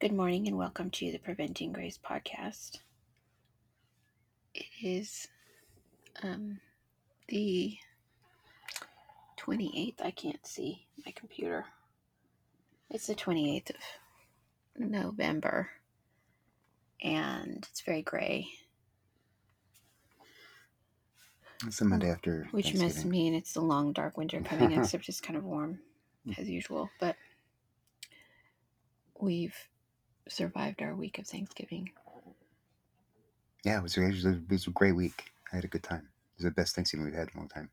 Good 0.00 0.12
morning 0.12 0.48
and 0.48 0.56
welcome 0.56 0.88
to 0.92 1.12
the 1.12 1.18
Preventing 1.18 1.72
Grace 1.72 1.98
podcast. 2.02 2.78
It 4.54 4.64
is 4.82 5.28
um, 6.22 6.58
the 7.28 7.76
28th. 9.38 10.00
I 10.02 10.10
can't 10.10 10.46
see 10.46 10.86
my 11.04 11.12
computer. 11.12 11.66
It's 12.88 13.08
the 13.08 13.14
28th 13.14 13.70
of 13.70 13.76
November 14.78 15.68
and 17.02 17.66
it's 17.70 17.82
very 17.82 18.00
gray, 18.00 18.48
It's 21.66 21.78
the 21.78 21.84
Monday 21.84 22.10
after 22.10 22.48
which 22.52 22.74
must 22.74 23.04
mean 23.04 23.34
it's 23.34 23.52
the 23.52 23.60
long, 23.60 23.92
dark 23.92 24.16
winter 24.16 24.40
coming, 24.44 24.72
except 24.72 25.10
it's 25.10 25.20
kind 25.20 25.36
of 25.36 25.44
warm 25.44 25.80
as 26.38 26.48
usual. 26.48 26.88
But 26.98 27.16
we've 29.20 29.54
survived 30.32 30.82
our 30.82 30.94
week 30.94 31.18
of 31.18 31.26
Thanksgiving. 31.26 31.90
Yeah, 33.64 33.78
it 33.78 33.82
was, 33.82 33.96
it, 33.96 34.06
was 34.06 34.24
a, 34.24 34.30
it 34.30 34.50
was 34.50 34.66
a 34.66 34.70
great 34.70 34.96
week. 34.96 35.30
I 35.52 35.56
had 35.56 35.64
a 35.64 35.68
good 35.68 35.82
time. 35.82 36.08
It 36.34 36.38
was 36.38 36.44
the 36.44 36.50
best 36.50 36.74
Thanksgiving 36.74 37.04
we've 37.04 37.14
had 37.14 37.28
in 37.28 37.36
a 37.36 37.38
long 37.38 37.48
time. 37.48 37.70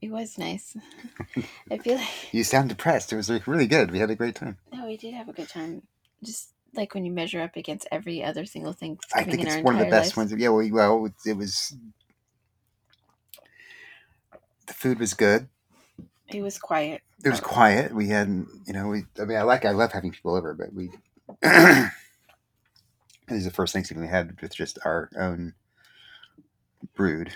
It 0.00 0.10
was 0.10 0.38
nice. 0.38 0.76
I 1.70 1.78
feel 1.78 1.96
like 1.96 2.34
You 2.34 2.42
sound 2.42 2.68
depressed. 2.68 3.12
It 3.12 3.16
was 3.16 3.30
like, 3.30 3.46
really 3.46 3.66
good. 3.68 3.90
We 3.90 4.00
had 4.00 4.10
a 4.10 4.16
great 4.16 4.34
time. 4.34 4.58
No, 4.72 4.86
we 4.86 4.96
did 4.96 5.14
have 5.14 5.28
a 5.28 5.32
good 5.32 5.48
time. 5.48 5.82
Just 6.22 6.50
like 6.74 6.94
when 6.94 7.04
you 7.04 7.12
measure 7.12 7.40
up 7.40 7.56
against 7.56 7.86
every 7.92 8.22
other 8.22 8.44
single 8.44 8.72
thing 8.72 8.98
I 9.14 9.24
think 9.24 9.44
it's 9.44 9.56
one 9.62 9.74
of 9.74 9.80
the 9.80 9.90
best 9.90 10.16
ones. 10.16 10.32
Yeah, 10.36 10.48
well, 10.48 10.68
well, 10.70 11.08
it 11.24 11.36
was. 11.36 11.76
The 14.66 14.74
food 14.74 14.98
was 14.98 15.14
good. 15.14 15.48
It 16.28 16.42
was 16.42 16.58
quiet. 16.58 17.02
It 17.24 17.30
was 17.30 17.40
quiet. 17.40 17.94
We 17.94 18.08
hadn't, 18.08 18.48
you 18.66 18.72
know, 18.72 18.88
we. 18.88 19.04
I 19.20 19.24
mean, 19.24 19.38
I 19.38 19.42
like, 19.42 19.64
I 19.64 19.70
love 19.70 19.92
having 19.92 20.12
people 20.12 20.34
over, 20.34 20.54
but 20.54 20.72
we. 20.72 20.90
this 21.42 21.90
is 23.30 23.44
the 23.44 23.50
first 23.50 23.72
Thanksgiving 23.72 24.02
we 24.02 24.08
had 24.08 24.40
with 24.40 24.54
just 24.54 24.78
our 24.84 25.10
own 25.18 25.54
brood, 26.94 27.32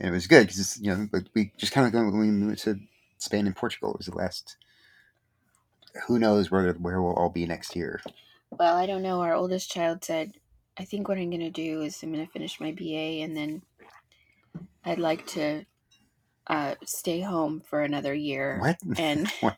and 0.00 0.08
it 0.08 0.12
was 0.12 0.26
good 0.26 0.48
because 0.48 0.80
you 0.80 0.90
know, 0.94 1.08
like 1.12 1.26
we 1.34 1.52
just 1.56 1.72
kind 1.72 1.86
of 1.86 1.92
going 1.92 2.06
when 2.06 2.20
we 2.20 2.30
moved 2.30 2.62
to 2.64 2.80
Spain 3.18 3.46
and 3.46 3.56
Portugal. 3.56 3.92
It 3.92 3.98
was 3.98 4.06
the 4.06 4.16
last. 4.16 4.56
Who 6.06 6.18
knows 6.18 6.50
where 6.50 6.72
where 6.72 7.02
we'll 7.02 7.12
all 7.12 7.28
be 7.28 7.46
next 7.46 7.76
year? 7.76 8.00
Well, 8.50 8.76
I 8.76 8.86
don't 8.86 9.02
know. 9.02 9.20
Our 9.20 9.34
oldest 9.34 9.70
child 9.70 10.04
said, 10.04 10.32
I 10.78 10.84
think 10.84 11.08
what 11.08 11.18
I'm 11.18 11.30
going 11.30 11.40
to 11.40 11.50
do 11.50 11.82
is 11.82 12.02
I'm 12.02 12.12
going 12.12 12.24
to 12.24 12.32
finish 12.32 12.60
my 12.60 12.72
BA 12.72 13.22
and 13.22 13.36
then 13.36 13.62
I'd 14.84 14.98
like 14.98 15.26
to 15.28 15.64
uh, 16.46 16.74
stay 16.84 17.20
home 17.20 17.60
for 17.60 17.82
another 17.82 18.14
year 18.14 18.58
What? 18.60 18.78
and 18.98 19.28
What? 19.40 19.56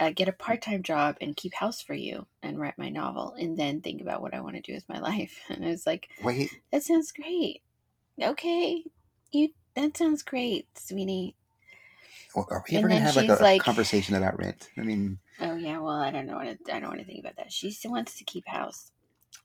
uh, 0.00 0.10
get 0.10 0.28
a 0.28 0.32
part 0.32 0.60
time 0.62 0.82
job 0.82 1.16
and 1.20 1.36
keep 1.36 1.54
house 1.54 1.80
for 1.80 1.94
you 1.94 2.26
and 2.42 2.58
write 2.58 2.78
my 2.78 2.88
novel 2.88 3.34
and 3.38 3.56
then 3.56 3.80
think 3.80 4.00
about 4.00 4.22
what 4.22 4.34
I 4.34 4.40
want 4.40 4.56
to 4.56 4.62
do 4.62 4.72
with 4.74 4.88
my 4.88 4.98
life. 5.10 5.38
And 5.48 5.64
I 5.64 5.68
was 5.68 5.86
like, 5.86 6.08
Wait, 6.22 6.50
that 6.72 6.82
sounds 6.82 7.12
great. 7.12 7.62
Okay. 8.20 8.84
You, 9.32 9.48
that 9.74 9.96
sounds 9.96 10.22
great, 10.22 10.66
sweetie. 10.78 11.34
are 12.36 12.64
we 12.68 12.76
And 12.76 12.78
ever 12.78 12.88
gonna 12.88 13.00
then 13.00 13.02
have 13.02 13.16
like 13.16 13.28
she's 13.28 13.40
a, 13.40 13.42
like- 13.42 13.62
conversation 13.62 14.14
about 14.14 14.38
rent? 14.38 14.70
I 14.78 14.82
mean, 14.82 15.18
Oh 15.40 15.56
yeah, 15.56 15.78
well 15.80 15.96
I 15.96 16.10
don't 16.12 16.26
know 16.26 16.36
what 16.36 16.46
I 16.72 16.78
don't 16.80 16.88
want 16.88 17.00
to 17.00 17.04
think 17.04 17.18
about 17.20 17.36
that. 17.36 17.52
She 17.52 17.70
still 17.72 17.90
wants 17.90 18.16
to 18.18 18.24
keep 18.24 18.46
house, 18.46 18.92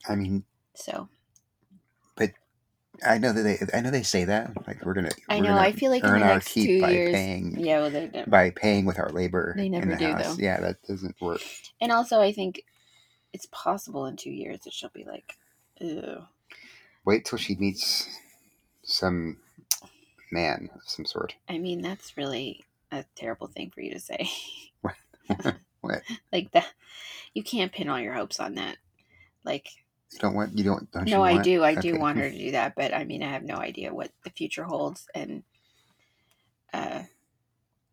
I 0.08 0.16
mean, 0.16 0.44
so 0.76 1.10
I 3.06 3.18
know 3.18 3.34
that 3.34 3.42
they, 3.44 3.60
I 3.78 3.82
know 3.82 3.92
they 3.92 4.04
say 4.04 4.26
that 4.26 4.52
like 4.68 4.84
we're 4.86 4.94
gonna. 4.94 5.10
I 5.30 5.38
we're 5.38 5.44
know, 5.44 5.50
gonna 5.50 5.62
I 5.62 5.72
feel 5.72 5.92
like 5.92 6.04
in 6.04 6.10
earn 6.10 6.20
the 6.22 6.26
our 6.28 6.34
next 6.36 6.50
keep 6.50 6.66
two 6.68 6.82
by 6.82 6.92
years- 6.92 7.14
paying 7.14 7.60
yeah, 7.60 7.80
well 7.80 7.90
they 7.90 8.08
don't. 8.08 8.30
by 8.30 8.50
paying 8.52 8.86
with 8.86 9.00
our 9.00 9.10
labor. 9.10 9.54
They 9.58 9.70
never 9.70 9.84
in 9.84 9.90
the 9.92 9.98
do, 9.98 10.12
house. 10.12 10.36
though. 10.38 10.44
Yeah, 10.44 10.60
that 10.62 10.82
doesn't 10.88 11.20
work. 11.22 11.42
And 11.82 11.92
also, 11.92 12.20
I 12.22 12.32
think 12.32 12.64
it's 13.34 13.48
possible 13.52 14.06
in 14.08 14.16
two 14.16 14.32
years 14.32 14.62
that 14.62 14.74
she'll 14.74 14.90
be 14.94 15.06
like, 15.06 15.34
"Ew." 15.80 16.24
Wait 17.06 17.26
till 17.26 17.38
she 17.40 17.56
meets 17.56 18.08
some 18.84 19.38
man 20.32 20.70
of 20.76 20.82
some 20.86 21.06
sort. 21.06 21.36
I 21.48 21.58
mean, 21.58 21.82
that's 21.82 22.18
really 22.18 22.64
a 22.92 23.06
terrible 23.16 23.48
thing 23.48 23.72
for 23.74 23.82
you 23.82 23.94
to 23.94 24.00
say. 24.00 24.30
What? 25.82 26.02
Like 26.34 26.52
that, 26.52 26.68
you 27.34 27.42
can't 27.42 27.72
pin 27.72 27.88
all 27.88 28.02
your 28.02 28.14
hopes 28.14 28.42
on 28.42 28.56
that. 28.56 28.76
Like, 29.46 29.70
You 30.12 30.20
don't 30.20 30.34
want. 30.34 30.58
You 30.58 30.64
don't. 30.64 30.92
Don't 30.92 31.08
you 31.08 31.14
no, 31.16 31.24
I 31.24 31.34
want- 31.34 31.44
do, 31.44 31.64
I 31.64 31.76
do 31.76 31.90
okay. 31.92 31.98
want 31.98 32.18
her 32.18 32.30
to 32.30 32.38
do 32.38 32.52
that, 32.52 32.76
but 32.76 32.94
I 32.94 33.04
mean, 33.04 33.22
I 33.24 33.30
have 33.30 33.44
no 33.44 33.58
idea 33.58 33.94
what 33.94 34.12
the 34.24 34.32
future 34.32 34.64
holds, 34.64 35.08
and 35.14 35.44
uh, 36.74 37.04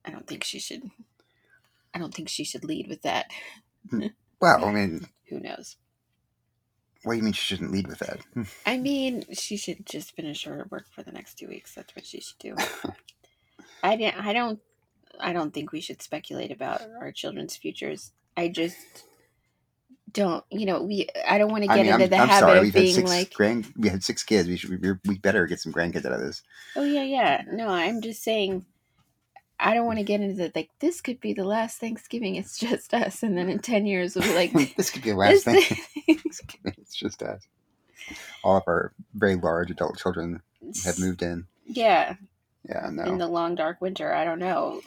I 0.04 0.10
don't 0.10 0.26
think 0.26 0.44
she 0.44 0.58
should. 0.58 0.82
I 1.94 1.98
don't 1.98 2.14
think 2.14 2.28
she 2.28 2.44
should 2.44 2.64
lead 2.64 2.88
with 2.88 3.02
that. 3.02 3.26
Well, 4.38 4.66
I 4.66 4.70
mean, 4.70 5.06
Who 5.30 5.40
knows? 5.40 5.76
what 7.04 7.14
do 7.14 7.16
you 7.16 7.22
mean 7.22 7.32
she 7.32 7.40
shouldn't 7.54 7.72
lead 7.72 7.86
with 7.86 8.00
that? 8.00 8.20
I 8.66 8.76
mean, 8.76 9.24
she 9.32 9.56
should 9.56 9.86
just 9.86 10.14
finish 10.14 10.44
her 10.44 10.66
work 10.70 10.84
for 10.90 11.02
the 11.02 11.10
next 11.12 11.38
two 11.38 11.48
weeks. 11.48 11.74
That's 11.74 11.96
what 11.96 12.04
she 12.04 12.20
should 12.20 12.38
do. 12.38 12.54
I 13.82 13.96
didn't. 13.96 14.22
I 14.26 14.34
don't. 14.34 14.60
I 15.18 15.32
don't 15.32 15.54
think 15.54 15.72
we 15.72 15.80
should 15.80 16.02
speculate 16.02 16.50
about 16.52 16.82
our 17.00 17.12
children's 17.12 17.56
futures. 17.56 18.12
I 18.36 18.48
just 18.48 18.76
don't. 20.12 20.44
You 20.50 20.66
know, 20.66 20.82
we. 20.82 21.08
I 21.28 21.38
don't 21.38 21.50
want 21.50 21.64
to 21.64 21.70
I 21.70 21.76
get 21.76 21.82
mean, 21.86 21.92
into 21.94 22.04
I'm, 22.04 22.10
the 22.10 22.16
I'm 22.16 22.28
habit 22.28 22.40
sorry. 22.40 22.58
of 22.58 22.64
We've 22.64 22.74
being 22.74 23.06
like, 23.06 23.32
grand. 23.34 23.72
We 23.76 23.88
had 23.88 24.04
six 24.04 24.22
kids. 24.22 24.48
We 24.48 24.56
should. 24.56 24.82
We, 24.82 24.92
we 25.06 25.18
better 25.18 25.46
get 25.46 25.60
some 25.60 25.72
grandkids 25.72 26.06
out 26.06 26.12
of 26.12 26.20
this. 26.20 26.42
oh 26.76 26.84
yeah, 26.84 27.02
yeah. 27.02 27.42
No, 27.50 27.68
I'm 27.68 28.00
just 28.00 28.22
saying. 28.22 28.64
I 29.58 29.72
don't 29.72 29.86
want 29.86 29.98
to 29.98 30.04
get 30.04 30.20
into 30.20 30.36
that 30.36 30.54
like. 30.56 30.70
This 30.80 31.00
could 31.00 31.20
be 31.20 31.32
the 31.32 31.44
last 31.44 31.78
Thanksgiving. 31.78 32.36
It's 32.36 32.58
just 32.60 32.92
us, 32.94 33.22
and 33.22 33.36
then 33.36 33.48
in 33.48 33.58
ten 33.60 33.86
years 33.86 34.14
we'll 34.14 34.24
be 34.28 34.34
like, 34.34 34.52
this 34.76 34.90
could 34.90 35.02
be 35.02 35.10
the 35.10 35.16
last 35.16 35.44
thing. 35.44 35.62
this 36.06 36.40
it's 36.64 36.94
just 36.94 37.22
us. 37.22 37.46
All 38.44 38.56
of 38.58 38.62
our 38.68 38.92
very 39.14 39.34
large 39.36 39.70
adult 39.70 39.98
children 39.98 40.40
have 40.84 40.98
moved 40.98 41.22
in. 41.22 41.46
Yeah, 41.66 42.14
Yeah, 42.68 42.88
no. 42.92 43.02
in 43.04 43.18
the 43.18 43.26
long 43.26 43.56
dark 43.56 43.80
winter. 43.80 44.14
I 44.14 44.24
don't 44.24 44.38
know 44.38 44.80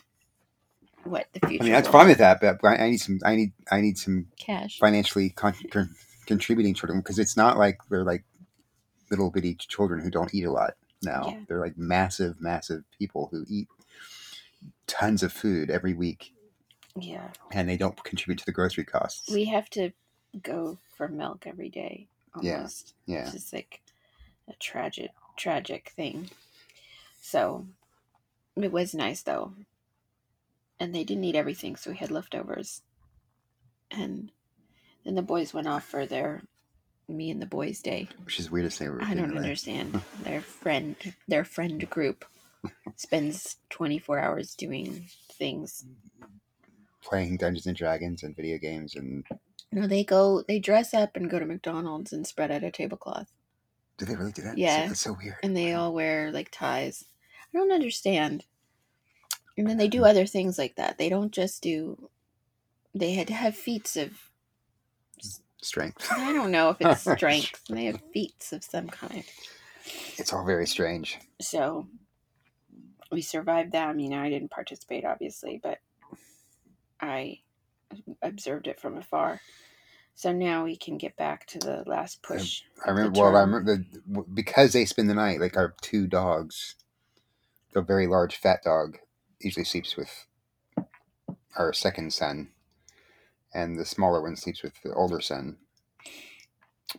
what 1.04 1.28
the 1.34 1.48
future. 1.48 1.64
I 1.64 1.66
mean, 1.66 1.74
that's 1.74 1.88
will 1.88 1.94
fine 1.94 2.08
with 2.08 2.18
that, 2.20 2.40
but 2.42 2.64
I 2.64 2.76
I 2.86 2.90
need 2.90 2.98
some. 2.98 3.20
I 3.24 3.36
need. 3.36 3.52
I 3.72 3.82
need 3.82 3.98
some 3.98 4.28
cash. 4.40 4.78
financially 4.80 5.30
con- 5.30 5.54
con- 5.72 5.96
contributing 6.26 6.74
children 6.74 7.00
because 7.00 7.20
it's 7.20 7.36
not 7.38 7.58
like 7.58 7.80
they're 7.90 8.04
like 8.04 8.24
little 9.10 9.32
bitty 9.32 9.56
children 9.56 10.02
who 10.02 10.10
don't 10.12 10.34
eat 10.34 10.46
a 10.46 10.52
lot. 10.52 10.76
now. 11.02 11.24
Yeah. 11.28 11.40
They're 11.48 11.60
like 11.62 11.78
massive, 11.78 12.42
massive 12.42 12.84
people 12.98 13.30
who 13.32 13.46
eat 13.48 13.68
tons 14.88 15.24
of 15.24 15.32
food 15.32 15.70
every 15.70 15.94
week, 15.94 16.34
Yeah. 16.96 17.30
and 17.52 17.70
they 17.70 17.78
don't 17.78 18.04
contribute 18.04 18.40
to 18.40 18.46
the 18.46 18.52
grocery 18.52 18.84
costs. 18.84 19.32
We 19.32 19.46
have 19.46 19.70
to 19.72 19.92
go 20.42 20.78
for 20.98 21.08
milk 21.08 21.46
every 21.48 21.70
day 21.70 22.08
Yeah. 22.42 22.56
almost. 22.58 22.94
yeah, 23.06 23.22
It's 23.22 23.32
just 23.32 23.54
like 23.54 23.82
a 24.50 24.54
tragic 24.60 25.12
tragic 25.38 25.94
thing. 25.96 26.30
So 27.22 27.66
it 28.58 28.72
was 28.72 28.94
nice 28.94 29.22
though. 29.22 29.54
And 30.80 30.94
they 30.96 31.04
didn't 31.04 31.24
eat 31.26 31.36
everything, 31.36 31.76
so 31.76 31.92
we 31.92 31.98
had 31.98 32.12
leftovers. 32.12 32.82
And 33.92 34.32
then 35.04 35.16
the 35.16 35.22
boys 35.22 35.54
went 35.54 35.68
off 35.68 35.86
for 35.86 36.06
their 36.06 36.42
me 37.08 37.32
and 37.32 37.42
the 37.42 37.46
boys 37.48 37.82
day. 37.82 38.08
which 38.24 38.40
is 38.40 38.52
weird 38.52 38.70
to 38.70 38.72
say. 38.72 38.88
I 39.02 39.14
don't 39.16 39.36
understand. 39.36 40.00
Their 40.24 40.42
friend 40.42 40.96
their 41.28 41.44
friend 41.44 41.90
group 41.90 42.24
spends 42.96 43.58
twenty 43.70 43.98
four 43.98 44.20
hours 44.20 44.54
doing 44.54 45.08
things. 45.34 45.86
Playing 47.02 47.38
Dungeons 47.38 47.66
and 47.66 47.76
Dragons 47.76 48.22
and 48.24 48.36
video 48.36 48.58
games 48.60 48.96
and 48.96 49.26
No, 49.72 49.88
they 49.88 50.04
go 50.04 50.44
they 50.48 50.60
dress 50.60 50.94
up 50.94 51.16
and 51.16 51.30
go 51.30 51.40
to 51.40 51.46
McDonald's 51.48 52.14
and 52.14 52.28
spread 52.28 52.52
out 52.52 52.64
a 52.64 52.70
tablecloth. 52.70 53.32
do 53.98 54.06
they 54.06 54.16
really 54.16 54.32
do 54.32 54.44
that? 54.44 54.58
Yeah. 54.58 54.86
that's 54.88 55.00
so 55.00 55.18
weird. 55.20 55.38
and 55.42 55.58
they 55.58 55.74
all 55.74 55.94
wear 55.94 56.32
like 56.32 56.52
ties. 56.52 57.06
I 57.54 57.58
don't 57.58 57.72
understand. 57.72 58.46
And 59.60 59.70
then 59.70 59.76
they 59.76 59.90
do 59.90 59.98
mm-hmm. 59.98 60.10
other 60.10 60.26
things 60.26 60.58
like 60.58 60.78
that. 60.78 60.98
They 60.98 61.10
don't 61.10 61.34
just 61.34 61.62
do. 61.62 62.10
They 62.96 63.12
had 63.12 63.28
to 63.28 63.34
have 63.34 63.56
feats 63.56 63.98
of. 63.98 64.12
Strength. 65.62 66.08
I 66.10 66.32
don't 66.32 66.52
know 66.52 66.70
if 66.70 66.78
it's 66.80 67.02
strength. 67.18 67.66
They 67.70 67.84
have 67.86 68.00
feats 68.14 68.54
of 68.54 68.64
some 68.64 68.88
kind. 68.88 69.26
It's 70.16 70.32
all 70.32 70.46
very 70.46 70.66
strange. 70.66 71.20
So 71.42 71.88
we 73.12 73.22
survived 73.22 73.74
that. 73.74 73.90
I 73.90 73.94
mean, 73.94 74.14
I 74.14 74.30
didn't 74.30 74.52
participate, 74.52 75.04
obviously, 75.04 75.60
but 75.62 75.80
I 77.02 77.40
observed 78.22 78.68
it 78.68 78.80
from 78.80 78.96
afar. 78.96 79.42
So 80.16 80.32
now 80.32 80.64
we 80.64 80.78
can 80.78 80.98
get 80.98 81.18
back 81.18 81.46
to 81.48 81.60
the 81.60 81.84
last 81.86 82.24
push. 82.24 82.62
I 82.86 82.92
the 82.92 82.94
remember. 82.94 83.20
Well, 83.20 83.36
I 83.36 83.42
remember 83.42 83.76
the, 83.76 84.24
because 84.34 84.72
they 84.72 84.86
spend 84.86 85.10
the 85.10 85.16
night. 85.16 85.42
Like 85.42 85.58
our 85.58 85.76
two 85.82 86.08
dogs, 86.08 86.76
the 87.74 87.82
very 87.82 88.08
large 88.08 88.38
fat 88.38 88.64
dog 88.64 89.00
usually 89.42 89.66
sleeps 89.66 89.96
with 89.98 90.26
our 91.58 91.74
second 91.74 92.14
son, 92.14 92.50
and 93.54 93.78
the 93.80 93.86
smaller 93.86 94.22
one 94.22 94.36
sleeps 94.36 94.64
with 94.64 94.74
the 94.84 94.94
older 94.94 95.20
son. 95.22 95.58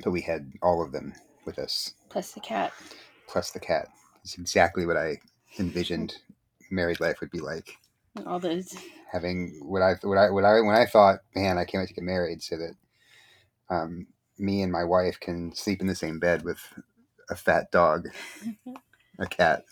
But 0.04 0.12
we 0.12 0.20
had 0.22 0.52
all 0.62 0.82
of 0.84 0.92
them 0.92 1.14
with 1.44 1.58
us, 1.58 1.94
Plus 2.08 2.32
the 2.32 2.40
cat. 2.40 2.72
plus 3.28 3.50
the 3.50 3.60
cat. 3.60 3.88
It's 4.22 4.38
exactly 4.38 4.86
what 4.86 4.96
I 4.96 5.18
envisioned 5.58 6.16
married 6.70 7.00
life 7.00 7.20
would 7.20 7.30
be 7.30 7.40
like. 7.40 7.76
All 8.26 8.38
those. 8.40 8.74
having 9.10 9.60
what 9.62 9.82
I 9.82 9.94
what 10.02 10.18
I 10.18 10.30
what 10.30 10.44
I 10.44 10.60
when 10.60 10.76
I 10.76 10.86
thought, 10.86 11.20
man, 11.34 11.58
I 11.58 11.64
can't 11.64 11.82
wait 11.82 11.88
to 11.88 11.94
get 11.94 12.04
married 12.04 12.42
so 12.42 12.56
that 12.58 12.74
um, 13.70 14.06
me 14.38 14.62
and 14.62 14.72
my 14.72 14.84
wife 14.84 15.18
can 15.20 15.54
sleep 15.54 15.80
in 15.80 15.86
the 15.86 15.94
same 15.94 16.18
bed 16.18 16.42
with 16.44 16.58
a 17.30 17.36
fat 17.36 17.70
dog, 17.70 18.08
a 19.18 19.26
cat, 19.26 19.64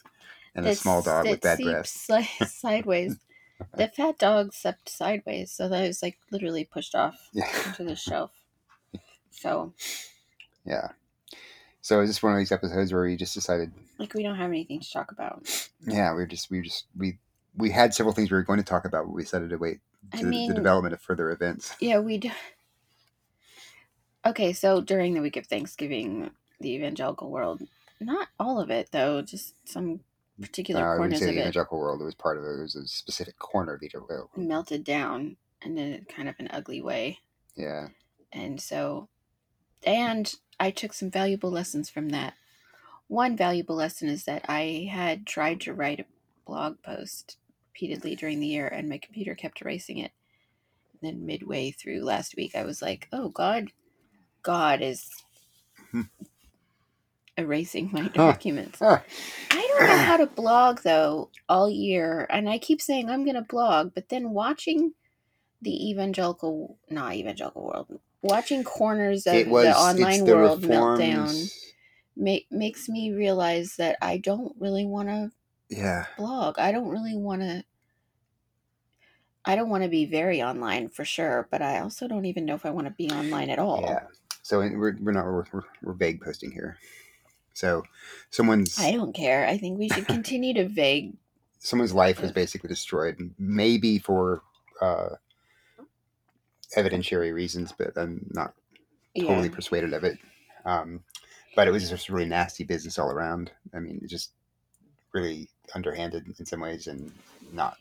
and 0.58 0.66
a 0.68 0.74
small 0.76 1.02
dog 1.02 1.26
with 1.28 1.40
bad 1.40 1.58
breath. 1.60 1.86
si- 1.86 2.44
sideways. 2.46 3.16
The 3.76 3.88
fat 3.88 4.18
dog 4.18 4.52
slept 4.54 4.88
sideways, 4.88 5.50
so 5.52 5.68
that 5.68 5.86
was 5.86 6.02
like 6.02 6.18
literally 6.30 6.64
pushed 6.64 6.94
off 6.94 7.28
Yeah, 7.32 7.48
into 7.66 7.84
the 7.84 7.96
shelf. 8.08 8.30
So, 9.30 9.72
yeah. 10.64 10.88
So 11.80 12.00
it's 12.00 12.10
just 12.10 12.22
one 12.22 12.32
of 12.32 12.38
these 12.38 12.52
episodes 12.52 12.92
where 12.92 13.02
we 13.02 13.16
just 13.16 13.34
decided, 13.34 13.72
like, 13.98 14.14
we 14.14 14.22
don't 14.22 14.36
have 14.36 14.50
anything 14.50 14.80
to 14.80 14.90
talk 14.92 15.10
about. 15.12 15.46
yeah, 15.86 16.10
we 16.10 16.16
were 16.16 16.26
just 16.26 16.50
we 16.50 16.58
were 16.58 16.64
just 16.64 16.84
we 16.96 17.18
we 17.56 17.70
had 17.70 17.94
several 17.94 18.14
things 18.14 18.30
we 18.30 18.36
were 18.36 18.42
going 18.42 18.58
to 18.58 18.64
talk 18.64 18.84
about, 18.84 19.06
but 19.06 19.12
we 19.14 19.22
decided 19.22 19.50
to 19.50 19.56
wait 19.58 19.80
to 20.18 20.24
the- 20.24 20.30
mean, 20.30 20.48
the 20.48 20.54
development 20.54 20.94
of 20.94 21.00
further 21.00 21.30
events. 21.30 21.74
yeah, 21.80 21.98
we 21.98 22.18
do. 22.18 22.30
Okay, 24.26 24.52
so 24.52 24.80
during 24.80 25.14
the 25.14 25.20
week 25.22 25.36
of 25.36 25.46
Thanksgiving, 25.46 26.30
the 26.60 26.74
evangelical 26.74 27.30
world, 27.30 27.62
not 28.00 28.28
all 28.38 28.60
of 28.60 28.70
it 28.70 28.90
though, 28.92 29.22
just 29.22 29.54
some 29.68 30.00
particular 30.42 30.80
Uh, 30.80 30.84
I 30.84 30.98
wouldn't 30.98 31.00
corners 31.00 31.18
say 31.20 31.28
of 31.28 31.34
the 31.34 31.40
evangelical 31.40 31.78
world. 31.78 32.00
It 32.00 32.04
was 32.04 32.14
part 32.14 32.38
of 32.38 32.44
it. 32.44 32.58
It 32.58 32.62
was 32.62 32.76
a 32.76 32.86
specific 32.86 33.38
corner 33.38 33.74
of 33.74 33.80
the 33.80 33.86
evangelical. 33.86 34.30
world. 34.36 34.48
melted 34.48 34.84
down 34.84 35.36
in 35.62 35.78
a 35.78 36.00
kind 36.12 36.28
of 36.28 36.34
an 36.38 36.48
ugly 36.50 36.80
way. 36.80 37.18
Yeah. 37.56 37.88
And 38.32 38.60
so, 38.60 39.08
and 39.84 40.32
I 40.60 40.70
took 40.70 40.92
some 40.92 41.10
valuable 41.10 41.50
lessons 41.50 41.90
from 41.90 42.10
that. 42.10 42.34
One 43.08 43.36
valuable 43.36 43.76
lesson 43.76 44.08
is 44.08 44.24
that 44.24 44.44
I 44.48 44.88
had 44.92 45.26
tried 45.26 45.60
to 45.62 45.72
write 45.72 46.00
a 46.00 46.04
blog 46.46 46.82
post 46.82 47.36
repeatedly 47.72 48.14
during 48.16 48.38
the 48.40 48.46
year, 48.46 48.68
and 48.68 48.88
my 48.88 48.98
computer 48.98 49.34
kept 49.34 49.62
erasing 49.62 49.98
it. 49.98 50.12
And 50.92 51.00
then 51.10 51.26
midway 51.26 51.70
through 51.70 52.02
last 52.02 52.36
week, 52.36 52.54
I 52.54 52.64
was 52.64 52.82
like, 52.82 53.08
"Oh 53.12 53.30
God, 53.30 53.72
God 54.42 54.82
is. 54.82 55.08
erasing 57.38 57.90
my 57.92 58.08
documents." 58.14 58.82
I 59.50 59.66
don't 59.78 59.88
know 59.88 59.96
how 59.96 60.16
to 60.18 60.26
blog 60.26 60.80
though 60.82 61.30
all 61.48 61.70
year, 61.70 62.26
and 62.30 62.48
I 62.50 62.58
keep 62.58 62.82
saying 62.82 63.08
I'm 63.08 63.24
going 63.24 63.36
to 63.36 63.42
blog, 63.42 63.94
but 63.94 64.08
then 64.10 64.30
watching 64.30 64.92
the 65.62 65.90
evangelical, 65.90 66.78
not 66.90 67.14
evangelical 67.14 67.64
world, 67.64 68.00
watching 68.22 68.64
corners 68.64 69.26
of 69.26 69.46
was 69.48 69.64
the 69.64 69.76
online 69.76 70.24
the 70.24 70.36
world 70.36 70.62
reforms. 70.62 71.00
meltdown 71.00 71.50
ma- 72.16 72.56
makes 72.56 72.88
me 72.88 73.12
realize 73.12 73.76
that 73.76 73.96
I 74.02 74.18
don't 74.18 74.54
really 74.58 74.84
want 74.84 75.08
to 75.08 75.32
Yeah. 75.70 76.06
blog. 76.16 76.58
I 76.58 76.72
don't 76.72 76.88
really 76.88 77.16
want 77.16 77.42
to. 77.42 77.64
I 79.44 79.56
don't 79.56 79.70
want 79.70 79.82
to 79.82 79.88
be 79.88 80.04
very 80.04 80.42
online 80.42 80.88
for 80.90 81.04
sure, 81.06 81.48
but 81.50 81.62
I 81.62 81.80
also 81.80 82.06
don't 82.06 82.26
even 82.26 82.44
know 82.44 82.54
if 82.54 82.66
I 82.66 82.70
want 82.70 82.86
to 82.86 82.92
be 82.92 83.08
online 83.10 83.48
at 83.48 83.58
all. 83.58 83.80
Yeah. 83.82 84.00
So 84.42 84.58
we're, 84.60 84.96
we're 85.00 85.12
not 85.12 85.24
we're, 85.24 85.44
we're 85.82 85.92
vague 85.94 86.20
posting 86.20 86.50
here. 86.50 86.76
So 87.58 87.82
someone's 88.30 88.78
I 88.78 88.92
don't 88.92 89.12
care. 89.12 89.44
I 89.48 89.58
think 89.58 89.80
we 89.80 89.88
should 89.88 90.06
continue 90.08 90.54
to 90.54 90.68
vague. 90.68 91.16
someone's 91.58 91.92
life 91.92 92.22
was 92.22 92.30
basically 92.30 92.68
destroyed, 92.68 93.18
maybe 93.36 93.98
for 93.98 94.42
uh, 94.80 95.08
evidentiary 96.76 97.34
reasons, 97.34 97.72
but 97.76 97.96
I'm 97.98 98.24
not 98.30 98.54
totally 99.18 99.48
Yeah. 99.48 99.54
persuaded 99.56 99.92
of 99.92 100.04
it. 100.04 100.18
Um, 100.64 101.02
but 101.56 101.66
it 101.66 101.72
was 101.72 101.90
just 101.90 102.08
really 102.08 102.26
nasty 102.28 102.62
business 102.62 102.96
all 102.96 103.10
around. 103.10 103.50
I 103.74 103.80
mean, 103.80 104.00
just 104.06 104.30
really 105.12 105.48
underhanded 105.74 106.32
in 106.38 106.46
some 106.46 106.60
ways 106.60 106.86
and 106.86 107.12
not 107.52 107.76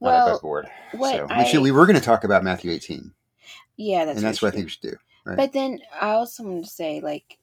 Well, 0.00 0.28
above 0.28 0.42
board. 0.42 0.68
what 0.92 1.14
so 1.14 1.26
I 1.30 1.38
we 1.38 1.44
should 1.44 1.62
we 1.62 1.70
were 1.70 1.86
going 1.86 1.98
to 1.98 2.04
talk 2.04 2.24
about 2.24 2.44
Matthew 2.44 2.70
18, 2.72 3.10
yeah, 3.78 4.04
that's 4.04 4.18
and 4.18 4.26
that's 4.26 4.42
what 4.42 4.48
I 4.48 4.50
think 4.52 4.66
we 4.66 4.70
should 4.70 4.82
do. 4.82 4.96
right? 5.24 5.36
But 5.36 5.52
then 5.54 5.80
I 5.98 6.10
also 6.10 6.42
want 6.44 6.64
to 6.66 6.70
say, 6.70 7.00
like, 7.00 7.37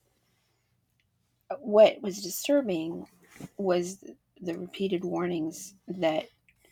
what 1.60 2.02
was 2.02 2.22
disturbing 2.24 3.08
was 3.58 4.04
the 4.42 4.58
repeated 4.58 5.04
warnings 5.04 5.76
that 5.88 6.30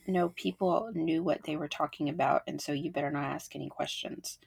no 0.07 0.29
people 0.29 0.91
knew 0.93 1.23
what 1.23 1.43
they 1.43 1.55
were 1.55 1.67
talking 1.67 2.09
about, 2.09 2.43
and 2.47 2.61
so 2.61 2.71
you 2.73 2.91
better 2.91 3.11
not 3.11 3.23
ask 3.23 3.55
any 3.55 3.69
questions. 3.69 4.39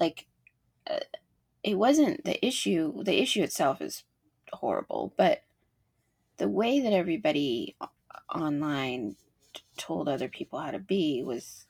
Like, 0.00 0.26
uh, 0.86 1.00
it 1.62 1.76
wasn't 1.76 2.24
the 2.24 2.44
issue. 2.44 3.02
The 3.04 3.20
issue 3.20 3.42
itself 3.42 3.80
is 3.82 4.04
horrible, 4.52 5.14
but 5.16 5.42
the 6.36 6.48
way 6.48 6.80
that 6.80 6.92
everybody 6.92 7.76
online 8.34 9.16
t- 9.52 9.62
told 9.76 10.08
other 10.08 10.28
people 10.28 10.58
how 10.58 10.70
to 10.70 10.78
be 10.78 11.22
was 11.24 11.66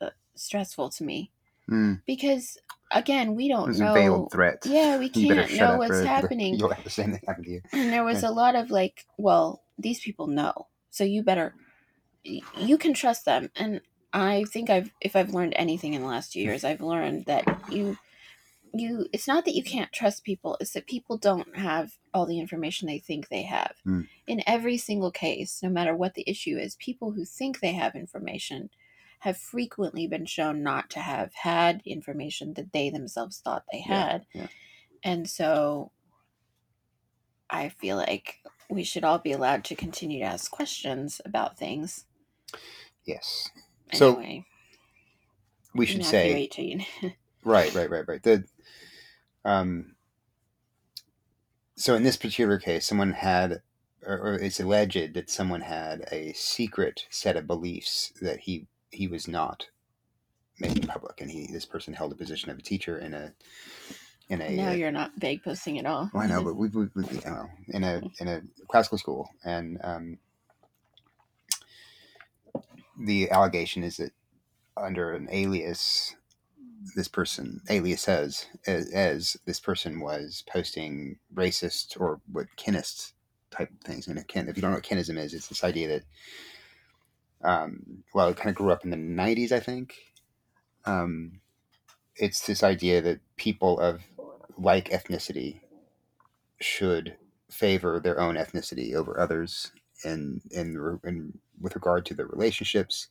uh, 0.00 0.10
stressful 0.34 0.90
to 0.90 1.04
me 1.04 1.32
Hmm. 1.68 1.94
because 2.06 2.58
again 2.92 3.34
we 3.34 3.48
don't 3.48 3.76
know 3.78 3.90
a 3.90 3.94
veiled 3.94 4.30
threat. 4.32 4.62
yeah 4.64 4.96
we 4.98 5.08
can't 5.22 5.52
know 5.54 5.76
what's 5.76 6.00
happening 6.04 6.54
You'll 6.58 6.72
have 6.72 6.84
the 6.84 6.90
same 6.90 7.12
thing 7.12 7.20
happen 7.26 7.44
to 7.44 7.50
you. 7.50 7.62
and 7.72 7.92
there 7.92 8.04
was 8.04 8.22
a 8.22 8.30
lot 8.30 8.54
of 8.54 8.70
like 8.70 9.06
well 9.18 9.62
these 9.78 10.00
people 10.00 10.26
know 10.26 10.68
so 10.90 11.04
you 11.04 11.22
better 11.22 11.54
you 12.24 12.78
can 12.78 12.94
trust 12.94 13.24
them 13.24 13.50
and 13.56 13.80
i 14.12 14.44
think 14.44 14.70
i've 14.70 14.90
if 15.00 15.14
i've 15.16 15.34
learned 15.34 15.54
anything 15.56 15.94
in 15.94 16.02
the 16.02 16.08
last 16.08 16.32
two 16.32 16.40
years 16.40 16.64
i've 16.64 16.80
learned 16.80 17.24
that 17.26 17.44
you 17.70 17.96
you 18.74 19.06
it's 19.12 19.28
not 19.28 19.44
that 19.44 19.54
you 19.54 19.62
can't 19.62 19.92
trust 19.92 20.24
people 20.24 20.56
it's 20.60 20.72
that 20.72 20.86
people 20.86 21.16
don't 21.16 21.56
have 21.56 21.92
all 22.12 22.26
the 22.26 22.38
information 22.40 22.86
they 22.88 22.98
think 22.98 23.28
they 23.28 23.42
have 23.42 23.74
Hmm. 23.84 24.02
in 24.26 24.42
every 24.46 24.76
single 24.76 25.10
case 25.10 25.60
no 25.62 25.68
matter 25.68 25.94
what 25.94 26.14
the 26.14 26.24
issue 26.28 26.56
is 26.56 26.76
people 26.76 27.12
who 27.12 27.24
think 27.24 27.60
they 27.60 27.72
have 27.72 27.94
information 27.94 28.70
have 29.20 29.36
frequently 29.36 30.06
been 30.06 30.26
shown 30.26 30.62
not 30.62 30.90
to 30.90 31.00
have 31.00 31.32
had 31.34 31.82
information 31.84 32.54
that 32.54 32.72
they 32.72 32.90
themselves 32.90 33.38
thought 33.38 33.64
they 33.72 33.80
had 33.80 34.26
yeah. 34.32 34.46
and 35.02 35.28
so 35.28 35.90
i 37.50 37.68
feel 37.68 37.96
like 37.96 38.40
we 38.68 38.82
should 38.82 39.04
all 39.04 39.18
be 39.18 39.32
allowed 39.32 39.64
to 39.64 39.74
continue 39.74 40.18
to 40.18 40.24
ask 40.24 40.50
questions 40.50 41.20
about 41.24 41.58
things 41.58 42.04
Yes. 43.06 43.50
So 43.92 44.20
we 45.74 45.86
should 45.86 46.04
say 46.04 46.34
18 46.34 46.84
right, 47.44 47.72
right, 47.74 47.88
right, 47.88 48.06
right. 48.06 48.22
The 48.22 48.44
um. 49.44 49.94
So 51.76 51.94
in 51.94 52.02
this 52.02 52.16
particular 52.16 52.58
case, 52.58 52.86
someone 52.86 53.12
had, 53.12 53.60
or 54.02 54.38
it's 54.40 54.60
alleged 54.60 55.14
that 55.14 55.28
someone 55.28 55.60
had 55.60 56.08
a 56.10 56.32
secret 56.32 57.06
set 57.10 57.36
of 57.36 57.46
beliefs 57.46 58.12
that 58.22 58.40
he 58.40 58.66
he 58.90 59.08
was 59.08 59.28
not 59.28 59.68
making 60.60 60.84
public, 60.84 61.20
and 61.20 61.30
he 61.30 61.48
this 61.52 61.66
person 61.66 61.94
held 61.94 62.12
a 62.12 62.16
position 62.16 62.50
of 62.50 62.58
a 62.58 62.62
teacher 62.62 62.98
in 62.98 63.14
a 63.14 63.32
in 64.28 64.40
a 64.40 64.50
now 64.50 64.70
uh, 64.70 64.74
you're 64.74 64.90
not 64.90 65.12
vague 65.18 65.42
posting 65.42 65.78
at 65.78 65.86
all 65.86 66.10
Well, 66.12 66.22
I 66.22 66.26
know, 66.26 66.42
but 66.42 66.56
we, 66.56 66.68
we, 66.68 66.88
we 66.94 67.04
you 67.04 67.20
know, 67.24 67.48
in 67.68 67.84
a 67.84 68.02
in 68.20 68.28
a 68.28 68.42
classical 68.68 68.98
school, 68.98 69.30
and 69.44 69.78
um, 69.84 70.18
the 72.98 73.30
allegation 73.30 73.82
is 73.84 73.98
that 73.98 74.12
under 74.76 75.12
an 75.12 75.28
alias, 75.30 76.14
this 76.94 77.08
person 77.08 77.60
alias 77.70 78.02
says 78.02 78.46
as, 78.66 78.90
as 78.92 79.36
this 79.46 79.60
person 79.60 80.00
was 80.00 80.44
posting 80.50 81.18
racist 81.34 81.98
or 82.00 82.20
what 82.30 82.46
kinist 82.56 83.12
type 83.50 83.70
things. 83.84 84.06
And 84.08 84.18
a 84.18 84.24
kin, 84.24 84.48
if 84.48 84.56
you 84.56 84.62
don't 84.62 84.70
know 84.70 84.76
what 84.76 84.84
kinism 84.84 85.18
is, 85.18 85.34
it's 85.34 85.48
this 85.48 85.64
idea 85.64 85.88
that 85.88 86.02
um, 87.46 88.04
well, 88.14 88.30
it 88.30 88.38
kind 88.38 88.50
of 88.50 88.56
grew 88.56 88.72
up 88.72 88.84
in 88.84 88.90
the 88.92 88.98
'90s, 88.98 89.52
I 89.52 89.60
think. 89.60 89.94
Um, 90.86 91.40
it's 92.16 92.46
this 92.46 92.62
idea 92.64 93.02
that 93.02 93.20
people 93.36 93.80
of 93.80 94.02
like 94.58 94.90
ethnicity 94.90 95.60
should 96.60 97.16
favor 97.50 98.00
their 98.00 98.20
own 98.20 98.36
ethnicity 98.36 98.94
over 98.94 99.18
others 99.20 99.72
in 100.04 100.40
in, 100.50 101.00
in 101.04 101.38
with 101.60 101.74
regard 101.74 102.06
to 102.06 102.14
their 102.14 102.26
relationships, 102.26 103.08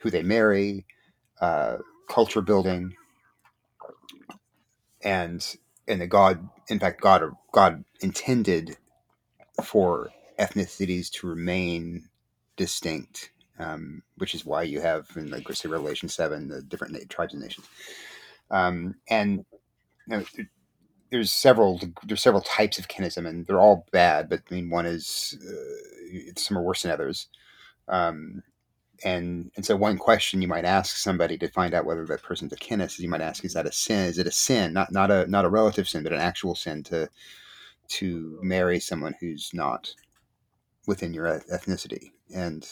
who 0.00 0.10
they 0.10 0.22
marry, 0.22 0.86
uh, 1.40 1.78
culture 2.08 2.42
building, 2.42 2.94
and 5.02 5.56
and 5.88 6.00
that 6.00 6.08
God, 6.08 6.48
in 6.68 6.78
fact, 6.80 7.00
God 7.00 7.22
God 7.52 7.84
intended 8.00 8.76
for 9.64 10.10
ethnicities 10.38 11.10
to 11.10 11.26
remain 11.28 12.08
distinct, 12.56 13.30
um, 13.58 14.02
which 14.18 14.34
is 14.34 14.46
why 14.46 14.62
you 14.62 14.80
have 14.80 15.08
in 15.16 15.30
like 15.30 15.52
say 15.54 15.68
Revelation 15.68 16.08
seven 16.08 16.48
the 16.48 16.62
different 16.62 16.94
na- 16.94 17.00
tribes 17.08 17.34
and 17.34 17.42
nations, 17.42 17.66
um, 18.50 18.96
and 19.10 19.44
you 20.08 20.18
know, 20.18 20.24
there's 21.10 21.32
several 21.32 21.80
there's 22.04 22.22
several 22.22 22.42
types 22.42 22.78
of 22.78 22.88
kinism, 22.88 23.28
and 23.28 23.46
they're 23.46 23.60
all 23.60 23.86
bad. 23.92 24.28
But 24.28 24.42
I 24.50 24.54
mean, 24.54 24.70
one 24.70 24.86
is 24.86 25.38
uh, 25.48 26.32
some 26.36 26.58
are 26.58 26.62
worse 26.62 26.82
than 26.82 26.92
others. 26.92 27.28
Um, 27.88 28.42
and 29.04 29.50
and 29.56 29.64
so 29.64 29.76
one 29.76 29.98
question 29.98 30.42
you 30.42 30.48
might 30.48 30.64
ask 30.64 30.96
somebody 30.96 31.38
to 31.38 31.48
find 31.48 31.74
out 31.74 31.84
whether 31.84 32.04
that 32.06 32.22
person's 32.22 32.52
a 32.52 32.56
kinist 32.56 32.92
is 32.92 33.00
you 33.00 33.08
might 33.08 33.20
ask 33.20 33.44
is 33.44 33.54
that 33.54 33.66
a 33.66 33.72
sin 33.72 34.06
is 34.06 34.18
it 34.18 34.26
a 34.26 34.32
sin 34.32 34.72
not 34.72 34.92
not 34.92 35.10
a 35.10 35.26
not 35.28 35.44
a 35.44 35.48
relative 35.50 35.88
sin 35.88 36.02
but 36.02 36.12
an 36.12 36.20
actual 36.20 36.54
sin 36.54 36.82
to 36.82 37.08
to 37.88 38.38
marry 38.42 38.80
someone 38.80 39.14
who's 39.20 39.50
not 39.54 39.92
within 40.86 41.14
your 41.14 41.40
ethnicity 41.52 42.12
and 42.34 42.68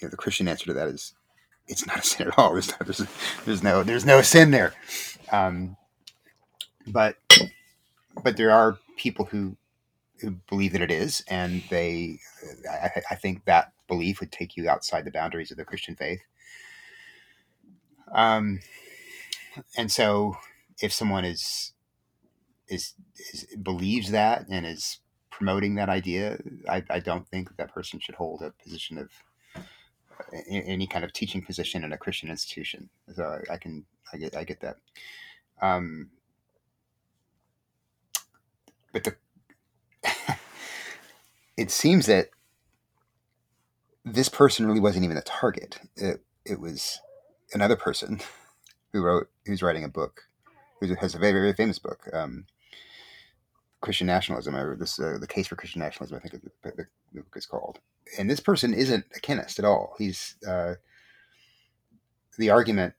you 0.00 0.06
know, 0.06 0.10
the 0.10 0.16
Christian 0.16 0.48
answer 0.48 0.66
to 0.66 0.72
that 0.74 0.88
is 0.88 1.14
it's 1.66 1.86
not 1.86 1.98
a 1.98 2.02
sin 2.02 2.28
at 2.28 2.38
all. 2.38 2.52
There's, 2.54 2.72
there's, 2.78 3.06
there's 3.44 3.62
no 3.62 3.82
there's 3.82 4.06
no 4.06 4.22
sin 4.22 4.50
there. 4.50 4.74
Um, 5.30 5.76
but 6.86 7.16
but 8.22 8.36
there 8.36 8.50
are 8.50 8.78
people 8.96 9.26
who 9.26 9.56
who 10.20 10.32
believe 10.48 10.72
that 10.72 10.82
it 10.82 10.90
is, 10.90 11.22
and 11.28 11.62
they 11.70 12.18
I, 12.70 13.02
I 13.10 13.14
think 13.14 13.44
that 13.44 13.72
belief 13.86 14.20
would 14.20 14.32
take 14.32 14.56
you 14.56 14.68
outside 14.68 15.04
the 15.04 15.10
boundaries 15.10 15.50
of 15.50 15.56
the 15.56 15.64
Christian 15.64 15.94
faith. 15.96 16.22
Um, 18.12 18.60
and 19.76 19.90
so 19.90 20.36
if 20.80 20.92
someone 20.92 21.24
is 21.24 21.72
is, 22.68 22.94
is 23.32 23.46
believes 23.62 24.10
that 24.10 24.46
and 24.50 24.66
is 24.66 25.00
promoting 25.30 25.76
that 25.76 25.88
idea, 25.88 26.38
I, 26.68 26.82
I 26.90 27.00
don't 27.00 27.26
think 27.28 27.56
that 27.56 27.72
person 27.72 28.00
should 28.00 28.16
hold 28.16 28.42
a 28.42 28.52
position 28.62 28.98
of 28.98 29.10
any 30.48 30.86
kind 30.86 31.04
of 31.04 31.12
teaching 31.12 31.42
position 31.42 31.84
in 31.84 31.92
a 31.92 31.98
Christian 31.98 32.28
institution. 32.28 32.88
So 33.14 33.40
I, 33.50 33.56
can 33.56 33.84
I 34.12 34.16
get 34.16 34.36
I 34.36 34.44
get 34.44 34.60
that. 34.60 34.76
Um, 35.60 36.10
but 38.92 39.04
the 39.04 39.16
it 41.56 41.70
seems 41.70 42.06
that 42.06 42.30
this 44.04 44.28
person 44.28 44.66
really 44.66 44.80
wasn't 44.80 45.04
even 45.04 45.16
the 45.16 45.22
target. 45.22 45.80
It 45.96 46.22
it 46.44 46.60
was 46.60 47.00
another 47.52 47.76
person 47.76 48.20
who 48.92 49.02
wrote 49.02 49.28
who's 49.46 49.62
writing 49.62 49.84
a 49.84 49.88
book 49.88 50.22
who 50.80 50.94
has 50.94 51.14
a 51.14 51.18
very 51.18 51.32
very 51.32 51.52
famous 51.52 51.78
book. 51.78 52.08
Um, 52.12 52.46
Christian 53.80 54.06
nationalism, 54.06 54.56
or 54.56 54.76
this 54.76 54.98
uh, 54.98 55.18
the 55.20 55.26
case 55.26 55.46
for 55.46 55.56
Christian 55.56 55.80
nationalism, 55.80 56.16
I 56.16 56.28
think 56.28 56.42
the, 56.42 56.50
the, 56.62 56.86
the 57.12 57.20
book 57.20 57.34
is 57.36 57.46
called. 57.46 57.78
And 58.18 58.28
this 58.28 58.40
person 58.40 58.74
isn't 58.74 59.04
a 59.16 59.20
Kinist 59.20 59.58
at 59.58 59.64
all. 59.64 59.94
He's 59.98 60.36
uh, 60.46 60.74
the 62.38 62.50
argument 62.50 62.94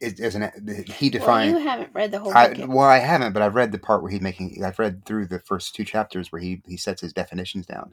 is, 0.00 0.20
is 0.20 0.34
an 0.34 0.50
he 0.94 1.10
defined. 1.10 1.52
Well, 1.52 1.62
you 1.62 1.68
haven't 1.68 1.90
read 1.92 2.10
the 2.12 2.20
whole 2.20 2.32
I, 2.34 2.54
well, 2.66 2.86
I 2.86 2.98
haven't, 2.98 3.32
but 3.32 3.42
I've 3.42 3.54
read 3.54 3.72
the 3.72 3.78
part 3.78 4.02
where 4.02 4.12
he's 4.12 4.20
making. 4.20 4.62
I've 4.64 4.78
read 4.78 5.04
through 5.04 5.26
the 5.26 5.40
first 5.40 5.74
two 5.74 5.84
chapters 5.84 6.30
where 6.30 6.40
he 6.40 6.62
he 6.66 6.76
sets 6.76 7.00
his 7.00 7.12
definitions 7.12 7.66
down, 7.66 7.92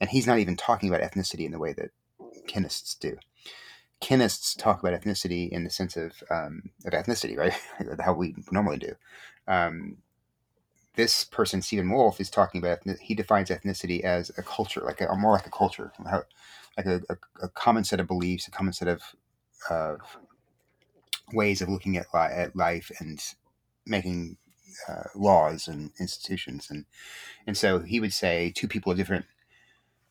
and 0.00 0.10
he's 0.10 0.26
not 0.26 0.38
even 0.38 0.56
talking 0.56 0.88
about 0.88 1.02
ethnicity 1.02 1.44
in 1.44 1.52
the 1.52 1.58
way 1.58 1.72
that 1.74 1.90
Kinists 2.48 2.98
do. 2.98 3.16
Kinists 4.00 4.56
talk 4.56 4.80
about 4.80 4.98
ethnicity 4.98 5.48
in 5.50 5.64
the 5.64 5.70
sense 5.70 5.96
of 5.96 6.12
um, 6.30 6.62
of 6.84 6.92
ethnicity, 6.92 7.36
right? 7.36 7.52
How 8.00 8.14
we 8.14 8.34
normally 8.50 8.78
do. 8.78 8.94
Um, 9.46 9.98
this 10.96 11.24
person, 11.24 11.62
Stephen 11.62 11.90
Wolfe, 11.90 12.20
is 12.20 12.30
talking 12.30 12.60
about 12.60 12.80
he 13.00 13.14
defines 13.14 13.50
ethnicity 13.50 14.02
as 14.02 14.30
a 14.36 14.42
culture, 14.42 14.80
like 14.84 15.00
a, 15.00 15.14
more 15.16 15.32
like 15.32 15.46
a 15.46 15.50
culture, 15.50 15.92
like 16.04 16.86
a, 16.86 17.00
a, 17.08 17.16
a 17.42 17.48
common 17.48 17.84
set 17.84 18.00
of 18.00 18.06
beliefs, 18.06 18.48
a 18.48 18.50
common 18.50 18.72
set 18.72 18.88
of 18.88 19.02
of 19.70 20.00
ways 21.32 21.60
of 21.60 21.68
looking 21.68 21.96
at, 21.96 22.06
li- 22.14 22.20
at 22.20 22.56
life 22.56 22.90
and 23.00 23.22
making 23.86 24.36
uh, 24.88 25.04
laws 25.14 25.68
and 25.68 25.90
institutions, 26.00 26.68
and 26.70 26.86
and 27.46 27.56
so 27.56 27.80
he 27.80 28.00
would 28.00 28.12
say 28.12 28.52
two 28.54 28.68
people 28.68 28.90
of 28.92 28.98
different 28.98 29.26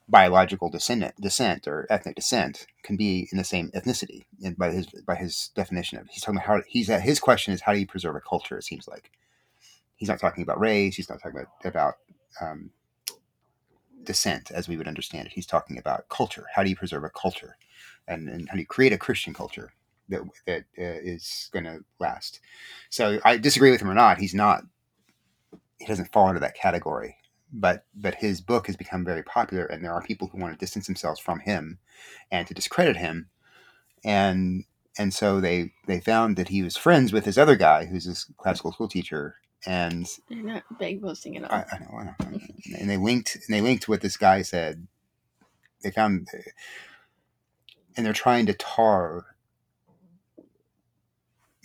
biological 0.07 0.69
descent, 0.69 1.13
descent 1.19 1.67
or 1.67 1.87
ethnic 1.89 2.15
descent 2.15 2.67
can 2.83 2.95
be 2.95 3.27
in 3.31 3.37
the 3.37 3.43
same 3.43 3.71
ethnicity, 3.71 4.25
and 4.43 4.57
by 4.57 4.71
his 4.71 4.87
by 5.05 5.15
his 5.15 5.49
definition 5.55 5.97
of 5.97 6.07
he's 6.09 6.21
talking 6.21 6.37
about 6.37 6.47
how 6.47 6.61
he's 6.67 6.87
his 6.87 7.19
question 7.19 7.53
is 7.53 7.61
how 7.61 7.73
do 7.73 7.79
you 7.79 7.87
preserve 7.87 8.15
a 8.15 8.21
culture? 8.21 8.57
It 8.57 8.63
seems 8.63 8.87
like 8.87 9.11
he's 10.05 10.09
not 10.09 10.19
talking 10.19 10.43
about 10.43 10.59
race. 10.59 10.95
He's 10.95 11.09
not 11.09 11.19
talking 11.19 11.39
about 11.39 11.65
about 11.65 11.95
um, 12.39 12.69
descent 14.03 14.51
as 14.51 14.67
we 14.67 14.77
would 14.77 14.88
understand 14.88 15.25
it. 15.25 15.33
He's 15.33 15.47
talking 15.47 15.79
about 15.79 16.07
culture. 16.09 16.45
How 16.53 16.63
do 16.63 16.69
you 16.69 16.75
preserve 16.75 17.03
a 17.03 17.09
culture, 17.09 17.57
and, 18.07 18.29
and 18.29 18.47
how 18.47 18.53
do 18.53 18.59
you 18.59 18.67
create 18.67 18.93
a 18.93 19.00
Christian 19.00 19.33
culture 19.33 19.74
that 20.09 20.21
that 20.45 20.62
uh, 20.77 21.01
is 21.01 21.50
going 21.51 21.65
to 21.65 21.79
last? 22.00 22.39
So 22.91 23.19
I 23.25 23.38
disagree 23.38 23.71
with 23.71 23.81
him 23.81 23.89
or 23.89 23.95
not. 23.95 24.19
He's 24.19 24.35
not. 24.35 24.62
He 25.79 25.88
doesn't 25.88 26.13
fall 26.13 26.27
into 26.29 26.39
that 26.41 26.55
category. 26.55 27.17
But 27.51 27.85
but 27.95 28.15
his 28.15 28.41
book 28.41 28.67
has 28.67 28.75
become 28.75 29.05
very 29.05 29.24
popular, 29.24 29.65
and 29.65 29.83
there 29.83 29.93
are 29.93 30.03
people 30.03 30.27
who 30.27 30.38
want 30.38 30.53
to 30.53 30.59
distance 30.59 30.85
themselves 30.85 31.19
from 31.19 31.39
him, 31.39 31.79
and 32.29 32.47
to 32.47 32.53
discredit 32.53 32.97
him, 32.97 33.29
and 34.03 34.65
and 35.00 35.13
so 35.13 35.39
they 35.39 35.71
they 35.88 36.00
found 36.00 36.35
that 36.35 36.50
he 36.50 36.62
was 36.62 36.77
friends 36.77 37.12
with 37.12 37.25
this 37.25 37.38
other 37.38 37.55
guy 37.55 37.85
who's 37.85 38.05
this 38.05 38.25
classical 38.38 38.71
school 38.71 38.88
teacher 38.88 39.35
and 39.65 40.07
You're 40.29 40.43
not 40.45 40.63
big 40.79 41.01
boasting 41.01 41.38
at 41.38 41.43
all. 41.50 41.57
I, 41.57 41.65
I 41.71 41.79
know, 41.79 41.97
I 42.00 42.03
know, 42.05 42.39
and 42.79 42.89
they 42.89 42.97
linked 42.97 43.35
and 43.35 43.45
they 43.50 43.62
linked 43.62 43.89
what 43.89 44.01
this 44.01 44.17
guy 44.17 44.41
said. 44.43 44.88
They 45.83 45.91
found, 45.91 46.27
and 47.97 48.05
they're 48.05 48.13
trying 48.13 48.47
to 48.47 48.53
tar 48.53 49.25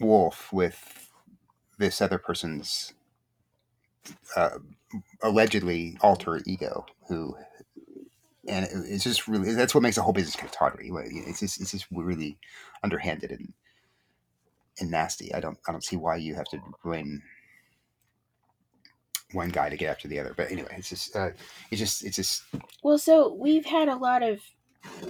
Wolfe 0.00 0.52
with 0.52 1.10
this 1.78 2.00
other 2.02 2.18
person's 2.18 2.94
uh, 4.36 4.58
allegedly 5.22 5.98
alter 6.02 6.40
ego, 6.46 6.86
who, 7.08 7.36
and 8.48 8.66
it- 8.66 8.72
it's 8.74 9.04
just 9.04 9.28
really 9.28 9.54
that's 9.54 9.74
what 9.74 9.82
makes 9.82 9.96
the 9.96 10.02
whole 10.02 10.12
business 10.14 10.36
kind 10.36 10.48
of 10.48 10.52
tawdry. 10.52 10.90
It's 11.28 11.40
just 11.40 11.60
it's 11.60 11.72
just 11.72 11.86
really 11.92 12.38
underhanded 12.82 13.32
and 13.32 13.54
and 14.80 14.90
nasty. 14.90 15.34
I 15.34 15.40
don't 15.40 15.58
I 15.68 15.72
don't 15.72 15.84
see 15.84 15.96
why 15.96 16.16
you 16.16 16.34
have 16.36 16.46
to 16.46 16.60
ruin 16.84 17.22
one 19.32 19.48
guy 19.50 19.68
to 19.68 19.76
get 19.76 19.90
after 19.90 20.08
the 20.08 20.18
other. 20.18 20.34
But 20.36 20.50
anyway, 20.50 20.74
it's 20.76 20.88
just 20.88 21.14
uh, 21.16 21.30
it's 21.70 21.78
just 21.80 22.04
it's 22.04 22.16
just 22.16 22.42
Well, 22.82 22.98
so 22.98 23.32
we've 23.34 23.64
had 23.66 23.88
a 23.88 23.96
lot 23.96 24.22
of, 24.22 24.40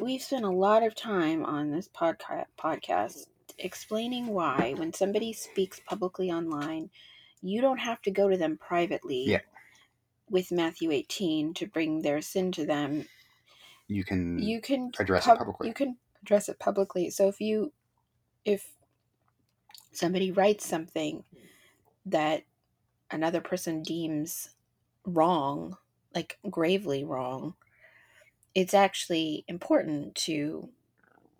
we've 0.00 0.22
spent 0.22 0.44
a 0.44 0.50
lot 0.50 0.82
of 0.82 0.94
time 0.94 1.44
on 1.44 1.70
this 1.70 1.88
podca- 1.88 2.46
podcast 2.58 3.26
explaining 3.58 4.26
why 4.28 4.74
when 4.76 4.92
somebody 4.92 5.32
speaks 5.32 5.80
publicly 5.86 6.30
online, 6.30 6.90
you 7.42 7.60
don't 7.60 7.78
have 7.78 8.00
to 8.02 8.10
go 8.10 8.28
to 8.28 8.36
them 8.36 8.56
privately 8.58 9.24
Yeah. 9.26 9.40
with 10.28 10.50
Matthew 10.52 10.90
18 10.90 11.54
to 11.54 11.66
bring 11.66 12.02
their 12.02 12.20
sin 12.22 12.52
to 12.52 12.64
them. 12.66 13.06
you 13.88 14.04
can 14.04 14.38
You 14.38 14.60
can 14.60 14.92
address 14.98 15.26
it 15.26 15.36
publicly. 15.36 15.68
You 15.68 15.74
can 15.74 15.96
address 16.22 16.48
it 16.48 16.58
publicly. 16.58 17.10
So 17.10 17.28
if 17.28 17.40
you, 17.40 17.72
if 18.44 18.70
somebody 19.92 20.30
writes 20.30 20.66
something 20.66 21.24
that 22.06 22.44
another 23.10 23.40
person 23.40 23.82
deems 23.82 24.50
wrong, 25.04 25.76
like 26.14 26.38
gravely 26.50 27.04
wrong, 27.04 27.54
it's 28.54 28.74
actually 28.74 29.44
important 29.48 30.14
to 30.14 30.70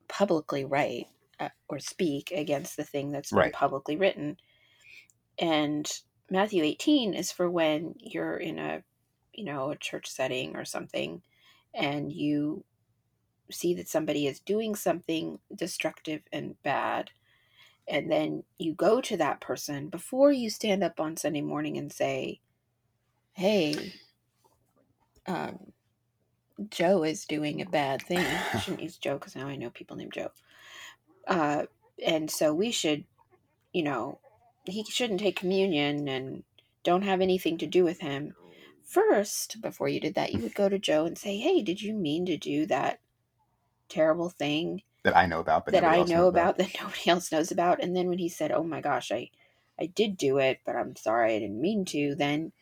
publicly 0.08 0.64
write 0.64 1.08
uh, 1.40 1.50
or 1.68 1.78
speak 1.78 2.32
against 2.32 2.76
the 2.76 2.84
thing 2.84 3.12
that's 3.12 3.32
been 3.32 3.50
Right. 3.50 3.52
publicly 3.52 3.96
written. 3.96 4.38
And 5.38 5.90
Matthew 6.30 6.62
18 6.62 7.14
is 7.14 7.32
for 7.32 7.50
when 7.50 7.94
you're 7.98 8.36
in 8.36 8.58
a, 8.58 8.84
you 9.32 9.44
know, 9.44 9.70
a 9.70 9.76
church 9.76 10.08
setting 10.08 10.56
or 10.56 10.64
something 10.64 11.22
and 11.74 12.12
you 12.12 12.64
see 13.50 13.74
that 13.74 13.88
somebody 13.88 14.26
is 14.26 14.40
doing 14.40 14.74
something 14.74 15.40
destructive 15.54 16.22
and 16.32 16.60
bad 16.62 17.10
and 17.90 18.10
then 18.10 18.44
you 18.58 18.72
go 18.72 19.00
to 19.00 19.16
that 19.16 19.40
person 19.40 19.88
before 19.88 20.30
you 20.30 20.48
stand 20.48 20.84
up 20.84 21.00
on 21.00 21.16
Sunday 21.16 21.40
morning 21.40 21.76
and 21.76 21.92
say, 21.92 22.40
"Hey, 23.32 23.94
um, 25.26 25.72
Joe 26.70 27.02
is 27.02 27.24
doing 27.24 27.60
a 27.60 27.66
bad 27.66 28.02
thing." 28.02 28.18
I 28.18 28.58
shouldn't 28.60 28.82
use 28.82 28.96
Joe 28.96 29.14
because 29.14 29.34
now 29.34 29.48
I 29.48 29.56
know 29.56 29.70
people 29.70 29.96
named 29.96 30.12
Joe. 30.12 30.30
Uh, 31.26 31.66
and 32.04 32.30
so 32.30 32.54
we 32.54 32.70
should, 32.70 33.04
you 33.72 33.82
know, 33.82 34.20
he 34.64 34.84
shouldn't 34.84 35.20
take 35.20 35.36
communion 35.36 36.08
and 36.08 36.44
don't 36.84 37.02
have 37.02 37.20
anything 37.20 37.58
to 37.58 37.66
do 37.66 37.84
with 37.84 38.00
him. 38.00 38.34
First, 38.84 39.60
before 39.60 39.88
you 39.88 40.00
did 40.00 40.14
that, 40.14 40.32
you 40.32 40.40
would 40.40 40.54
go 40.54 40.68
to 40.68 40.78
Joe 40.78 41.06
and 41.06 41.18
say, 41.18 41.38
"Hey, 41.38 41.60
did 41.62 41.82
you 41.82 41.94
mean 41.94 42.24
to 42.26 42.36
do 42.36 42.66
that 42.66 43.00
terrible 43.88 44.30
thing?" 44.30 44.82
That 45.04 45.16
I 45.16 45.26
know 45.26 45.40
about, 45.40 45.66
but 45.66 45.74
that 45.74 45.84
I 45.84 46.02
know 46.04 46.28
about 46.28 46.58
that 46.58 46.70
nobody 46.80 47.10
else 47.10 47.32
knows 47.32 47.52
about. 47.52 47.82
And 47.82 47.96
then 47.96 48.08
when 48.08 48.18
he 48.18 48.28
said, 48.28 48.52
"Oh 48.52 48.64
my 48.64 48.80
gosh, 48.80 49.12
I 49.12 49.30
I 49.80 49.86
did 49.86 50.16
do 50.16 50.38
it, 50.38 50.60
but 50.66 50.76
I'm 50.76 50.96
sorry, 50.96 51.36
I 51.36 51.38
didn't 51.40 51.60
mean 51.60 51.84
to," 51.86 52.14
then 52.16 52.52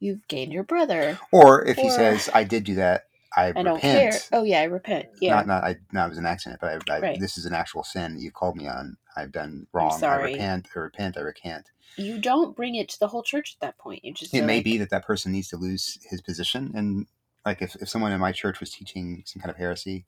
you've 0.00 0.26
gained 0.28 0.52
your 0.52 0.64
brother. 0.64 1.18
Or 1.32 1.64
if 1.66 1.80
he 1.80 1.90
says, 1.90 2.30
"I 2.34 2.44
did 2.44 2.64
do 2.64 2.76
that," 2.76 3.04
I, 3.36 3.48
I 3.56 3.62
repent. 3.62 3.64
don't 3.64 3.82
care. 3.82 4.26
Oh 4.32 4.44
yeah, 4.44 4.60
I 4.60 4.64
repent. 4.64 5.08
Yeah, 5.20 5.30
Not, 5.34 5.46
not, 5.46 5.64
I, 5.64 5.76
not 5.92 6.06
it 6.06 6.10
was 6.10 6.18
an 6.18 6.26
accident, 6.26 6.60
but 6.60 6.82
I, 6.90 6.96
I, 6.98 7.02
Right. 7.02 7.20
this 7.20 7.38
is 7.38 7.46
an 7.46 7.54
actual 7.54 7.84
sin 7.84 8.14
that 8.16 8.22
you 8.22 8.30
called 8.32 8.56
me 8.56 8.68
on. 8.68 8.96
I've 9.16 9.32
done 9.32 9.66
wrong. 9.72 10.04
I 10.10 10.16
repent. 10.16 10.68
I 10.76 10.78
repent. 10.80 11.16
I 11.18 11.22
recant. 11.22 11.70
you 11.96 12.18
don't 12.18 12.56
bring 12.56 12.76
it 12.76 12.88
to 12.90 13.00
the 13.00 13.08
whole 13.08 13.22
church 13.22 13.56
at 13.56 13.66
that 13.66 13.78
point. 13.78 14.04
You 14.04 14.14
just 14.14 14.32
It 14.32 14.44
may 14.44 14.58
like, 14.58 14.64
be 14.64 14.78
that 14.78 14.90
that 14.90 15.06
person 15.06 15.32
needs 15.32 15.48
to 15.50 15.56
lose 15.58 15.98
his 16.10 16.22
position, 16.22 16.72
and 16.74 17.06
like 17.46 17.62
if, 17.62 17.76
if 17.76 17.88
someone 17.88 18.12
in 18.12 18.20
my 18.20 18.32
church 18.32 18.60
was 18.60 18.70
teaching 18.72 19.22
some 19.26 19.40
kind 19.42 19.50
of 19.50 19.56
heresy, 19.58 20.06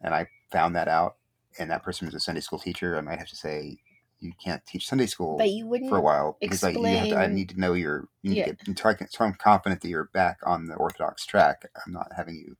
and 0.00 0.14
I 0.14 0.28
found 0.52 0.76
that 0.76 0.88
out, 0.88 1.16
and 1.58 1.70
that 1.70 1.82
person 1.82 2.06
was 2.06 2.14
a 2.14 2.20
Sunday 2.20 2.40
school 2.40 2.58
teacher, 2.58 2.96
I 2.96 3.00
might 3.00 3.18
have 3.18 3.28
to 3.28 3.36
say, 3.36 3.78
you 4.18 4.32
can't 4.42 4.64
teach 4.66 4.86
Sunday 4.88 5.06
school 5.06 5.36
but 5.36 5.50
you 5.50 5.66
wouldn't. 5.66 5.90
for 5.90 5.98
a 5.98 6.00
while 6.00 6.38
because 6.40 6.62
like 6.62 6.74
you 6.74 6.86
have 6.86 7.08
to, 7.08 7.16
I 7.18 7.26
need 7.26 7.50
to 7.50 7.60
know 7.60 7.74
your 7.74 8.08
you 8.22 8.30
need 8.30 8.38
Yeah. 8.38 8.44
to 8.46 8.50
get 8.54 8.68
until, 8.68 8.90
I 8.90 8.94
can, 8.94 9.06
until 9.06 9.26
I'm 9.26 9.34
confident 9.34 9.82
that 9.82 9.88
you're 9.88 10.08
back 10.14 10.38
on 10.46 10.66
the 10.66 10.74
orthodox 10.74 11.26
track. 11.26 11.68
I'm 11.86 11.92
not 11.92 12.08
having 12.16 12.36
you. 12.36 12.56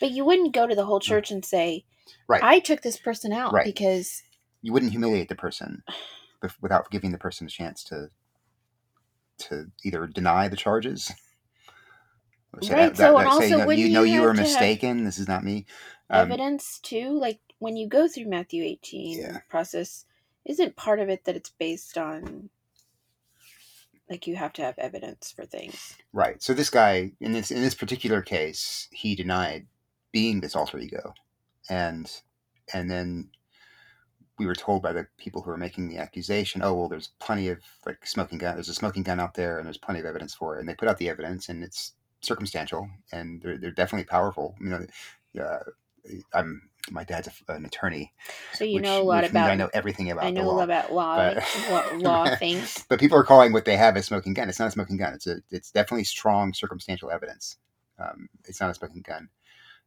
But 0.00 0.10
you 0.10 0.24
wouldn't 0.24 0.52
go 0.52 0.66
to 0.66 0.74
the 0.74 0.84
whole 0.84 1.00
mm. 1.00 1.04
church 1.04 1.30
and 1.30 1.44
say, 1.44 1.84
Right. 2.28 2.42
I 2.42 2.58
took 2.58 2.82
this 2.82 2.98
person 2.98 3.32
out 3.32 3.52
Right. 3.54 3.64
because 3.64 4.22
You 4.60 4.72
wouldn't 4.72 4.92
humiliate 4.92 5.28
the 5.30 5.34
person 5.34 5.82
without 6.60 6.90
giving 6.90 7.12
the 7.12 7.18
person 7.18 7.46
a 7.46 7.50
chance 7.50 7.82
to 7.84 8.10
to 9.38 9.70
either 9.84 10.06
deny 10.06 10.48
the 10.48 10.56
charges. 10.56 11.12
Say 12.60 12.74
Right, 12.74 12.96
so, 12.96 13.18
and 13.18 13.32
say, 13.32 13.52
also, 13.52 13.56
you 13.56 13.56
know, 13.58 13.70
you 13.70 13.88
know 13.88 14.02
you 14.02 14.14
you 14.14 14.20
were 14.22 14.28
have 14.28 14.36
to 14.36 14.42
have 14.42 14.50
mistaken. 14.50 15.04
This 15.04 15.18
is 15.18 15.28
not 15.28 15.44
me. 15.44 15.66
Um, 16.10 16.30
evidence 16.30 16.78
too, 16.80 17.18
like 17.18 17.40
when 17.58 17.76
you 17.76 17.88
go 17.88 18.08
through 18.08 18.26
Matthew 18.26 18.62
18 18.64 19.18
Yeah. 19.18 19.38
process, 19.48 20.04
isn't 20.44 20.76
part 20.76 21.00
of 21.00 21.08
it 21.08 21.24
that 21.24 21.36
it's 21.36 21.50
based 21.50 21.98
on 21.98 22.50
like 24.08 24.26
you 24.26 24.36
have 24.36 24.52
to 24.54 24.62
have 24.62 24.78
evidence 24.78 25.30
for 25.30 25.44
things. 25.44 25.96
Right. 26.12 26.42
So 26.42 26.54
this 26.54 26.70
guy 26.70 27.12
in 27.20 27.32
this 27.32 27.50
in 27.50 27.62
this 27.62 27.74
particular 27.74 28.22
case, 28.22 28.88
he 28.90 29.14
denied 29.14 29.66
being 30.12 30.40
this 30.40 30.56
alter 30.56 30.78
ego, 30.78 31.14
and 31.68 32.10
and 32.72 32.90
then 32.90 33.30
we 34.38 34.46
were 34.46 34.54
told 34.54 34.82
by 34.82 34.92
the 34.92 35.06
people 35.18 35.42
who 35.42 35.50
were 35.50 35.56
making 35.56 35.88
the 35.88 35.98
accusation, 35.98 36.62
oh 36.62 36.72
well, 36.74 36.88
there's 36.88 37.10
plenty 37.18 37.48
of 37.48 37.58
like 37.84 38.06
smoking 38.06 38.38
gun. 38.38 38.54
There's 38.54 38.68
a 38.68 38.74
smoking 38.74 39.02
gun 39.02 39.20
out 39.20 39.34
there, 39.34 39.58
and 39.58 39.66
there's 39.66 39.78
plenty 39.78 40.00
of 40.00 40.06
evidence 40.06 40.34
for 40.34 40.56
it. 40.56 40.60
And 40.60 40.68
they 40.68 40.74
put 40.74 40.88
out 40.88 40.98
the 40.98 41.08
evidence, 41.08 41.48
and 41.48 41.62
it's 41.62 41.92
circumstantial, 42.20 42.88
and 43.12 43.40
they're 43.42 43.58
they're 43.58 43.70
definitely 43.70 44.04
powerful. 44.04 44.54
You 44.60 44.68
know, 44.70 44.86
uh, 45.44 45.58
I'm 46.34 46.62
my 46.90 47.04
dad's 47.04 47.28
a, 47.48 47.52
an 47.52 47.64
attorney, 47.66 48.12
So 48.54 48.64
you 48.64 48.76
which, 48.76 48.84
know 48.84 49.02
a 49.02 49.04
lot 49.04 49.24
about 49.24 49.50
I 49.50 49.54
know 49.56 49.70
everything 49.74 50.10
about 50.10 50.24
I 50.24 50.30
know 50.30 50.42
a 50.42 50.48
law. 50.48 50.56
lot 50.56 50.64
about 50.64 50.92
law, 50.92 51.16
but- 51.34 51.42
what 51.70 51.98
law 52.02 52.28
things. 52.28 52.84
but 52.88 53.00
people 53.00 53.18
are 53.18 53.24
calling 53.24 53.52
what 53.52 53.64
they 53.64 53.76
have 53.76 53.96
a 53.96 54.02
smoking 54.02 54.34
gun. 54.34 54.48
It's 54.48 54.58
not 54.58 54.68
a 54.68 54.72
smoking 54.72 54.96
gun. 54.96 55.14
It's 55.14 55.26
a 55.26 55.40
it's 55.50 55.70
definitely 55.70 56.04
strong 56.04 56.54
circumstantial 56.54 57.10
evidence. 57.10 57.56
Um, 57.98 58.28
it's 58.44 58.60
not 58.60 58.70
a 58.70 58.74
smoking 58.74 59.02
gun, 59.02 59.28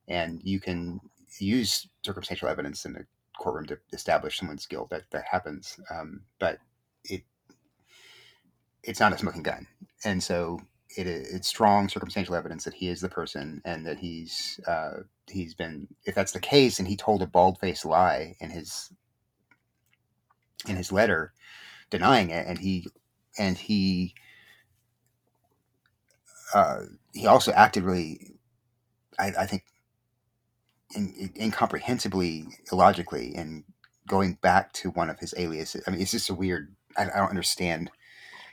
and 0.07 0.41
you 0.43 0.59
can 0.59 0.99
use 1.39 1.87
circumstantial 2.03 2.49
evidence 2.49 2.85
in 2.85 2.93
the 2.93 3.05
courtroom 3.39 3.65
to 3.67 3.79
establish 3.93 4.37
someone's 4.37 4.65
guilt. 4.67 4.89
That 4.89 5.03
that 5.11 5.25
happens, 5.31 5.79
um, 5.89 6.21
but 6.39 6.59
it 7.05 7.23
it's 8.83 8.99
not 8.99 9.13
a 9.13 9.17
smoking 9.17 9.43
gun, 9.43 9.67
and 10.03 10.21
so 10.21 10.59
it 10.97 11.07
it's 11.07 11.47
strong 11.47 11.89
circumstantial 11.89 12.35
evidence 12.35 12.65
that 12.65 12.73
he 12.75 12.89
is 12.89 13.01
the 13.01 13.09
person 13.09 13.61
and 13.65 13.85
that 13.85 13.99
he's 13.99 14.59
uh, 14.67 14.99
he's 15.29 15.53
been. 15.55 15.87
If 16.05 16.15
that's 16.15 16.33
the 16.33 16.39
case, 16.39 16.79
and 16.79 16.87
he 16.87 16.97
told 16.97 17.21
a 17.21 17.27
bald 17.27 17.59
faced 17.59 17.85
lie 17.85 18.35
in 18.39 18.49
his 18.51 18.91
in 20.67 20.75
his 20.75 20.91
letter 20.91 21.33
denying 21.91 22.31
it 22.31 22.47
and 22.47 22.59
he 22.59 22.87
and 23.39 23.57
he 23.57 24.15
uh, 26.53 26.81
he 27.13 27.27
also 27.27 27.51
acted 27.53 27.83
really 27.83 28.35
I, 29.19 29.33
I 29.39 29.45
think 29.45 29.65
in, 30.95 31.13
in- 31.19 31.33
incomprehensibly 31.35 32.47
illogically 32.71 33.35
in 33.35 33.63
going 34.07 34.35
back 34.41 34.73
to 34.73 34.91
one 34.91 35.09
of 35.09 35.19
his 35.19 35.33
aliases 35.37 35.83
I 35.87 35.91
mean 35.91 36.01
it's 36.01 36.11
just 36.11 36.29
a 36.29 36.35
weird 36.35 36.75
I, 36.97 37.03
I 37.03 37.19
don't 37.19 37.29
understand 37.29 37.91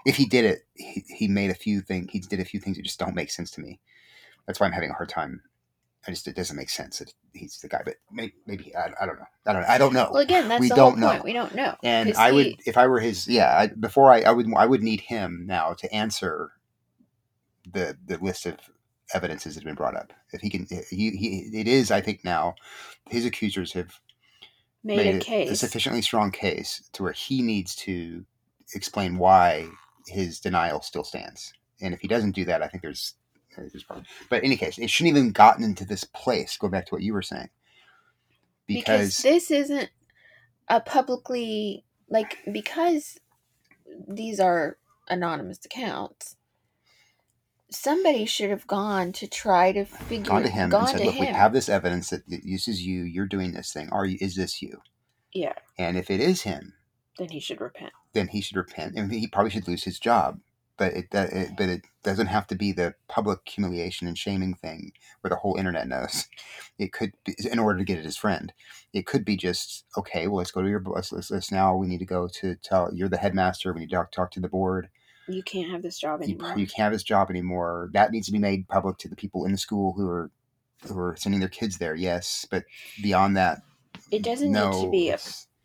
if 0.09 0.17
he 0.17 0.27
did 0.27 0.45
it 0.45 0.59
he, 0.75 1.05
he 1.09 1.29
made 1.29 1.51
a 1.51 1.55
few 1.55 1.81
things 1.81 2.09
he 2.11 2.21
did 2.21 2.41
a 2.41 2.45
few 2.45 2.61
things 2.61 2.77
that 2.77 2.83
just 2.83 2.99
don't 2.99 3.15
make 3.15 3.31
sense 3.31 3.51
to 3.53 3.61
me 3.61 3.79
that's 4.47 4.59
why 4.59 4.67
I'm 4.67 4.73
having 4.73 4.91
a 4.91 4.95
hard 4.95 5.09
time 5.09 5.43
I 6.07 6.11
just 6.11 6.27
it 6.27 6.37
doesn't 6.37 6.57
make 6.57 6.71
sense 6.71 6.99
that 6.99 7.13
he's 7.35 7.59
the 7.59 7.69
guy 7.69 7.83
but 7.85 7.97
maybe, 8.11 8.35
maybe 8.47 8.75
I, 8.75 8.91
I 9.01 9.07
don't 9.07 9.19
know 9.19 9.27
I 9.47 9.53
don't 9.53 9.65
I 9.65 9.79
don't 9.79 9.93
know 9.93 10.11
Well, 10.13 10.23
again, 10.23 10.49
that's 10.49 10.61
we 10.61 10.69
the 10.69 10.75
whole 10.75 10.91
don't 10.91 10.99
know. 11.01 11.09
point. 11.11 11.25
We 11.25 11.33
don't 11.33 11.55
know. 11.55 11.75
And 11.83 12.15
I 12.15 12.33
would, 12.33 12.57
if 12.67 12.77
I 12.77 12.87
were 12.87 13.01
his, 13.01 13.27
yeah, 13.29 13.57
I, 13.57 13.67
before 13.69 14.11
I, 14.13 14.21
I 14.23 14.31
would, 14.31 14.47
I 14.57 14.67
would 14.67 14.83
need 14.83 15.01
him 15.03 15.45
now 15.47 15.75
to 15.75 15.95
answer 15.95 16.53
the 17.71 17.97
the 18.07 18.19
list 18.19 18.47
of 18.47 18.57
evidences 19.15 19.55
that 19.55 19.61
have 19.61 19.67
been 19.67 19.75
brought 19.75 19.97
up. 19.97 20.13
If 20.33 20.41
he 20.41 20.51
can, 20.51 20.67
eh, 20.71 20.83
he, 20.91 21.11
he 21.11 21.51
it 21.61 21.69
is, 21.69 21.91
I 21.91 22.01
think 22.01 22.25
now, 22.25 22.55
his 23.09 23.25
accusers 23.25 23.73
have 23.73 24.01
made, 24.85 24.97
made, 24.97 25.15
a 25.15 25.17
a 25.19 25.21
case. 25.21 25.61
sufficiently 25.61 26.03
strong 26.03 26.31
case 26.31 26.89
to 26.93 27.03
where 27.03 27.13
he 27.13 27.43
needs 27.43 27.75
to 27.77 28.25
explain 28.75 29.19
why 29.19 29.69
his 30.09 30.41
denial 30.41 30.83
still 30.83 31.05
stands. 31.05 31.53
And 31.81 31.95
if 31.95 32.01
he 32.01 32.09
doesn't 32.09 32.33
do 32.33 32.45
that, 32.47 32.63
I 32.63 32.69
think 32.69 32.83
there's 32.83 33.15
there's 33.57 33.83
problem. 33.83 34.07
But 34.29 34.41
in 34.41 34.47
any 34.47 34.57
case, 34.57 34.79
it 34.79 34.91
shouldn't 34.91 35.17
even 35.17 35.33
gotten 35.33 35.65
into 35.65 35.85
this 35.85 36.05
place. 36.05 36.57
Go 36.57 36.69
back 36.69 36.87
to 36.87 36.95
what 36.95 37.03
you 37.03 37.13
were 37.13 37.23
saying, 37.23 37.49
because 38.67 39.17
because, 39.17 39.17
this 39.19 39.51
isn't 39.51 39.91
a 40.69 40.81
publicly 40.81 41.85
like 42.09 42.39
because 42.53 43.19
these 44.07 44.39
are 44.39 44.77
anonymous 45.09 45.59
accounts 45.65 46.37
somebody 47.71 48.25
should 48.25 48.51
have 48.51 48.67
gone 48.67 49.13
to 49.13 49.27
try 49.27 49.73
to 49.73 49.85
figure 49.85 50.25
gone 50.25 50.43
to 50.43 50.49
him 50.49 50.71
gone 50.71 50.81
and 50.81 50.91
said, 50.91 51.07
"Look, 51.07 51.19
we 51.19 51.27
have 51.27 51.53
this 51.53 51.69
evidence 51.69 52.11
that 52.11 52.23
this 52.27 52.69
is 52.69 52.85
you. 52.85 53.03
You're 53.03 53.27
doing 53.27 53.53
this 53.53 53.73
thing. 53.73 53.89
Are 53.91 54.05
you? 54.05 54.19
Is 54.21 54.37
this 54.37 54.63
you?" 54.63 54.81
yeah 55.33 55.53
And 55.79 55.97
if 55.97 56.11
it 56.11 56.21
is 56.21 56.43
him, 56.43 56.75
then 57.19 57.29
he 57.29 57.41
should 57.41 57.61
repent 57.61 57.93
then 58.13 58.29
he 58.29 58.41
should 58.41 58.57
repent, 58.57 58.95
and 58.97 59.13
he 59.13 59.27
probably 59.27 59.51
should 59.51 59.69
lose 59.69 59.85
his 59.85 59.99
job. 59.99 60.41
But 60.77 60.93
it, 60.95 61.11
that- 61.11 61.33
it 61.33 61.51
but 61.57 61.69
it 61.69 61.83
doesn't 62.05 62.29
have 62.29 62.47
to 62.49 62.55
be 62.55 62.73
the 62.73 62.95
public 63.09 63.41
humiliation 63.49 64.07
and 64.07 64.17
shaming 64.17 64.55
thing 64.55 64.93
where 65.21 65.29
the 65.29 65.37
whole 65.37 65.57
internet 65.57 65.89
knows. 65.89 66.27
It 66.79 66.93
could 66.93 67.11
be 67.25 67.35
in 67.51 67.59
order 67.59 67.77
to 67.81 67.85
get 67.85 67.99
at 67.99 68.05
his 68.05 68.17
friend. 68.17 68.53
It 68.93 69.05
could 69.05 69.25
be 69.25 69.37
just 69.37 69.85
okay. 69.97 70.29
Well, 70.29 70.37
let's 70.37 70.53
go 70.53 70.63
to 70.63 70.69
your 70.69 70.81
let's, 70.87 71.11
let's, 71.11 71.29
let's 71.29 71.51
now. 71.51 71.75
We 71.77 71.89
need 71.89 71.99
to 71.99 72.05
go 72.05 72.29
to 72.35 72.55
tell 72.55 72.89
you're 72.95 73.09
the 73.09 73.17
headmaster. 73.17 73.73
We 73.73 73.81
need 73.81 73.91
to 73.91 73.97
talk, 73.97 74.13
talk 74.13 74.31
to 74.33 74.41
the 74.41 74.49
board. 74.49 74.89
you 75.29 75.43
can't 75.43 75.71
have 75.73 75.83
this 75.83 75.99
job 75.99 76.23
anymore 76.23 76.57
you 76.57 76.69
can't 76.69 76.85
have 76.85 76.93
this 76.93 77.03
job 77.03 77.31
anymore. 77.31 77.91
That 77.95 78.13
needs 78.13 78.27
to 78.27 78.33
be 78.33 78.39
made 78.39 78.69
public 78.69 78.99
to 78.99 79.09
the 79.09 79.17
people 79.17 79.45
in 79.45 79.51
the 79.51 79.59
school 79.59 79.93
who 79.95 80.09
are 80.09 80.31
who 80.87 80.97
are 80.99 81.17
sending 81.19 81.41
their 81.41 81.49
kids 81.49 81.79
there. 81.79 81.97
Yes, 81.97 82.47
but 82.49 82.65
beyond 83.03 83.37
that, 83.37 83.59
it 84.13 84.23
doesn't 84.23 84.53
no, 84.53 84.71
need 84.71 84.85
to 84.85 84.91
be 84.91 85.11
a 85.11 85.19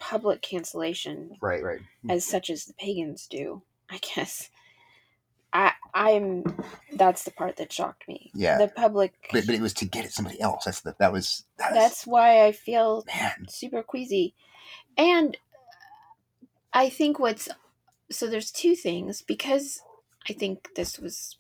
public 0.04 0.42
cancellation 0.42 1.32
right, 1.42 1.64
right. 1.64 1.80
Mm. 2.06 2.12
as 2.12 2.26
such 2.26 2.50
as 2.50 2.66
the 2.66 2.74
pagans 2.74 3.26
do 3.30 3.62
i 3.90 3.98
guess 4.16 4.50
i 5.54 5.72
i'm 5.94 6.44
that's 6.98 7.24
the 7.24 7.32
part 7.32 7.56
that 7.56 7.72
shocked 7.72 8.06
me 8.08 8.30
Yeah. 8.36 8.58
the 8.58 8.68
public 8.68 9.14
But, 9.32 9.46
but 9.46 9.56
it 9.56 9.62
was 9.62 9.74
to 9.76 9.86
get 9.86 10.04
at 10.06 10.12
somebody 10.12 10.42
else. 10.42 10.66
That's 10.66 10.82
the 10.82 10.94
that 11.00 11.14
was 11.14 11.46
that's, 11.58 11.74
that's 11.74 12.08
why 12.08 12.46
i 12.46 12.52
feel 12.52 13.04
man. 13.08 13.46
super 13.50 13.82
queasy. 13.84 14.36
And 14.98 15.38
I 16.74 16.90
think 16.90 17.20
what's 17.20 17.48
so 18.12 18.28
there's 18.28 18.52
two 18.52 18.76
things 18.76 19.22
because 19.22 19.82
I 20.30 20.34
think 20.34 20.70
this 20.76 21.00
was 21.00 21.38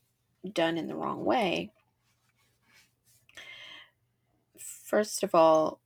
done 0.53 0.77
in 0.77 0.87
the 0.87 0.95
wrong 0.95 1.25
way. 1.25 1.71
First 4.59 5.23
of 5.23 5.33
all, 5.35 5.79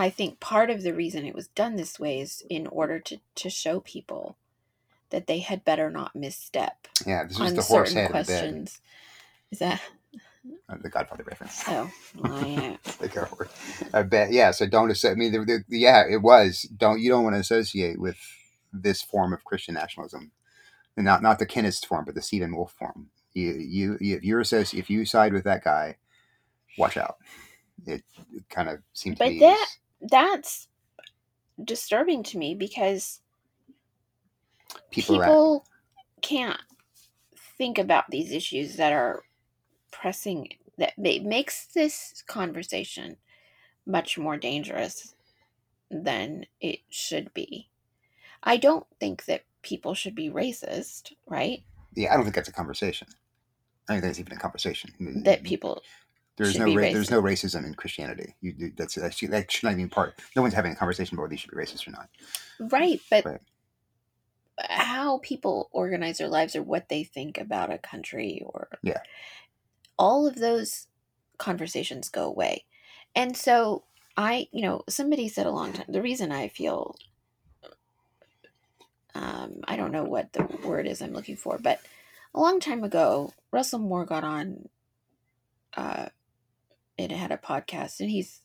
I 0.00 0.10
think 0.10 0.40
part 0.40 0.70
of 0.70 0.82
the 0.82 0.94
reason 0.94 1.26
it 1.26 1.34
was 1.36 1.48
done 1.48 1.76
this 1.76 2.00
way 2.00 2.20
is 2.20 2.44
in 2.50 2.66
order 2.68 3.00
to, 3.00 3.18
to 3.36 3.50
show 3.50 3.80
people 3.80 4.36
that 5.10 5.26
they 5.26 5.40
had 5.40 5.64
better 5.64 5.90
not 5.90 6.16
misstep 6.16 6.88
Yeah, 7.06 7.24
this 7.24 7.40
on 7.40 7.54
the 7.56 7.62
horse 7.62 7.92
head 7.94 8.10
questions. 8.12 8.80
Is 9.50 9.60
that 9.60 9.80
Uh, 10.68 10.76
the 10.82 10.90
Godfather 10.90 11.24
reference. 11.26 11.62
oh 11.68 11.90
well, 12.16 12.46
yeah. 12.48 12.76
Like. 13.00 13.16
I 13.94 14.02
bet. 14.02 14.32
Yeah. 14.32 14.52
So 14.52 14.66
don't. 14.66 14.92
I 15.04 15.14
mean, 15.14 15.32
the, 15.32 15.40
the, 15.40 15.64
yeah, 15.78 16.04
it 16.08 16.22
was. 16.22 16.62
Don't 16.76 17.00
you 17.00 17.10
don't 17.10 17.24
want 17.24 17.36
to 17.36 17.40
associate 17.40 18.00
with 18.00 18.18
this 18.72 19.02
form 19.02 19.32
of 19.32 19.44
Christian 19.44 19.74
nationalism, 19.74 20.32
and 20.96 21.04
not 21.06 21.22
not 21.22 21.38
the 21.38 21.46
Kinist 21.46 21.86
form, 21.86 22.04
but 22.06 22.14
the 22.14 22.22
Stephen 22.22 22.56
Wolfe 22.56 22.72
form. 22.78 23.10
You 23.34 23.52
you, 23.52 23.98
you 24.00 24.16
if 24.16 24.24
you're 24.24 24.42
associ- 24.42 24.78
if 24.78 24.90
you 24.90 25.04
side 25.06 25.32
with 25.34 25.44
that 25.44 25.64
guy, 25.64 25.96
watch 26.78 26.96
out. 26.96 27.16
It, 27.86 28.02
it 28.34 28.48
kind 28.50 28.68
of 28.68 28.80
seemed 28.92 29.16
to 29.18 29.24
But 29.24 29.30
be. 29.30 29.40
that- 29.40 29.68
that's 30.00 30.68
disturbing 31.62 32.22
to 32.24 32.38
me 32.38 32.54
because 32.54 33.20
people, 34.90 35.16
people, 35.16 35.66
can't 36.22 36.60
think 37.58 37.78
about 37.78 38.10
these 38.10 38.32
issues 38.32 38.76
that 38.76 38.92
are 38.92 39.22
pressing 39.90 40.48
that 40.78 40.96
makes 40.96 41.66
this 41.66 42.22
conversation 42.26 43.16
much 43.86 44.16
more 44.16 44.36
dangerous 44.38 45.14
than 45.90 46.46
it 46.60 46.78
should 46.88 47.34
be 47.34 47.68
i 48.44 48.56
don't 48.56 48.86
think 48.98 49.24
that 49.24 49.42
people 49.62 49.92
should 49.92 50.14
be 50.14 50.30
racist 50.30 51.12
right 51.26 51.64
yeah, 51.94 52.12
I 52.12 52.16
don't 52.16 52.24
think 52.24 52.34
that's 52.34 52.48
a 52.48 52.52
conversation. 52.52 53.08
I 53.88 53.94
don't 53.94 54.02
think 54.02 54.10
that's 54.10 54.20
even 54.20 54.32
a 54.32 54.40
conversation. 54.40 55.22
that 55.24 55.42
people 55.42 55.82
There's 56.40 56.58
no 56.58 56.66
ra- 56.72 56.88
there's 56.92 57.10
no 57.12 57.22
racism 57.22 57.66
in 57.66 57.74
Christianity. 57.74 58.36
You, 58.42 58.72
that's 58.76 58.98
actually 58.98 59.28
that 59.28 59.52
should 59.52 59.64
not 59.64 59.74
even 59.74 59.86
be 59.86 59.90
part. 59.90 60.20
No 60.36 60.42
one's 60.42 60.54
having 60.54 60.72
a 60.72 60.76
conversation 60.76 61.16
about 61.16 61.24
whether 61.24 61.34
you 61.34 61.38
should 61.38 61.52
be 61.52 61.58
racist 61.58 61.88
or 61.88 61.92
not. 61.92 62.10
right 62.60 63.00
but 63.10 63.26
Right. 63.26 63.40
how 64.70 65.18
people 65.22 65.68
organize 65.72 66.18
their 66.18 66.28
lives 66.28 66.56
or 66.56 66.62
what 66.62 66.88
they 66.90 67.04
think 67.04 67.38
about 67.38 67.72
a 67.72 67.78
country 67.78 68.42
or 68.46 68.68
Yeah. 68.82 69.00
all 69.98 70.26
of 70.26 70.36
those 70.36 70.88
conversations 71.38 72.08
go 72.10 72.24
away 72.26 72.64
and 73.16 73.36
so 73.36 73.84
i 74.16 74.48
you 74.52 74.62
know 74.62 74.82
somebody 74.88 75.28
said 75.28 75.46
a 75.46 75.52
long 75.52 75.72
time 75.72 75.86
the 75.88 76.02
reason 76.02 76.32
i 76.32 76.48
feel 76.48 76.96
um 79.14 79.60
i 79.68 79.76
don't 79.76 79.92
know 79.92 80.04
what 80.04 80.32
the 80.34 80.44
word 80.64 80.86
is 80.86 81.02
i'm 81.02 81.14
looking 81.14 81.36
for 81.36 81.58
but 81.58 81.80
a 82.34 82.40
long 82.40 82.60
time 82.60 82.84
ago 82.84 83.32
russell 83.52 83.78
moore 83.80 84.06
got 84.06 84.24
on 84.24 84.68
uh 85.76 86.06
it 87.00 87.16
had 87.16 87.32
a 87.32 87.36
podcast, 87.36 88.00
and 88.00 88.10
he's 88.10 88.40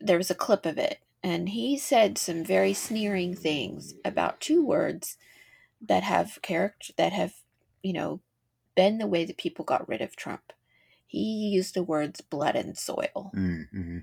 there 0.00 0.18
was 0.18 0.30
a 0.30 0.34
clip 0.34 0.64
of 0.64 0.78
it, 0.78 0.98
and 1.22 1.48
he 1.48 1.76
said 1.76 2.18
some 2.18 2.44
very 2.44 2.72
sneering 2.72 3.34
things 3.34 3.94
about 4.04 4.40
two 4.40 4.64
words 4.64 5.16
that 5.80 6.02
have 6.02 6.40
character 6.42 6.92
that 6.96 7.12
have 7.12 7.34
you 7.82 7.92
know 7.92 8.20
been 8.74 8.98
the 8.98 9.06
way 9.06 9.24
that 9.24 9.36
people 9.36 9.64
got 9.64 9.88
rid 9.88 10.00
of 10.00 10.14
Trump. 10.14 10.52
He 11.06 11.48
used 11.52 11.74
the 11.74 11.82
words 11.82 12.20
blood 12.20 12.54
and 12.54 12.78
soil. 12.78 13.32
Mm-hmm. 13.34 13.98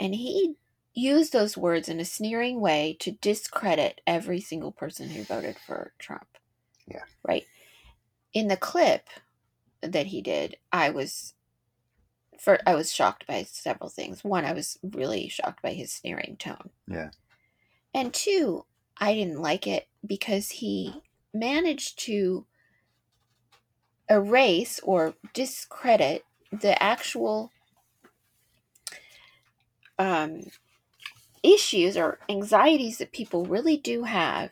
And 0.00 0.14
he 0.14 0.56
used 0.94 1.32
those 1.32 1.56
words 1.56 1.88
in 1.88 2.00
a 2.00 2.04
sneering 2.04 2.60
way 2.60 2.96
to 2.98 3.12
discredit 3.12 4.00
every 4.06 4.40
single 4.40 4.72
person 4.72 5.10
who 5.10 5.22
voted 5.22 5.56
for 5.66 5.92
Trump. 5.98 6.26
Yeah. 6.86 7.04
Right. 7.22 7.46
In 8.32 8.48
the 8.48 8.56
clip 8.56 9.08
that 9.82 10.06
he 10.06 10.20
did, 10.20 10.56
I 10.72 10.90
was 10.90 11.34
for 12.42 12.58
I 12.66 12.74
was 12.74 12.92
shocked 12.92 13.24
by 13.28 13.44
several 13.44 13.88
things. 13.88 14.24
One, 14.24 14.44
I 14.44 14.52
was 14.52 14.76
really 14.82 15.28
shocked 15.28 15.62
by 15.62 15.74
his 15.74 15.92
sneering 15.92 16.36
tone. 16.40 16.70
Yeah. 16.88 17.10
And 17.94 18.12
two, 18.12 18.64
I 18.98 19.14
didn't 19.14 19.40
like 19.40 19.68
it 19.68 19.86
because 20.04 20.50
he 20.50 21.02
managed 21.32 22.00
to 22.00 22.44
erase 24.10 24.80
or 24.82 25.14
discredit 25.32 26.24
the 26.50 26.82
actual 26.82 27.52
um, 30.00 30.40
issues 31.44 31.96
or 31.96 32.18
anxieties 32.28 32.98
that 32.98 33.12
people 33.12 33.46
really 33.46 33.76
do 33.76 34.02
have 34.02 34.50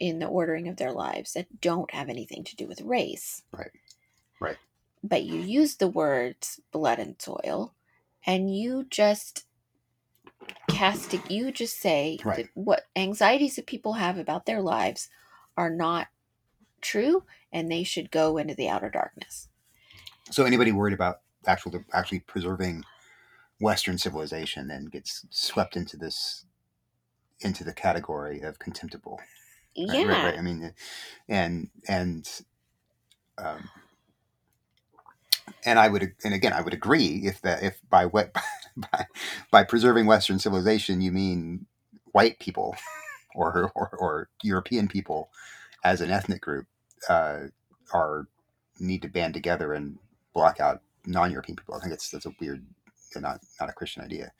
in 0.00 0.18
the 0.18 0.26
ordering 0.26 0.66
of 0.66 0.76
their 0.76 0.92
lives 0.92 1.34
that 1.34 1.60
don't 1.60 1.94
have 1.94 2.08
anything 2.08 2.42
to 2.42 2.56
do 2.56 2.66
with 2.66 2.80
race. 2.80 3.42
Right. 3.52 3.70
Right. 4.40 4.56
But 5.02 5.24
you 5.24 5.40
use 5.40 5.76
the 5.76 5.88
words 5.88 6.60
blood 6.72 6.98
and 6.98 7.20
soil 7.20 7.74
and 8.26 8.54
you 8.54 8.86
just 8.90 9.46
cast 10.68 11.14
it, 11.14 11.30
you 11.30 11.52
just 11.52 11.78
say 11.78 12.20
Right. 12.24 12.36
that 12.36 12.50
what 12.54 12.86
anxieties 12.96 13.56
that 13.56 13.66
people 13.66 13.94
have 13.94 14.18
about 14.18 14.46
their 14.46 14.62
lives 14.62 15.08
are 15.56 15.70
not 15.70 16.08
true 16.80 17.24
and 17.52 17.70
they 17.70 17.84
should 17.84 18.10
go 18.10 18.36
into 18.38 18.54
the 18.54 18.68
outer 18.68 18.90
darkness. 18.90 19.48
So 20.30 20.44
anybody 20.44 20.72
worried 20.72 20.94
about 20.94 21.20
actual 21.46 21.84
actually 21.92 22.20
preserving 22.20 22.84
Western 23.60 23.98
civilization 23.98 24.68
then 24.68 24.86
gets 24.86 25.26
swept 25.30 25.76
into 25.76 25.96
this 25.96 26.46
into 27.40 27.64
the 27.64 27.72
category 27.74 28.40
of 28.40 28.58
contemptible. 28.58 29.20
Right, 29.88 30.02
Yeah. 30.02 30.04
right, 30.04 30.22
right. 30.22 30.38
I 30.38 30.42
mean, 30.42 30.74
and 31.28 31.70
and 31.88 32.28
um, 33.38 33.70
and 35.64 35.78
I 35.78 35.88
would 35.88 36.14
and 36.24 36.34
again 36.34 36.52
I 36.52 36.60
would 36.60 36.74
agree 36.74 37.22
if 37.24 37.40
that 37.42 37.62
if 37.62 37.80
by 37.88 38.06
what 38.06 38.32
by, 38.76 39.06
by 39.50 39.64
preserving 39.64 40.06
Western 40.06 40.38
civilization 40.38 41.00
you 41.00 41.12
mean 41.12 41.66
white 42.12 42.38
people 42.38 42.76
or 43.34 43.70
or, 43.74 43.90
or 43.98 44.28
European 44.42 44.88
people 44.88 45.30
as 45.84 46.00
an 46.00 46.10
ethnic 46.10 46.40
group 46.40 46.66
uh, 47.08 47.40
are 47.92 48.26
need 48.80 49.02
to 49.02 49.08
band 49.08 49.34
together 49.34 49.72
and 49.72 49.98
block 50.34 50.60
out 50.60 50.82
non-European 51.06 51.56
people. 51.56 51.74
I 51.74 51.80
think 51.80 51.90
that's 51.90 52.10
that's 52.10 52.26
a 52.26 52.32
weird, 52.40 52.64
not 53.16 53.40
not 53.60 53.70
a 53.70 53.72
Christian 53.72 54.02
idea. 54.04 54.32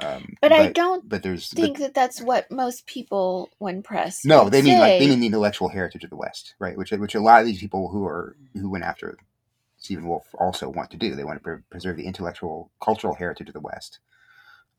Um, 0.00 0.34
But, 0.42 0.50
I 0.52 0.72
don't 0.72 1.08
But 1.08 1.22
there's 1.22 1.50
but- 1.50 1.60
think 1.60 1.78
that 1.78 1.94
that's 1.94 2.20
what 2.20 2.50
most 2.50 2.86
people, 2.86 3.48
when 3.58 3.82
pressed, 3.82 4.24
no, 4.26 4.48
they 4.48 4.60
mean 4.60 4.78
like 4.78 4.98
they 4.98 5.06
mean 5.06 5.20
the 5.20 5.26
intellectual 5.26 5.68
heritage 5.68 6.02
of 6.02 6.10
the 6.10 6.16
West, 6.16 6.54
right? 6.58 6.76
Which 6.76 6.90
which 6.90 7.14
a 7.14 7.20
lot 7.20 7.40
of 7.40 7.46
these 7.46 7.60
people 7.60 7.88
who 7.88 8.04
are 8.04 8.36
who 8.54 8.68
went 8.68 8.84
after 8.84 9.16
Stephen 9.84 10.06
Wolfe 10.08 10.34
also 10.38 10.70
want 10.70 10.90
to 10.92 10.96
do. 10.96 11.14
They 11.14 11.24
want 11.24 11.36
to 11.38 11.42
pre- 11.42 11.62
preserve 11.70 11.98
the 11.98 12.06
intellectual 12.06 12.72
cultural 12.82 13.14
heritage 13.14 13.48
of 13.48 13.54
the 13.54 13.60
West, 13.60 14.00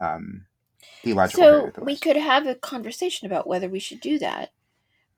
um, 0.02 0.48
theological 1.04 1.48
So 1.50 1.74
the 1.76 1.82
we 1.82 1.98
West. 1.98 1.98
could 1.98 2.16
have 2.18 2.48
a 2.48 2.56
conversation 2.56 3.26
about 3.28 3.48
whether 3.48 3.70
we 3.70 3.80
should 3.80 4.00
do 4.00 4.18
that. 4.20 4.52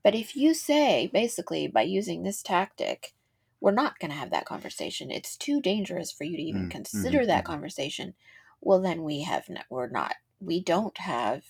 But 0.04 0.16
if 0.16 0.36
you 0.36 0.54
say, 0.54 1.08
basically, 1.14 1.68
by 1.68 1.84
using 1.84 2.24
this 2.24 2.42
tactic, 2.44 3.14
we're 3.62 3.72
not 3.72 4.00
going 4.00 4.12
to 4.12 4.18
have 4.18 4.32
that 4.32 4.46
conversation, 4.46 5.12
it's 5.12 5.38
too 5.38 5.62
dangerous 5.62 6.12
for 6.12 6.24
you 6.26 6.38
to 6.38 6.44
even 6.44 6.66
Mm, 6.66 6.70
consider 6.70 7.20
mhm, 7.20 7.28
that 7.28 7.44
mhm. 7.44 7.46
conversation. 7.46 8.16
Well, 8.62 8.82
then 8.82 9.04
we 9.04 9.24
have, 9.24 9.50
no, 9.50 9.62
we're 9.70 9.90
not, 9.90 10.16
we 10.40 10.62
don't 10.62 10.98
have 11.00 11.44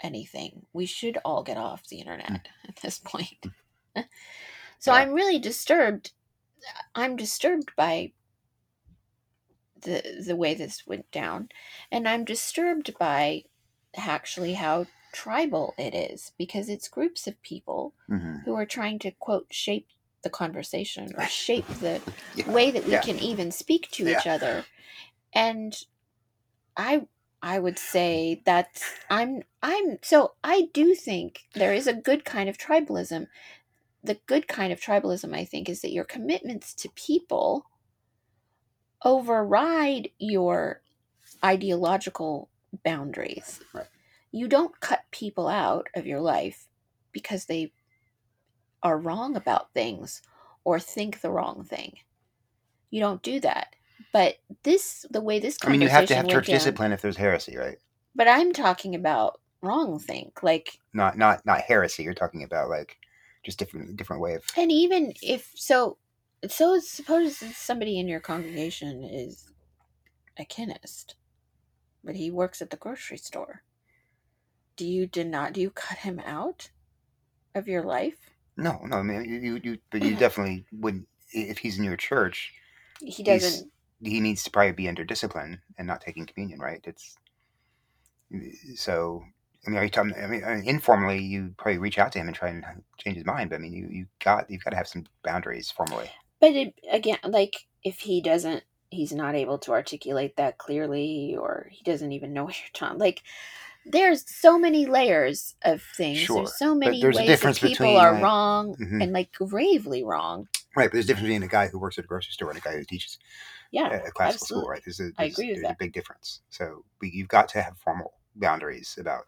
anything. 0.00 0.66
We 0.72 0.86
should 0.86 1.18
all 1.24 1.42
get 1.42 1.56
off 1.56 1.88
the 1.88 2.00
internet 2.00 2.48
at 2.68 2.76
this 2.76 2.98
point. 2.98 3.48
so 4.78 4.92
Yeah. 4.92 4.94
I'm 4.94 5.12
really 5.14 5.38
disturbed. 5.38 6.12
I'm 6.94 7.16
disturbed 7.16 7.72
by 7.76 8.12
the 9.82 10.22
the 10.26 10.36
way 10.36 10.54
this 10.54 10.86
went 10.86 11.10
down, 11.10 11.48
and 11.90 12.08
I'm 12.08 12.24
disturbed 12.24 12.96
by 12.98 13.44
actually 13.96 14.54
how 14.54 14.86
tribal 15.12 15.74
it 15.78 15.94
is 15.94 16.32
because 16.38 16.68
it's 16.68 16.88
groups 16.88 17.26
of 17.26 17.40
people 17.42 17.94
Mhm. 18.10 18.44
who 18.44 18.54
are 18.54 18.66
trying 18.66 18.98
to 19.00 19.12
quote 19.12 19.46
shape 19.52 19.88
the 20.22 20.30
conversation 20.30 21.14
or 21.16 21.26
shape 21.28 21.66
the 21.80 22.00
Yeah. 22.34 22.50
way 22.50 22.70
that 22.72 22.84
we 22.84 22.92
Yeah. 22.92 23.02
can 23.02 23.18
even 23.18 23.52
speak 23.52 23.90
to 23.92 24.08
each 24.08 24.26
other 24.26 24.64
and 25.32 25.84
i 26.76 27.06
i 27.42 27.58
would 27.58 27.78
say 27.78 28.42
that 28.46 28.82
i'm 29.10 29.42
i'm 29.62 29.98
so 30.02 30.34
i 30.44 30.68
do 30.72 30.94
think 30.94 31.42
there 31.54 31.72
is 31.74 31.86
a 31.86 31.92
good 31.94 32.24
kind 32.24 32.48
of 32.48 32.58
tribalism 32.58 33.28
the 34.04 34.18
good 34.26 34.46
kind 34.46 34.72
of 34.72 34.80
tribalism 34.80 35.34
i 35.34 35.44
think 35.44 35.68
is 35.68 35.80
that 35.80 35.92
your 35.92 36.04
commitments 36.04 36.74
to 36.74 36.88
people 36.94 37.66
override 39.04 40.08
your 40.18 40.82
ideological 41.44 42.48
boundaries 42.84 43.60
Right. 43.74 43.86
you 44.32 44.48
don't 44.48 44.78
cut 44.80 45.00
people 45.10 45.48
out 45.48 45.88
of 45.94 46.06
your 46.06 46.20
life 46.20 46.66
because 47.12 47.44
they 47.46 47.72
are 48.82 48.98
wrong 48.98 49.36
about 49.36 49.72
things 49.72 50.22
or 50.64 50.78
think 50.80 51.20
the 51.20 51.30
wrong 51.30 51.64
thing. 51.64 51.94
You 52.90 53.00
don't 53.00 53.22
do 53.22 53.40
that. 53.40 53.68
But 54.12 54.36
this, 54.62 55.06
the 55.10 55.20
way 55.20 55.38
this 55.38 55.56
I 55.62 55.70
mean, 55.70 55.80
you 55.80 55.88
have 55.88 56.06
to 56.06 56.14
have 56.14 56.28
church 56.28 56.46
down- 56.48 56.54
discipline 56.56 56.92
if 56.92 57.00
there's 57.00 57.16
heresy, 57.16 57.56
right? 57.56 57.78
But 58.14 58.28
I'm 58.28 58.52
talking 58.52 58.94
about 58.94 59.40
wrong 59.62 59.98
think, 59.98 60.42
like, 60.42 60.78
Not 60.92 61.16
not 61.16 61.44
not 61.46 61.62
heresy. 61.62 62.02
You're 62.02 62.14
talking 62.14 62.42
about 62.42 62.68
like 62.68 62.98
just 63.44 63.58
different 63.58 63.96
different 63.96 64.22
way 64.22 64.34
of 64.34 64.44
and 64.56 64.72
even 64.72 65.12
if 65.22 65.52
so, 65.54 65.98
so 66.48 66.78
suppose 66.80 67.36
somebody 67.56 67.98
in 67.98 68.08
your 68.08 68.20
congregation 68.20 69.04
is 69.04 69.50
a 70.38 70.44
kinist, 70.44 71.14
but 72.02 72.16
he 72.16 72.30
works 72.30 72.60
at 72.60 72.70
the 72.70 72.76
grocery 72.76 73.18
store. 73.18 73.62
Do 74.76 74.86
you 74.86 75.06
deny? 75.06 75.50
Do 75.50 75.60
you 75.60 75.70
cut 75.70 75.98
him 75.98 76.20
out 76.24 76.70
of 77.54 77.68
your 77.68 77.82
life? 77.82 78.18
no 78.56 78.80
no. 78.84 78.96
I 78.98 79.02
mean, 79.02 79.24
you 79.24 79.38
you, 79.38 79.60
you 79.62 79.78
but 79.90 80.02
you 80.02 80.16
definitely 80.16 80.66
wouldn't 80.72 81.06
if 81.30 81.58
he's 81.58 81.78
in 81.78 81.84
your 81.84 81.96
church. 81.96 82.52
He 83.00 83.22
doesn't. 83.22 83.70
he 84.00 84.20
needs 84.20 84.42
to 84.44 84.50
probably 84.50 84.72
be 84.72 84.88
under 84.88 85.04
discipline 85.04 85.60
and 85.78 85.86
not 85.86 86.00
taking 86.00 86.26
communion, 86.26 86.60
right? 86.60 86.80
It's 86.84 87.16
so. 88.74 89.24
I 89.66 89.70
mean, 89.70 89.78
are 89.78 89.84
you 89.84 89.90
talking? 89.90 90.14
I 90.22 90.26
mean, 90.26 90.42
informally, 90.66 91.18
you 91.20 91.54
probably 91.56 91.78
reach 91.78 91.98
out 91.98 92.12
to 92.12 92.18
him 92.18 92.26
and 92.28 92.36
try 92.36 92.48
and 92.50 92.64
uh, 92.64 92.68
change 92.98 93.16
his 93.16 93.24
mind. 93.26 93.50
But 93.50 93.56
I 93.56 93.58
mean, 93.60 93.72
you 93.72 93.88
you 93.90 94.06
got 94.22 94.50
you've 94.50 94.62
got 94.64 94.70
to 94.70 94.76
have 94.76 94.88
some 94.88 95.06
boundaries 95.22 95.70
formally. 95.70 96.10
But 96.40 96.52
it, 96.52 96.74
again, 96.90 97.18
like 97.24 97.56
if 97.82 97.98
he 98.00 98.20
doesn't, 98.20 98.64
he's 98.90 99.12
not 99.12 99.34
able 99.34 99.58
to 99.58 99.72
articulate 99.72 100.36
that 100.36 100.58
clearly, 100.58 101.36
or 101.38 101.68
he 101.70 101.82
doesn't 101.84 102.12
even 102.12 102.32
know 102.32 102.44
what 102.46 102.58
you're 102.58 102.68
talking. 102.74 102.98
Like 102.98 103.22
there's 103.86 104.24
so 104.26 104.58
many 104.58 104.86
layers 104.86 105.54
of 105.62 105.82
things. 105.96 106.18
Sure, 106.18 106.36
There's 106.38 106.58
so 106.58 106.74
many 106.74 107.00
there's 107.02 107.16
a 107.16 107.20
ways 107.20 107.28
difference 107.28 107.58
that 107.60 107.68
people 107.68 107.86
between, 107.86 108.00
are 108.02 108.12
like- 108.14 108.22
wrong 108.22 108.76
Mhm. 108.76 109.02
and 109.02 109.12
like 109.12 109.32
gravely 109.32 110.02
wrong. 110.04 110.48
Right, 110.76 110.86
but 110.86 110.94
there's 110.94 111.04
a 111.04 111.08
difference 111.08 111.26
between 111.28 111.42
a 111.44 111.48
guy 111.48 111.68
who 111.68 111.78
works 111.78 111.98
at 111.98 112.04
a 112.04 112.08
grocery 112.08 112.32
store 112.32 112.48
and 112.50 112.58
a 112.58 112.60
guy 112.62 112.72
who 112.72 112.82
teaches 112.84 113.18
Yeah, 113.70 113.90
at 113.90 114.08
a 114.08 114.10
classical 114.10 114.44
absolutely. 114.44 114.62
school, 114.62 114.68
right? 114.70 114.82
There's 114.84 115.00
a, 115.00 115.04
I 115.04 115.24
there's, 115.24 115.32
agree 115.34 115.50
with 115.52 115.62
there's 115.62 115.72
a 115.72 115.76
big 115.78 115.92
difference. 115.92 116.40
So 116.50 116.84
we, 117.00 117.10
you've 117.10 117.28
got 117.28 117.48
to 117.50 117.62
have 117.62 117.78
formal 117.78 118.14
boundaries 118.36 118.96
about. 118.98 119.26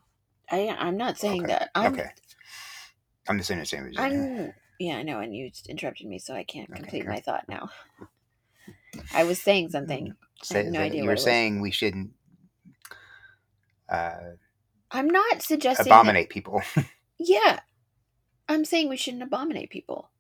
I 0.51 0.69
I'm 0.79 0.97
not 0.97 1.19
saying 1.19 1.45
Okay, 1.45 1.53
that. 1.53 1.71
I'm 1.75 1.95
okay, 1.95 2.09
I'm 3.29 3.39
just 3.39 3.49
saying 3.49 3.61
the 3.61 3.67
same 3.67 3.87
as 3.87 3.93
you. 3.95 3.99
I'm 4.01 4.53
yeah, 4.79 4.97
I 4.99 5.03
know, 5.05 5.21
and 5.21 5.35
you 5.35 5.51
just 5.51 5.69
interrupted 5.69 6.07
me, 6.07 6.19
so 6.19 6.35
I 6.35 6.45
can't 6.45 6.75
complete 6.75 7.03
good. 7.03 7.11
my 7.11 7.21
thought 7.21 7.49
now. 7.49 7.71
I 9.15 9.25
was 9.25 9.41
saying 9.43 9.71
something. 9.71 10.15
Say, 10.43 10.65
no 10.65 10.81
idea 10.81 11.03
you 11.03 11.09
what 11.09 11.13
were 11.13 11.17
saying 11.19 11.61
we 11.63 11.71
shouldn't 11.71 12.11
uh, 13.89 14.19
I'm 14.91 15.09
not 15.09 15.43
suggesting 15.43 15.87
that- 15.91 16.01
abominate 16.03 16.31
people. 16.31 16.63
Yeah. 17.19 17.61
I'm 18.49 18.65
saying 18.65 18.89
we 18.89 18.97
shouldn't 18.99 19.25
abominate 19.25 19.71
people. 19.71 20.11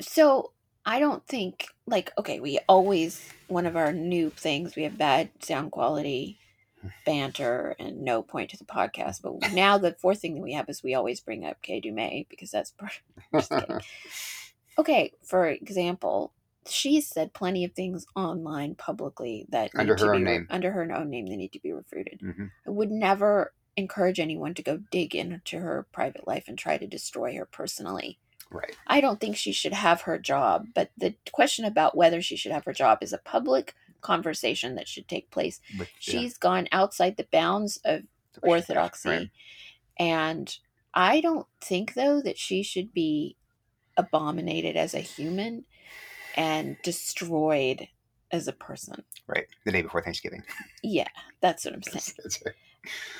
So 0.00 0.52
I 0.86 1.00
don't 1.00 1.26
think 1.28 1.68
like 1.86 2.12
okay, 2.18 2.40
we 2.40 2.58
always 2.68 3.24
one 3.48 3.66
of 3.66 3.76
our 3.76 3.92
new 3.92 4.30
things, 4.30 4.76
we 4.76 4.84
have 4.84 4.98
bad 4.98 5.30
sound 5.40 5.72
quality, 5.72 6.39
banter, 7.04 7.74
and 7.78 8.02
no 8.02 8.22
point 8.22 8.50
to 8.50 8.56
the 8.56 8.64
podcast. 8.64 9.22
But 9.22 9.52
now 9.52 9.78
the 9.78 9.92
fourth 10.00 10.20
thing 10.20 10.34
that 10.34 10.42
we 10.42 10.52
have 10.54 10.68
is 10.68 10.82
we 10.82 10.94
always 10.94 11.20
bring 11.20 11.44
up 11.44 11.60
Kay 11.62 11.80
Dumay 11.80 12.26
because 12.28 12.50
that's 12.50 12.70
part 12.72 13.00
kidding. 13.48 13.80
Okay, 14.78 15.12
for 15.24 15.46
example, 15.46 16.32
she's 16.66 17.06
said 17.06 17.34
plenty 17.34 17.64
of 17.64 17.72
things 17.72 18.06
online 18.16 18.74
publicly 18.74 19.46
that 19.50 19.70
Under 19.76 19.96
her 19.96 20.14
own 20.14 20.24
re- 20.24 20.32
name. 20.32 20.46
under 20.48 20.70
her 20.72 20.90
own 20.92 21.10
name 21.10 21.26
they 21.26 21.36
need 21.36 21.52
to 21.52 21.60
be 21.60 21.72
refuted. 21.72 22.20
hmm 22.22 22.46
I 22.66 22.70
would 22.70 22.90
never 22.90 23.52
encourage 23.76 24.18
anyone 24.20 24.54
to 24.54 24.62
go 24.62 24.78
dig 24.90 25.14
into 25.14 25.58
her 25.58 25.86
private 25.92 26.26
life 26.26 26.44
and 26.48 26.56
try 26.58 26.78
to 26.78 26.86
destroy 26.86 27.36
her 27.36 27.44
personally. 27.46 28.18
Right. 28.50 28.74
I 28.86 29.00
don't 29.00 29.20
think 29.20 29.36
she 29.36 29.52
should 29.52 29.72
have 29.74 30.02
her 30.02 30.18
job, 30.18 30.68
but 30.74 30.90
the 30.96 31.14
question 31.32 31.64
about 31.64 31.96
whether 31.96 32.20
she 32.22 32.36
should 32.36 32.52
have 32.52 32.64
her 32.64 32.72
job 32.72 32.98
is 33.02 33.12
a 33.12 33.18
public 33.18 33.74
conversation 34.00 34.74
that 34.76 34.88
should 34.88 35.08
take 35.08 35.30
place. 35.30 35.60
Yeah, 35.74 35.84
She's 35.98 36.36
gone 36.38 36.68
outside 36.72 37.16
the 37.16 37.26
bounds 37.30 37.76
of 37.84 38.02
the 38.34 38.40
Christian 38.40 38.42
faith. 38.42 38.50
orthodoxy. 38.70 39.08
Right. 39.08 39.30
And 39.98 40.56
I 40.94 41.20
don't 41.20 41.46
think, 41.60 41.94
though, 41.94 42.20
that 42.22 42.38
she 42.38 42.62
should 42.62 42.92
be 42.92 43.36
abominated 43.96 44.76
as 44.76 44.94
a 44.94 45.00
human 45.00 45.64
and 46.36 46.76
destroyed 46.82 47.88
as 48.32 48.48
a 48.48 48.52
person. 48.52 49.02
Right. 49.26 49.46
The 49.64 49.72
day 49.72 49.82
before 49.82 50.02
Thanksgiving. 50.02 50.42
Yeah, 50.82 51.08
that's 51.40 51.64
what 51.64 51.74
I'm 51.74 51.82
saying. 51.82 52.16
That's, 52.22 52.42
it. 52.42 52.54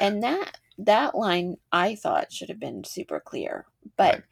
And 0.00 0.22
that 0.22 0.56
that 0.78 1.14
line 1.14 1.56
I 1.70 1.94
thought 1.96 2.32
should 2.32 2.48
have 2.48 2.60
been 2.60 2.84
super 2.84 3.20
clear. 3.20 3.66
But 3.96 4.14
Right. 4.14 4.22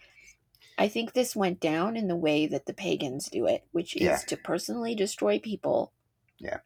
I 0.78 0.88
think 0.88 1.12
this 1.12 1.34
went 1.36 1.60
down 1.60 1.96
in 1.96 2.06
the 2.08 2.16
way 2.16 2.46
that 2.46 2.64
the 2.66 2.72
pagans 2.72 3.28
do 3.28 3.46
it, 3.46 3.64
which 3.72 3.96
is 3.96 4.02
Yeah. 4.02 4.16
to 4.28 4.36
personally 4.36 4.94
destroy 4.94 5.38
people. 5.38 5.92
Yeah. 6.38 6.58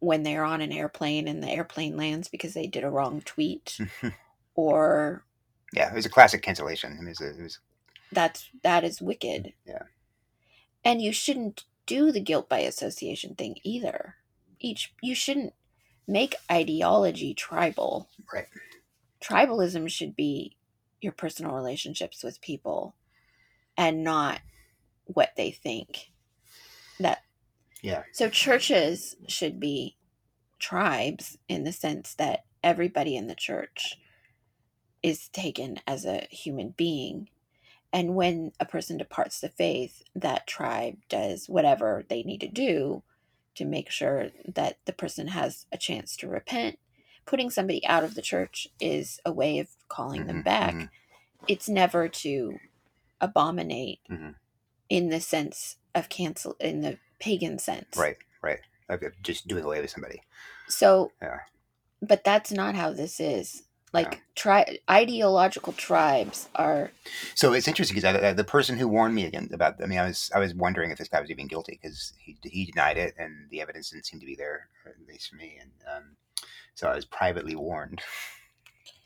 When 0.00 0.22
they're 0.22 0.44
on 0.44 0.60
an 0.60 0.72
airplane 0.72 1.28
and 1.28 1.42
the 1.42 1.48
airplane 1.48 1.96
lands 1.96 2.28
because 2.28 2.54
they 2.54 2.66
did 2.66 2.84
a 2.84 2.90
wrong 2.90 3.22
tweet 3.24 3.78
or 4.54 5.24
yeah, 5.72 5.90
it 5.90 5.94
was 5.94 6.06
a 6.06 6.10
classic 6.10 6.42
cancellation. 6.42 6.98
It 7.00 7.08
was, 7.08 7.20
a, 7.20 7.30
it 7.30 7.42
was 7.42 7.58
that's 8.10 8.50
that 8.62 8.84
is 8.84 9.00
wicked. 9.00 9.54
Yeah. 9.66 9.84
And 10.84 11.00
you 11.00 11.12
shouldn't 11.12 11.64
do 11.86 12.12
the 12.12 12.20
guilt 12.20 12.48
by 12.48 12.58
association 12.60 13.34
thing 13.34 13.56
either. 13.62 14.16
Each 14.60 14.92
you 15.00 15.14
shouldn't 15.14 15.54
make 16.06 16.34
ideology 16.50 17.34
tribal. 17.34 18.08
Right. 18.32 18.46
Tribalism 19.22 19.88
should 19.90 20.16
be 20.16 20.56
your 21.00 21.12
personal 21.12 21.54
relationships 21.54 22.22
with 22.22 22.40
people 22.40 22.94
and 23.76 24.04
not 24.04 24.40
what 25.04 25.30
they 25.36 25.50
think. 25.50 26.11
Yeah, 27.82 28.04
so 28.12 28.28
churches 28.30 29.16
should 29.28 29.60
be 29.60 29.96
tribes 30.58 31.38
in 31.48 31.64
the 31.64 31.72
sense 31.72 32.14
that 32.14 32.44
everybody 32.62 33.16
in 33.16 33.26
the 33.26 33.34
church 33.34 33.98
is 35.02 35.28
taken 35.28 35.80
as 35.86 36.04
a 36.04 36.26
human 36.30 36.70
being. 36.70 37.28
And 37.92 38.14
when 38.14 38.52
a 38.60 38.64
person 38.64 38.96
departs 38.96 39.40
the 39.40 39.48
faith, 39.48 40.02
that 40.14 40.46
tribe 40.46 40.98
does 41.08 41.46
whatever 41.48 42.04
they 42.08 42.22
need 42.22 42.40
to 42.40 42.48
do 42.48 43.02
to 43.56 43.64
make 43.64 43.90
sure 43.90 44.30
that 44.46 44.78
the 44.86 44.92
person 44.92 45.28
has 45.28 45.66
a 45.72 45.76
chance 45.78 46.16
to 46.16 46.28
repent. 46.28 46.78
Putting 47.26 47.50
somebody 47.50 47.84
out 47.86 48.04
of 48.04 48.14
the 48.14 48.22
church 48.22 48.68
is 48.80 49.20
a 49.26 49.32
way 49.32 49.58
of 49.58 49.68
calling 49.88 50.26
them 50.26 50.38
Mhm, 50.38 50.44
back. 50.44 50.74
mhm. 50.74 50.90
It's 51.48 51.68
never 51.68 52.08
to 52.08 52.58
abominate 53.20 54.00
Mhm. 54.08 54.36
in 54.88 55.08
the 55.10 55.20
sense 55.20 55.76
of 55.94 56.08
cancel, 56.08 56.54
in 56.60 56.80
the 56.80 56.98
pagan 57.22 57.58
sense. 57.58 57.96
right, 57.96 58.16
right. 58.42 58.58
Just 59.22 59.48
doing 59.48 59.64
away 59.64 59.80
with 59.80 59.90
somebody. 59.90 60.20
So, 60.68 61.12
Yeah. 61.22 61.38
but 62.02 62.24
that's 62.24 62.52
not 62.52 62.74
how 62.74 62.92
this 62.92 63.20
is. 63.20 63.62
Like 63.94 64.12
Yeah. 64.14 64.18
tri- 64.34 64.78
ideological 64.90 65.72
tribes 65.74 66.48
are 66.54 66.90
So 67.34 67.52
it's 67.52 67.68
interesting 67.68 67.94
because 68.00 68.36
the 68.36 68.44
person 68.44 68.78
who 68.78 68.88
warned 68.88 69.14
me 69.14 69.24
again 69.26 69.48
about, 69.52 69.82
I 69.82 69.86
mean, 69.86 69.98
I 69.98 70.06
was 70.06 70.30
I 70.34 70.38
was 70.38 70.54
wondering 70.54 70.90
if 70.90 70.98
this 70.98 71.08
guy 71.08 71.20
was 71.20 71.30
even 71.30 71.46
guilty 71.46 71.78
because 71.80 72.12
he 72.18 72.36
he 72.42 72.66
denied 72.66 72.96
it 72.98 73.14
and 73.18 73.48
the 73.50 73.60
evidence 73.60 73.90
didn't 73.90 74.06
seem 74.06 74.20
to 74.20 74.26
be 74.26 74.34
there, 74.36 74.68
at 74.86 74.94
least 75.08 75.28
for 75.30 75.36
me. 75.36 75.58
And 75.60 75.70
um, 75.94 76.16
so 76.74 76.88
I 76.88 76.94
was 76.94 77.04
privately 77.04 77.54
warned 77.54 78.00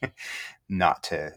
not 0.68 1.02
to 1.05 1.33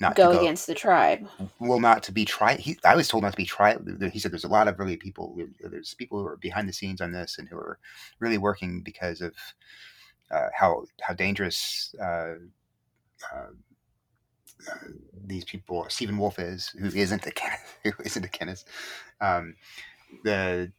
not 0.00 0.14
go, 0.14 0.32
go 0.32 0.38
against 0.38 0.66
the 0.66 0.74
tribe. 0.74 1.26
well 1.58 1.80
not 1.80 2.02
to 2.02 2.12
be 2.12 2.24
tried 2.24 2.62
i 2.84 2.94
was 2.94 3.08
told 3.08 3.22
not 3.22 3.30
to 3.32 3.36
be 3.36 3.44
tried 3.44 3.78
he 4.12 4.18
said 4.18 4.30
there's 4.32 4.44
a 4.44 4.48
lot 4.48 4.68
of 4.68 4.78
really 4.78 4.96
people 4.96 5.36
there's 5.60 5.94
people 5.94 6.18
who 6.18 6.26
are 6.26 6.36
behind 6.36 6.68
the 6.68 6.72
scenes 6.72 7.00
on 7.00 7.12
this 7.12 7.38
and 7.38 7.48
who 7.48 7.56
are 7.56 7.78
really 8.18 8.38
working 8.38 8.82
because 8.82 9.20
of 9.20 9.32
uh, 10.30 10.48
how 10.54 10.84
how 11.00 11.14
dangerous 11.14 11.94
uh, 12.00 12.34
uh, 13.34 13.46
these 15.26 15.44
people 15.44 15.86
Stephen 15.88 16.18
Wolfe 16.18 16.38
is 16.38 16.68
who 16.68 16.86
isn't 16.86 17.26
a 17.26 17.32
who 17.84 17.92
isn't 18.04 18.24
a 18.24 18.28
kinist 18.28 18.64
um, 19.20 19.54
the 20.24 20.72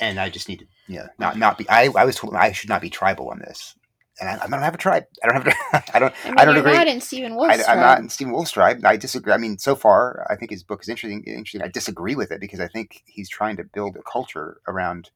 and 0.00 0.18
I 0.18 0.30
just 0.30 0.48
need 0.48 0.60
to 0.60 0.66
you 0.86 1.00
know 1.00 1.08
not 1.18 1.36
not 1.38 1.58
be 1.58 1.68
I, 1.68 1.90
I 1.96 2.04
was 2.04 2.16
told 2.16 2.34
I 2.34 2.52
should 2.52 2.70
not 2.70 2.82
be 2.82 2.90
tribal 2.90 3.30
on 3.30 3.38
this 3.40 3.74
and 4.20 4.28
I, 4.28 4.44
I 4.44 4.48
don't 4.48 4.60
have 4.62 4.74
a 4.74 4.78
tribe 4.78 5.04
I 5.22 5.28
don't 5.28 5.44
have 5.44 5.46
a, 5.46 5.96
I 5.96 5.98
don't 5.98 6.14
I 6.24 6.28
mean, 6.28 6.38
I 6.38 6.44
don't 6.44 6.56
you're 6.56 6.62
agree 6.64 6.72
not 6.72 6.88
in 6.88 7.00
Stephen 7.00 7.36
Wolfe's 7.36 7.60
I, 7.60 7.72
I'm 7.72 7.78
tribe. 7.78 7.80
not 7.80 7.98
in 8.00 8.08
Stephen 8.08 8.32
Wolfe's 8.32 8.52
tribe. 8.52 8.84
I 8.84 8.96
disagree. 8.96 9.32
I 9.32 9.38
mean, 9.38 9.58
so 9.58 9.76
far, 9.76 10.26
I 10.30 10.36
think 10.36 10.50
his 10.50 10.62
book 10.62 10.82
is 10.82 10.88
interesting. 10.88 11.24
Interesting. 11.24 11.62
I 11.62 11.68
disagree 11.68 12.14
with 12.14 12.32
it 12.32 12.40
because 12.40 12.60
I 12.60 12.68
think 12.68 13.02
he's 13.06 13.28
trying 13.28 13.56
to 13.56 13.64
build 13.64 13.96
a 13.96 14.02
culture 14.02 14.60
around 14.66 15.10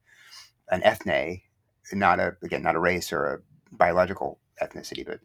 an 0.69 0.83
ethne, 0.83 1.43
not 1.91 2.19
a 2.19 2.35
again 2.43 2.63
not 2.63 2.75
a 2.75 2.79
race 2.79 3.11
or 3.11 3.25
a 3.25 3.39
biological 3.71 4.39
ethnicity, 4.61 5.05
but 5.05 5.19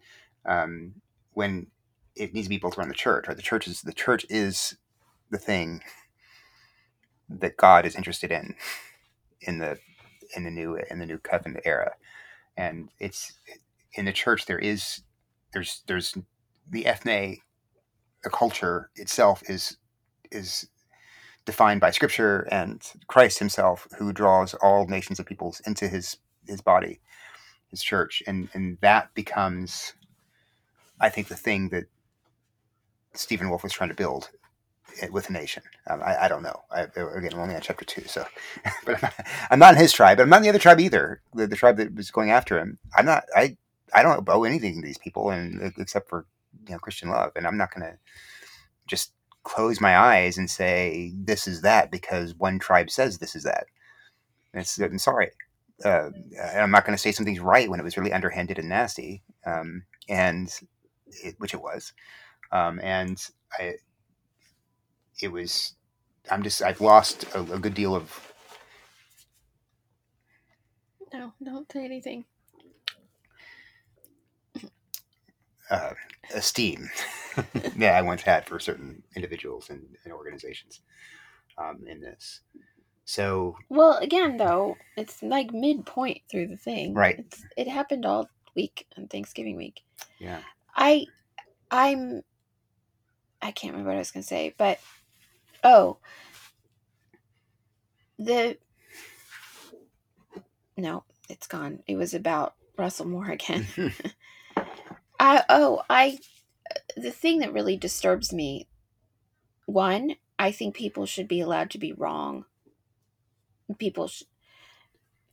um, 0.50 0.94
when 1.32 1.68
it 2.16 2.34
needs 2.34 2.46
to 2.46 2.50
be 2.50 2.58
built 2.58 2.76
around 2.78 2.88
the 2.88 2.94
church. 2.94 3.28
Right? 3.28 3.36
The 3.36 3.42
church 3.42 3.66
is 3.68 3.82
the 3.82 3.92
church 3.92 4.26
is 4.28 4.76
the 5.30 5.38
thing 5.38 5.82
that 7.28 7.56
God 7.56 7.86
is 7.86 7.94
interested 7.94 8.32
in 8.32 8.54
in 9.42 9.58
the 9.58 9.78
in 10.36 10.44
the 10.44 10.50
new 10.50 10.76
in 10.90 10.98
the 10.98 11.06
new 11.06 11.18
covenant 11.18 11.64
era, 11.64 11.92
and 12.56 12.90
it's 12.98 13.32
in 13.94 14.04
the 14.04 14.12
church 14.12 14.46
there 14.46 14.58
is 14.58 15.02
there's 15.52 15.82
there's 15.86 16.16
the 16.68 16.86
ethne 16.86 17.38
the 18.22 18.30
culture 18.30 18.90
itself 18.96 19.42
is 19.48 19.76
is 20.30 20.68
defined 21.44 21.80
by 21.80 21.90
scripture 21.90 22.46
and 22.50 22.82
Christ 23.06 23.38
himself 23.38 23.88
who 23.98 24.12
draws 24.12 24.54
all 24.54 24.86
nations 24.86 25.18
of 25.18 25.26
peoples 25.26 25.60
into 25.66 25.88
his 25.88 26.18
his 26.46 26.60
body 26.60 27.00
his 27.70 27.82
church 27.82 28.22
and 28.26 28.48
and 28.52 28.78
that 28.80 29.14
becomes 29.14 29.94
I 31.00 31.08
think 31.08 31.28
the 31.28 31.36
thing 31.36 31.68
that 31.70 31.84
Stephen 33.14 33.48
Wolfe 33.48 33.62
was 33.62 33.72
trying 33.72 33.90
to 33.90 33.94
build 33.94 34.30
it 35.02 35.12
with 35.12 35.28
a 35.28 35.32
nation. 35.32 35.62
Um, 35.88 36.02
I, 36.02 36.24
I 36.24 36.28
don't 36.28 36.42
know. 36.42 36.62
I, 36.70 36.82
again, 36.82 37.32
I'm 37.32 37.40
only 37.40 37.54
on 37.54 37.60
chapter 37.60 37.84
two, 37.84 38.02
so 38.06 38.24
but 38.84 38.96
I'm 38.96 39.00
not, 39.02 39.14
I'm 39.50 39.58
not 39.58 39.74
in 39.74 39.80
his 39.80 39.92
tribe, 39.92 40.18
but 40.18 40.24
I'm 40.24 40.28
not 40.28 40.38
in 40.38 40.42
the 40.44 40.48
other 40.48 40.58
tribe 40.58 40.80
either. 40.80 41.20
The, 41.34 41.46
the 41.46 41.56
tribe 41.56 41.76
that 41.76 41.94
was 41.94 42.10
going 42.10 42.30
after 42.30 42.58
him. 42.58 42.78
I'm 42.96 43.06
not. 43.06 43.24
I 43.34 43.56
I 43.94 44.02
don't 44.02 44.28
owe 44.28 44.44
anything 44.44 44.80
to 44.80 44.86
these 44.86 44.98
people, 44.98 45.30
and 45.30 45.72
except 45.78 46.08
for 46.08 46.26
you 46.66 46.72
know 46.74 46.78
Christian 46.78 47.10
love, 47.10 47.32
and 47.36 47.46
I'm 47.46 47.58
not 47.58 47.74
going 47.74 47.86
to 47.90 47.98
just 48.88 49.12
close 49.44 49.80
my 49.80 49.96
eyes 49.98 50.38
and 50.38 50.50
say 50.50 51.12
this 51.16 51.46
is 51.48 51.62
that 51.62 51.90
because 51.90 52.34
one 52.36 52.58
tribe 52.58 52.90
says 52.90 53.18
this 53.18 53.36
is 53.36 53.44
that. 53.44 53.66
It's, 54.54 54.78
I'm 54.78 54.98
sorry. 54.98 55.30
Uh, 55.84 56.10
I'm 56.56 56.70
not 56.70 56.84
going 56.84 56.96
to 56.96 57.02
say 57.02 57.12
something's 57.12 57.40
right 57.40 57.70
when 57.70 57.80
it 57.80 57.84
was 57.84 57.96
really 57.96 58.12
underhanded 58.12 58.58
and 58.58 58.68
nasty, 58.68 59.22
um, 59.46 59.84
and 60.08 60.52
it, 61.24 61.36
which 61.38 61.54
it 61.54 61.62
was. 61.62 61.92
Um, 62.52 62.80
and 62.82 63.18
I, 63.58 63.74
it 65.22 65.28
was. 65.32 65.74
I'm 66.30 66.42
just. 66.42 66.62
I've 66.62 66.80
lost 66.80 67.24
a, 67.34 67.40
a 67.40 67.58
good 67.58 67.74
deal 67.74 67.94
of 67.96 68.32
No, 71.12 71.32
don't 71.42 71.70
say 71.72 71.84
anything. 71.84 72.24
Uh, 75.70 75.92
esteem 76.34 76.88
that 77.76 77.94
I 77.94 78.02
once 78.02 78.22
had 78.22 78.46
for 78.46 78.58
certain 78.58 79.02
individuals 79.16 79.70
and, 79.70 79.96
and 80.04 80.12
organizations 80.12 80.80
um, 81.56 81.84
in 81.86 82.00
this. 82.00 82.40
So 83.04 83.56
Well, 83.68 83.96
again, 83.98 84.36
though, 84.36 84.76
it's 84.96 85.22
like 85.22 85.52
midpoint 85.52 86.22
through 86.30 86.48
the 86.48 86.56
thing. 86.56 86.94
Right. 86.94 87.18
It's, 87.18 87.44
it 87.56 87.68
happened 87.68 88.04
all 88.04 88.28
week 88.54 88.86
on 88.96 89.08
Thanksgiving 89.08 89.56
week. 89.56 89.80
yeah, 90.18 90.40
I, 90.74 91.06
I'm, 91.70 92.22
I 93.40 93.50
can't 93.52 93.72
remember 93.72 93.90
what 93.90 93.96
I 93.96 94.00
was 94.00 94.10
gonna 94.10 94.22
say, 94.24 94.54
but 94.58 94.78
oh, 95.64 95.98
the 98.18 98.58
no, 100.76 101.04
it's 101.28 101.46
gone. 101.46 101.80
It 101.86 101.96
was 101.96 102.14
about 102.14 102.54
Russell 102.76 103.06
Moore 103.06 103.30
again. 103.30 103.66
I 105.20 105.44
oh 105.48 105.82
I 105.88 106.18
the 106.96 107.10
thing 107.12 107.40
that 107.40 107.52
really 107.52 107.76
disturbs 107.76 108.32
me 108.32 108.68
one 109.66 110.16
I 110.38 110.52
think 110.52 110.74
people 110.76 111.06
should 111.06 111.28
be 111.28 111.40
allowed 111.40 111.70
to 111.70 111.78
be 111.78 111.92
wrong. 111.92 112.44
People 113.78 114.08
sh- 114.08 114.24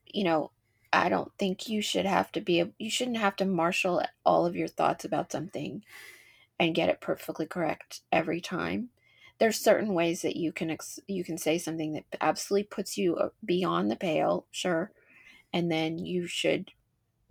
you 0.05 0.23
know, 0.23 0.51
I 0.93 1.09
don't 1.09 1.31
think 1.37 1.67
you 1.67 1.81
should 1.81 2.05
have 2.05 2.31
to 2.33 2.41
be 2.41 2.59
a, 2.61 2.69
you 2.79 2.89
shouldn't 2.89 3.17
have 3.17 3.35
to 3.37 3.45
marshal 3.45 4.01
all 4.25 4.45
of 4.45 4.55
your 4.55 4.67
thoughts 4.67 5.03
about 5.05 5.31
something 5.31 5.83
and 6.59 6.75
get 6.75 6.89
it 6.89 7.01
perfectly 7.01 7.45
correct 7.47 8.01
every 8.11 8.41
time. 8.41 8.89
there's 9.39 9.59
certain 9.59 9.93
ways 9.93 10.21
that 10.23 10.35
you 10.37 10.51
can 10.53 10.71
ex- 10.71 10.99
you 11.07 11.23
can 11.23 11.37
say 11.37 11.57
something 11.59 11.93
that 11.93 12.05
absolutely 12.21 12.65
puts 12.65 12.97
you 12.97 13.15
uh, 13.17 13.29
beyond 13.45 13.91
the 13.91 13.95
pale, 13.97 14.45
sure, 14.51 14.91
and 15.53 15.71
then 15.71 15.99
you 15.99 16.27
should 16.27 16.71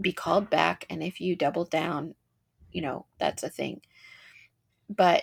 be 0.00 0.12
called 0.12 0.50
back. 0.50 0.86
And 0.90 1.02
if 1.02 1.20
you 1.20 1.36
double 1.36 1.64
down, 1.66 2.14
you 2.74 2.82
know 2.82 3.06
that's 3.18 3.42
a 3.42 3.48
thing. 3.48 3.80
But 4.90 5.22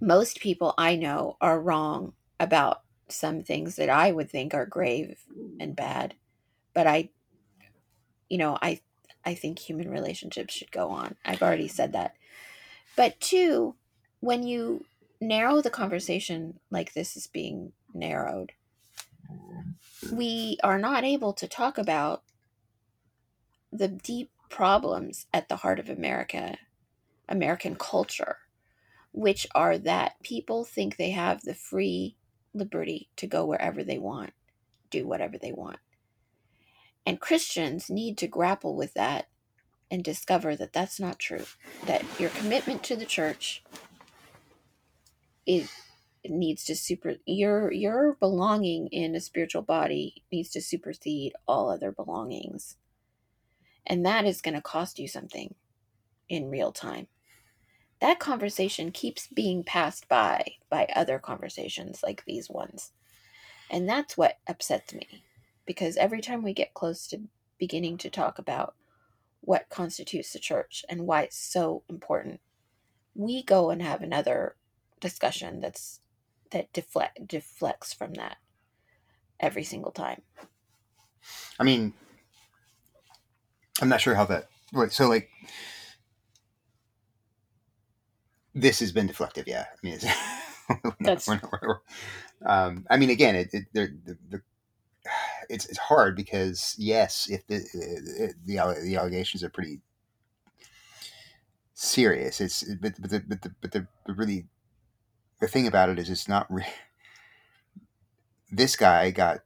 most 0.00 0.40
people 0.40 0.74
I 0.78 0.96
know 0.96 1.36
are 1.40 1.60
wrong 1.60 2.12
about 2.38 2.82
some 3.08 3.42
things 3.42 3.76
that 3.76 3.90
I 3.90 4.12
would 4.12 4.30
think 4.30 4.54
are 4.54 4.66
grave 4.66 5.24
and 5.58 5.74
bad. 5.74 6.14
But 6.74 6.86
I, 6.86 7.10
you 8.28 8.38
know, 8.38 8.56
I 8.62 8.80
I 9.24 9.34
think 9.34 9.58
human 9.58 9.90
relationships 9.90 10.54
should 10.54 10.72
go 10.72 10.88
on. 10.90 11.16
I've 11.24 11.42
already 11.42 11.68
said 11.68 11.92
that. 11.92 12.14
But 12.96 13.20
two, 13.20 13.74
when 14.20 14.42
you 14.44 14.84
narrow 15.20 15.60
the 15.60 15.70
conversation 15.70 16.60
like 16.70 16.94
this 16.94 17.16
is 17.16 17.26
being 17.26 17.72
narrowed, 17.92 18.52
we 20.12 20.58
are 20.62 20.78
not 20.78 21.04
able 21.04 21.32
to 21.34 21.48
talk 21.48 21.78
about 21.78 22.22
the 23.72 23.88
deep 23.88 24.30
problems 24.50 25.26
at 25.32 25.48
the 25.48 25.56
heart 25.56 25.78
of 25.78 25.88
America, 25.88 26.58
American 27.28 27.76
culture, 27.76 28.38
which 29.12 29.46
are 29.54 29.78
that 29.78 30.22
people 30.22 30.64
think 30.64 30.96
they 30.96 31.10
have 31.10 31.40
the 31.42 31.54
free 31.54 32.16
liberty 32.52 33.08
to 33.16 33.26
go 33.26 33.46
wherever 33.46 33.82
they 33.82 33.98
want, 33.98 34.32
do 34.90 35.06
whatever 35.06 35.38
they 35.38 35.52
want. 35.52 35.78
And 37.06 37.20
Christians 37.20 37.88
need 37.88 38.18
to 38.18 38.26
grapple 38.26 38.76
with 38.76 38.94
that 38.94 39.28
and 39.90 40.04
discover 40.04 40.54
that 40.56 40.72
that's 40.72 41.00
not 41.00 41.18
true. 41.18 41.44
That 41.86 42.04
your 42.18 42.30
commitment 42.30 42.82
to 42.84 42.96
the 42.96 43.06
church 43.06 43.62
is 45.46 45.70
needs 46.28 46.64
to 46.64 46.76
super 46.76 47.14
your 47.24 47.72
your 47.72 48.14
belonging 48.20 48.88
in 48.88 49.14
a 49.14 49.20
spiritual 49.20 49.62
body 49.62 50.22
needs 50.30 50.50
to 50.50 50.60
supersede 50.60 51.32
all 51.48 51.70
other 51.70 51.90
belongings. 51.90 52.76
And 53.86 54.04
that 54.06 54.24
is 54.24 54.40
going 54.40 54.54
to 54.54 54.62
cost 54.62 54.98
you 54.98 55.08
something 55.08 55.54
in 56.28 56.50
real 56.50 56.72
time. 56.72 57.08
That 58.00 58.18
conversation 58.18 58.92
keeps 58.92 59.26
being 59.26 59.62
passed 59.62 60.08
by 60.08 60.52
by 60.70 60.88
other 60.94 61.18
conversations 61.18 62.02
like 62.02 62.24
these 62.24 62.48
ones. 62.48 62.92
And 63.70 63.88
that's 63.88 64.16
what 64.16 64.38
upsets 64.48 64.94
me 64.94 65.24
because 65.66 65.96
every 65.96 66.20
time 66.20 66.42
we 66.42 66.52
get 66.52 66.74
close 66.74 67.06
to 67.08 67.20
beginning 67.58 67.98
to 67.98 68.10
talk 68.10 68.38
about 68.38 68.74
what 69.42 69.68
constitutes 69.68 70.32
the 70.32 70.38
church 70.38 70.84
and 70.88 71.06
why 71.06 71.22
it's 71.22 71.38
so 71.38 71.82
important, 71.88 72.40
we 73.14 73.42
go 73.42 73.70
and 73.70 73.82
have 73.82 74.02
another 74.02 74.56
discussion 75.00 75.60
that's 75.60 76.00
that 76.50 76.72
deflect 76.72 77.26
deflects 77.26 77.92
from 77.92 78.14
that 78.14 78.38
every 79.38 79.62
single 79.62 79.92
time. 79.92 80.22
I 81.58 81.64
mean, 81.64 81.92
I'm 83.80 83.88
not 83.88 84.00
sure 84.00 84.14
how 84.14 84.24
that. 84.26 84.48
Wait, 84.72 84.92
so 84.92 85.08
like, 85.08 85.28
this 88.54 88.80
has 88.80 88.92
been 88.92 89.08
deflective, 89.08 89.46
yeah. 89.46 89.66
I 89.72 89.76
mean, 89.82 89.94
it's, 89.94 90.04
That's- 91.00 91.26
we're 91.26 91.34
not- 91.34 91.52
we're- 91.52 91.74
um, 92.46 92.86
I 92.90 92.96
mean, 92.96 93.10
again, 93.10 93.34
it, 93.36 93.48
it 93.52 93.64
the, 93.74 93.92
the, 94.30 94.40
it's 95.50 95.66
it's 95.66 95.78
hard 95.78 96.16
because 96.16 96.74
yes, 96.78 97.28
if 97.28 97.46
the 97.48 97.58
the 97.74 98.34
the, 98.46 98.74
the 98.82 98.96
allegations 98.96 99.44
are 99.44 99.50
pretty 99.50 99.80
serious, 101.74 102.40
it's 102.40 102.62
but 102.80 102.94
but 103.00 103.10
the, 103.10 103.20
but 103.20 103.42
the, 103.42 103.54
but 103.60 103.72
the 103.72 103.86
really 104.08 104.46
the 105.40 105.48
thing 105.48 105.66
about 105.66 105.90
it 105.90 105.98
is 105.98 106.08
it's 106.08 106.28
not 106.28 106.46
re- 106.50 106.64
this 108.50 108.74
guy 108.74 109.10
got 109.10 109.40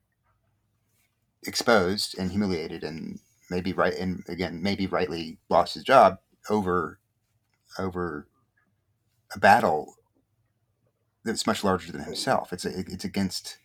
exposed 1.46 2.16
and 2.18 2.30
humiliated 2.30 2.84
and 2.84 3.18
maybe 3.50 3.72
right 3.72 3.94
and 3.94 4.22
again 4.28 4.62
maybe 4.62 4.86
rightly 4.86 5.38
lost 5.48 5.74
his 5.74 5.84
job 5.84 6.18
over 6.48 6.98
over 7.78 8.26
a 9.34 9.38
battle 9.38 9.96
that's 11.24 11.46
much 11.46 11.64
larger 11.64 11.90
than 11.90 12.04
himself. 12.04 12.52
It's 12.52 12.64
a, 12.64 12.78
it's 12.78 13.04
against. 13.04 13.58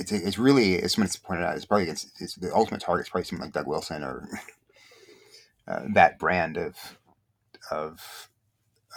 It's, 0.00 0.12
it's 0.12 0.38
really 0.38 0.80
as 0.80 0.92
someone's 0.92 1.16
pointed 1.16 1.44
out. 1.44 1.56
It's 1.56 1.64
probably 1.64 1.84
against 1.84 2.10
it's, 2.20 2.34
the 2.34 2.54
ultimate 2.54 2.80
target 2.80 3.06
is 3.06 3.10
probably 3.10 3.24
someone 3.24 3.46
like 3.46 3.54
Doug 3.54 3.66
Wilson 3.66 4.02
or 4.02 4.28
uh, 5.68 5.82
that 5.92 6.18
brand 6.18 6.56
of 6.56 6.98
of 7.70 8.28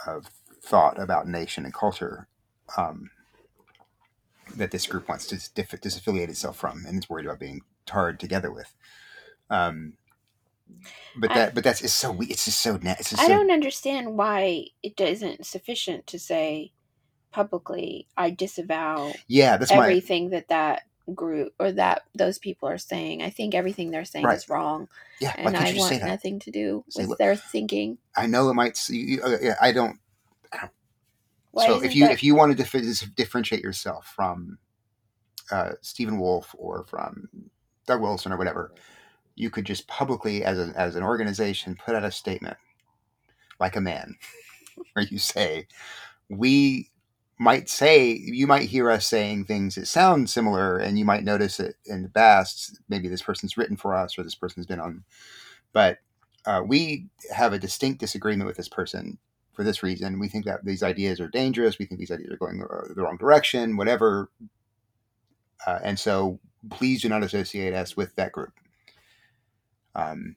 of 0.06 0.26
thought 0.62 0.98
about 1.00 1.26
nation 1.26 1.64
and 1.64 1.74
culture 1.74 2.28
um, 2.76 3.10
that 4.56 4.70
this 4.70 4.86
group 4.86 5.08
wants 5.08 5.26
to 5.26 5.34
dis- 5.34 5.50
disaffiliate 5.54 6.28
itself 6.28 6.56
from, 6.56 6.84
and 6.86 6.98
is 6.98 7.10
worried 7.10 7.26
about 7.26 7.40
being 7.40 7.62
tarred 7.86 8.20
together 8.20 8.52
with. 8.52 8.72
Um, 9.50 9.94
but 11.16 11.30
I- 11.30 11.34
that 11.34 11.54
but 11.54 11.64
that's 11.64 11.82
it's 11.82 11.92
so 11.92 12.16
it's 12.20 12.44
just 12.46 12.60
so 12.60 12.76
net 12.76 13.00
it's 13.00 13.10
just 13.10 13.22
I 13.22 13.26
so 13.26 13.34
don't 13.34 13.50
understand 13.50 14.16
why 14.16 14.66
it 14.82 15.00
isn't 15.00 15.46
sufficient 15.46 16.06
to 16.08 16.18
say 16.18 16.72
publicly, 17.32 18.08
I 18.16 18.30
disavow 18.30 19.12
yeah 19.28 19.56
that's 19.56 19.72
my 19.72 19.86
everything 19.86 20.30
that 20.30 20.48
that 20.48 20.82
group 21.14 21.52
or 21.58 21.72
that 21.72 22.02
those 22.14 22.38
people 22.38 22.68
are 22.68 22.78
saying. 22.78 23.22
I 23.22 23.30
think 23.30 23.54
everything 23.54 23.90
they're 23.90 24.04
saying 24.04 24.24
Right. 24.26 24.36
is 24.38 24.48
wrong, 24.48 24.88
yeah 25.20 25.34
why 25.36 25.36
and 25.36 25.56
can't 25.56 25.66
I 25.66 25.72
you 25.72 25.74
just 25.76 25.88
say 25.88 25.94
want 25.96 26.04
that 26.06 26.08
nothing 26.10 26.40
to 26.40 26.50
do 26.50 26.84
Say 26.88 27.06
with 27.06 27.18
their 27.18 27.36
thinking. 27.36 27.98
I 28.16 28.26
know 28.26 28.48
it 28.50 28.54
might 28.54 28.78
you, 28.88 29.22
uh, 29.22 29.36
yeah, 29.42 29.56
I 29.60 29.72
don't 29.72 29.98
Why 31.50 31.66
so 31.66 31.76
isn't 31.76 31.84
if 31.86 31.94
you 31.96 32.04
that- 32.04 32.12
if 32.12 32.22
you 32.22 32.34
wanted 32.34 32.56
to 32.58 32.64
dif- 32.64 33.14
differentiate 33.14 33.62
yourself 33.62 34.06
from 34.16 34.58
uh, 35.50 35.72
Stephen 35.82 36.18
Wolfe 36.18 36.54
or 36.56 36.84
from 36.84 37.28
Doug 37.86 38.00
Wilson 38.00 38.32
or 38.32 38.36
whatever, 38.36 38.72
you 39.34 39.50
could 39.50 39.64
just 39.64 39.86
publicly, 39.88 40.44
as 40.44 40.58
an 40.58 40.72
as 40.76 40.96
an 40.96 41.02
organization, 41.02 41.76
put 41.76 41.94
out 41.94 42.04
a 42.04 42.10
statement, 42.10 42.56
like 43.60 43.76
a 43.76 43.80
man, 43.80 44.16
where 44.92 45.06
you 45.06 45.18
say, 45.18 45.66
"We 46.28 46.90
might 47.38 47.68
say 47.68 48.12
you 48.12 48.46
might 48.46 48.68
hear 48.68 48.90
us 48.90 49.06
saying 49.06 49.44
things 49.44 49.74
that 49.74 49.86
sound 49.86 50.30
similar, 50.30 50.78
and 50.78 50.98
you 50.98 51.04
might 51.04 51.24
notice 51.24 51.60
it 51.60 51.76
in 51.86 52.02
the 52.02 52.08
past. 52.08 52.80
Maybe 52.88 53.08
this 53.08 53.22
person's 53.22 53.56
written 53.56 53.76
for 53.76 53.94
us, 53.94 54.18
or 54.18 54.22
this 54.22 54.34
person's 54.34 54.66
been 54.66 54.80
on, 54.80 55.04
but." 55.72 55.98
Uh, 56.44 56.60
we 56.66 57.06
have 57.32 57.52
a 57.52 57.58
distinct 57.58 58.00
disagreement 58.00 58.48
with 58.48 58.56
this 58.56 58.68
person 58.68 59.16
for 59.52 59.64
this 59.64 59.82
reason. 59.82 60.18
We 60.18 60.28
think 60.28 60.44
that 60.46 60.64
these 60.64 60.82
ideas 60.82 61.20
are 61.20 61.28
dangerous. 61.28 61.78
We 61.78 61.84
think 61.84 62.00
these 62.00 62.10
ideas 62.10 62.32
are 62.32 62.36
going 62.36 62.58
the 62.58 63.02
wrong 63.02 63.16
direction, 63.16 63.76
whatever. 63.76 64.30
Uh, 65.66 65.78
and 65.82 65.98
so 65.98 66.40
please 66.70 67.02
do 67.02 67.08
not 67.08 67.22
associate 67.22 67.74
us 67.74 67.96
with 67.96 68.14
that 68.16 68.32
group. 68.32 68.52
Um, 69.94 70.36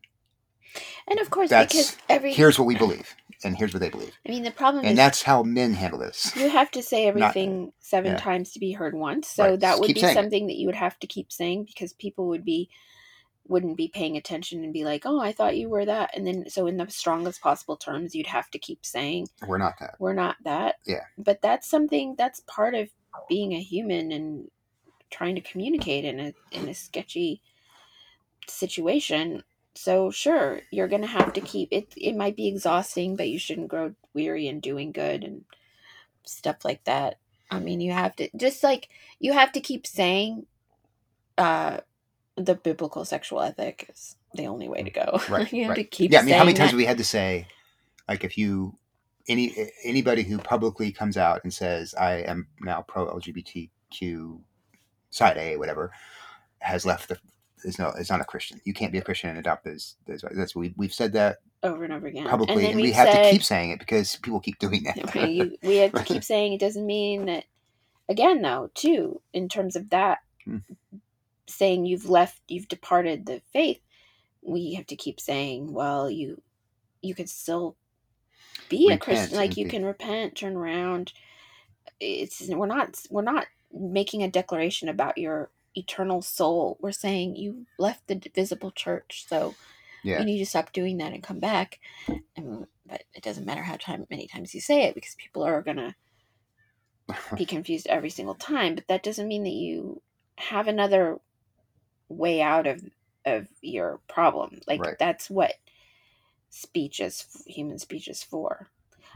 and 1.07 1.19
of 1.19 1.29
course, 1.29 1.49
that's- 1.49 1.71
because 1.71 1.97
every 2.09 2.33
here's 2.33 2.59
what 2.59 2.65
we 2.65 2.75
believe, 2.75 3.15
and 3.43 3.55
here's 3.55 3.73
what 3.73 3.79
they 3.79 3.89
believe. 3.89 4.13
I 4.27 4.29
mean, 4.31 4.43
the 4.43 4.51
problem 4.51 4.85
And 4.85 4.97
that's 4.97 5.21
how 5.21 5.43
men 5.43 5.73
handle 5.73 5.99
this. 5.99 6.35
you 6.35 6.49
have 6.49 6.71
to 6.71 6.83
say 6.83 7.05
Not- 7.05 7.09
everything 7.09 7.71
seven 7.79 8.13
yeah. 8.13 8.17
times 8.17 8.51
to 8.53 8.59
be 8.59 8.73
heard 8.73 8.93
once. 8.93 9.29
So 9.29 9.51
Right, 9.51 9.59
that 9.59 9.69
just 9.71 9.81
would 9.81 9.93
be 9.93 10.01
saying 10.01 10.13
something 10.15 10.47
that 10.47 10.57
you 10.57 10.65
would 10.67 10.75
have 10.75 10.99
to 10.99 11.07
keep 11.07 11.31
saying 11.31 11.65
because 11.65 11.93
people 11.93 12.27
would 12.27 12.43
be 12.43 12.69
wouldn't 13.47 13.77
be 13.77 13.87
paying 13.87 14.17
attention 14.17 14.63
and 14.63 14.73
be 14.73 14.83
like, 14.83 15.03
"Oh, 15.05 15.19
I 15.19 15.31
thought 15.31 15.55
you 15.55 15.69
were 15.69 15.85
that." 15.85 16.17
And 16.17 16.25
then 16.25 16.49
so 16.49 16.65
in 16.65 16.77
the 16.77 16.89
strongest 16.89 17.41
possible 17.41 17.77
terms, 17.77 18.15
you'd 18.15 18.25
have 18.25 18.49
to 18.49 18.57
keep 18.57 18.83
saying, 18.83 19.27
We're 19.45 19.59
not 19.59 19.77
that. 19.79 19.95
"We're 19.99 20.13
not 20.15 20.35
that." 20.45 20.77
Yeah. 20.83 21.03
But 21.15 21.43
that's 21.43 21.69
something 21.69 22.15
that's 22.17 22.39
part 22.47 22.73
of 22.73 22.89
being 23.29 23.53
a 23.53 23.61
human 23.61 24.11
and 24.11 24.49
trying 25.15 25.35
to 25.35 25.41
communicate 25.41 26.03
in 26.03 26.19
a 26.19 26.33
in 26.51 26.67
a 26.67 26.73
sketchy 26.73 27.41
situation. 28.47 29.43
So 29.75 30.11
sure, 30.11 30.61
you're 30.71 30.87
gonna 30.87 31.07
have 31.07 31.33
to 31.33 31.41
keep 31.41 31.69
it. 31.71 31.93
It 31.95 32.15
might 32.15 32.35
be 32.35 32.47
exhausting, 32.47 33.15
but 33.15 33.29
you 33.29 33.39
shouldn't 33.39 33.69
grow 33.69 33.93
weary 34.13 34.47
in 34.47 34.59
doing 34.59 34.91
good 34.91 35.23
and 35.23 35.45
stuff 36.23 36.65
like 36.65 36.83
that. 36.83 37.19
I 37.49 37.59
mean, 37.59 37.79
you 37.79 37.91
have 37.91 38.15
to 38.17 38.29
just 38.35 38.63
like 38.63 38.89
you 39.19 39.33
have 39.33 39.51
to 39.53 39.61
keep 39.61 39.87
saying, 39.87 40.47
uh, 41.37 41.79
the 42.35 42.55
biblical 42.55 43.05
sexual 43.05 43.41
ethic 43.41 43.89
is 43.89 44.17
the 44.33 44.47
only 44.47 44.67
way 44.67 44.83
to 44.83 44.89
go. 44.89 45.21
Right, 45.29 45.51
you 45.53 45.63
have 45.63 45.69
right. 45.69 45.75
to 45.77 45.83
keep. 45.83 46.11
Yeah, 46.11 46.19
I 46.19 46.23
mean, 46.23 46.35
how 46.35 46.43
many 46.43 46.53
times 46.53 46.71
that. 46.71 46.71
have 46.71 46.77
we 46.77 46.85
had 46.85 46.97
to 46.97 47.03
say, 47.05 47.47
like, 48.09 48.23
if 48.23 48.37
you 48.37 48.75
any 49.27 49.55
anybody 49.83 50.23
who 50.23 50.37
publicly 50.37 50.91
comes 50.91 51.17
out 51.17 51.41
and 51.43 51.53
says 51.53 51.93
I 51.95 52.15
am 52.17 52.47
now 52.61 52.81
pro 52.81 53.07
LGBTQ 53.07 54.39
side 55.15 55.37
A, 55.37 55.57
whatever, 55.57 55.91
has 56.59 56.85
left 56.85 57.09
the 57.09 57.17
is 57.63 57.79
no 57.79 57.89
is 57.91 58.09
not 58.09 58.21
a 58.21 58.25
Christian. 58.25 58.61
You 58.65 58.73
can't 58.73 58.91
be 58.91 58.97
a 58.99 59.03
Christian 59.03 59.29
and 59.29 59.39
adopt 59.39 59.63
those. 59.63 59.95
those 60.05 60.23
that's 60.31 60.55
we 60.55 60.73
we've 60.77 60.93
said 60.93 61.13
that 61.13 61.37
over 61.63 61.83
and 61.83 61.93
over 61.93 62.07
again? 62.07 62.27
publicly, 62.27 62.63
then 62.63 62.73
and, 62.73 62.81
we 62.81 62.91
have 62.91 63.09
to 63.09 63.31
keep 63.31 63.43
saying 63.43 63.71
it 63.71 63.79
because 63.79 64.17
people 64.17 64.39
keep 64.39 64.59
doing 64.59 64.83
that. 64.83 64.97
Okay, 65.05 65.31
you, 65.31 65.57
we 65.63 65.77
have 65.77 65.93
to 65.93 66.03
keep 66.03 66.23
saying 66.23 66.53
it 66.53 66.59
doesn't 66.59 66.85
mean 66.85 67.25
that 67.25 67.45
again 68.09 68.41
though 68.41 68.69
too 68.75 69.21
in 69.33 69.49
terms 69.49 69.75
of 69.75 69.89
that 69.89 70.19
Hmm. 70.45 70.57
saying 71.47 71.85
you've 71.85 72.07
left 72.09 72.39
you've 72.47 72.67
departed 72.67 73.25
the 73.25 73.41
faith 73.51 73.79
we 74.43 74.75
have 74.75 74.85
to 74.87 74.95
keep 74.95 75.19
saying 75.19 75.73
well 75.73 76.07
you 76.09 76.39
you 77.01 77.15
can 77.15 77.27
still 77.27 77.77
be 78.69 78.91
a 78.91 78.97
Christian. 78.97 79.37
Like 79.37 79.57
you 79.57 79.65
be- 79.65 79.71
can 79.71 79.85
repent, 79.85 80.35
turn 80.35 80.55
around. 80.55 81.13
It's 81.99 82.41
we're 82.49 82.65
not 82.67 82.99
we're 83.09 83.21
not 83.21 83.45
making 83.75 84.23
a 84.23 84.31
declaration 84.31 84.89
about 84.89 85.17
your 85.17 85.51
eternal 85.75 86.21
soul. 86.21 86.77
We're 86.79 86.91
saying 86.91 87.35
you 87.35 87.65
left 87.77 88.07
the 88.07 88.21
visible 88.33 88.71
church, 88.71 89.25
so 89.27 89.55
Yeah. 90.03 90.19
you 90.19 90.25
need 90.25 90.39
to 90.39 90.45
stop 90.45 90.71
doing 90.71 90.97
that 90.97 91.13
and 91.13 91.21
come 91.21 91.39
back. 91.39 91.79
And, 92.35 92.65
but 92.85 93.03
it 93.13 93.23
doesn't 93.23 93.45
matter 93.45 93.61
how 93.63 93.75
time 93.75 94.05
many 94.09 94.27
times 94.27 94.53
you 94.53 94.61
say 94.61 94.83
it 94.83 94.95
because 94.95 95.15
people 95.15 95.43
are 95.43 95.61
gonna 95.61 95.95
be 97.35 97.45
confused 97.45 97.87
every 97.87 98.09
single 98.09 98.35
time. 98.35 98.75
But 98.75 98.87
that 98.87 99.03
doesn't 99.03 99.27
mean 99.27 99.43
that 99.43 99.49
you 99.49 100.01
have 100.37 100.67
another 100.67 101.19
way 102.09 102.41
out 102.41 102.67
of 102.67 102.83
of 103.25 103.47
your 103.61 103.99
problem. 104.07 104.59
Like 104.67 104.79
Right. 104.81 104.97
that's 104.99 105.29
what 105.29 105.53
speech 106.49 106.99
is 106.99 107.25
human 107.47 107.79
speech 107.79 108.07
is 108.07 108.23
for. 108.23 108.67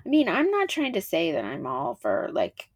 I 0.06 0.10
mean, 0.10 0.28
I'm 0.28 0.50
not 0.50 0.68
trying 0.70 0.94
to 0.94 1.02
say 1.02 1.32
that 1.32 1.46
I'm 1.46 1.68
all 1.68 1.96
for 1.96 2.30
like 2.32 2.70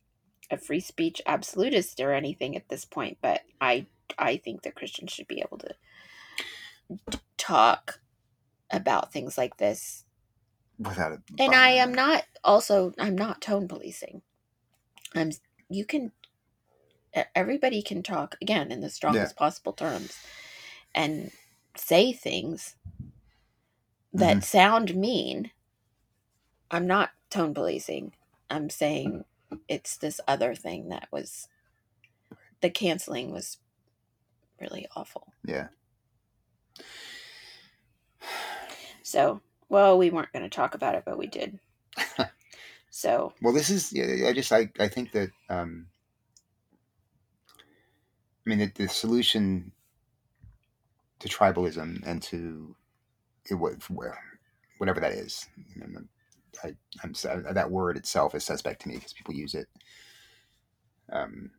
a 0.51 0.57
free 0.57 0.79
speech 0.79 1.21
absolutist 1.25 1.99
or 1.99 2.13
anything 2.13 2.55
at 2.55 2.69
this 2.69 2.85
point, 2.85 3.17
but 3.21 3.41
I 3.61 3.87
I 4.17 4.37
think 4.37 4.63
that 4.63 4.75
Christians 4.75 5.11
should 5.11 5.27
be 5.27 5.41
able 5.41 5.57
to 5.59 7.19
talk 7.37 7.99
about 8.71 9.11
things 9.11 9.37
like 9.37 9.57
this. 9.57 10.05
without 10.79 11.13
it. 11.13 11.19
And 11.39 11.53
I 11.53 11.69
am 11.69 11.93
not 11.93 12.23
also 12.43 12.93
I'm 12.99 13.15
not 13.15 13.41
tone 13.41 13.67
policing. 13.67 14.21
I'm 15.15 15.31
you 15.69 15.85
can 15.85 16.11
everybody 17.35 17.81
can 17.81 18.01
talk 18.01 18.35
again 18.41 18.71
in 18.71 18.81
the 18.81 18.89
strongest 18.89 19.35
possible 19.35 19.73
terms 19.73 20.17
and 20.95 21.31
say 21.77 22.11
things 22.11 22.75
that 24.13 24.37
mm-hmm. 24.37 24.41
sound 24.41 24.95
mean. 24.95 25.51
I'm 26.71 26.87
not 26.87 27.11
tone 27.29 27.53
policing. 27.53 28.13
I'm 28.49 28.69
saying 28.69 29.25
it's 29.67 29.97
this 29.97 30.19
other 30.27 30.55
thing 30.55 30.89
that 30.89 31.07
was 31.11 31.47
the 32.61 32.69
canceling 32.69 33.31
was 33.31 33.57
really 34.59 34.87
awful. 34.95 35.33
Yeah. 35.45 35.67
So, 39.03 39.41
well, 39.69 39.97
we 39.97 40.09
weren't 40.09 40.31
going 40.31 40.43
to 40.43 40.49
talk 40.49 40.75
about 40.75 40.95
it, 40.95 41.03
but 41.05 41.17
we 41.17 41.27
did. 41.27 41.59
so, 42.89 43.33
Well, 43.41 43.53
this 43.53 43.69
is. 43.69 43.91
yeah, 43.91 44.27
I 44.27 44.33
just. 44.33 44.51
I. 44.51 44.69
I 44.79 44.87
think 44.87 45.11
that. 45.11 45.29
Um, 45.49 45.87
I 48.45 48.49
mean, 48.49 48.59
the, 48.59 48.71
the 48.75 48.87
solution 48.89 49.71
to 51.19 51.29
tribalism 51.29 52.01
and 52.05 52.21
to 52.23 52.75
it, 53.45 53.55
whatever 53.55 54.99
that 54.99 55.13
is. 55.13 55.47
I, 56.63 56.75
I'm 57.03 57.13
that 57.53 57.69
word 57.71 57.97
itself 57.97 58.35
is 58.35 58.43
suspect 58.43 58.81
to 58.83 58.87
me 58.89 58.95
because 58.95 59.13
people 59.13 59.33
use 59.33 59.53
it. 59.55 59.67
Um, 61.11 61.51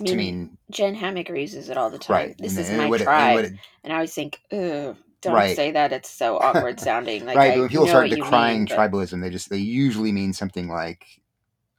I 0.00 0.04
to 0.04 0.16
mean, 0.16 0.16
mean 0.16 0.58
Jen 0.70 0.94
Hatmaker 0.96 1.38
uses 1.40 1.68
it 1.68 1.76
all 1.76 1.90
the 1.90 1.98
time. 1.98 2.14
right. 2.14 2.38
This 2.38 2.56
and- 2.56 2.66
is 2.66 2.70
my 2.72 2.84
and 2.86 2.98
tribe. 2.98 3.44
it- 3.46 3.52
and 3.82 3.92
I 3.92 3.96
always 3.96 4.14
think, 4.14 4.40
ugh, 4.52 4.96
don't 5.20 5.34
Right. 5.34 5.56
say 5.56 5.70
that. 5.72 5.92
It's 5.92 6.10
so 6.10 6.38
awkward 6.38 6.78
sounding. 6.88 7.24
Like, 7.24 7.36
right, 7.36 7.52
I 7.52 7.54
but 7.54 7.60
when 7.60 7.68
people 7.70 7.86
start 7.86 8.10
decrying 8.10 8.58
mean, 8.58 8.66
but- 8.66 8.78
tribalism, 8.78 9.20
they 9.22 9.30
just 9.30 9.48
they 9.50 9.56
usually 9.58 10.12
mean 10.12 10.32
something 10.32 10.68
like, 10.68 11.06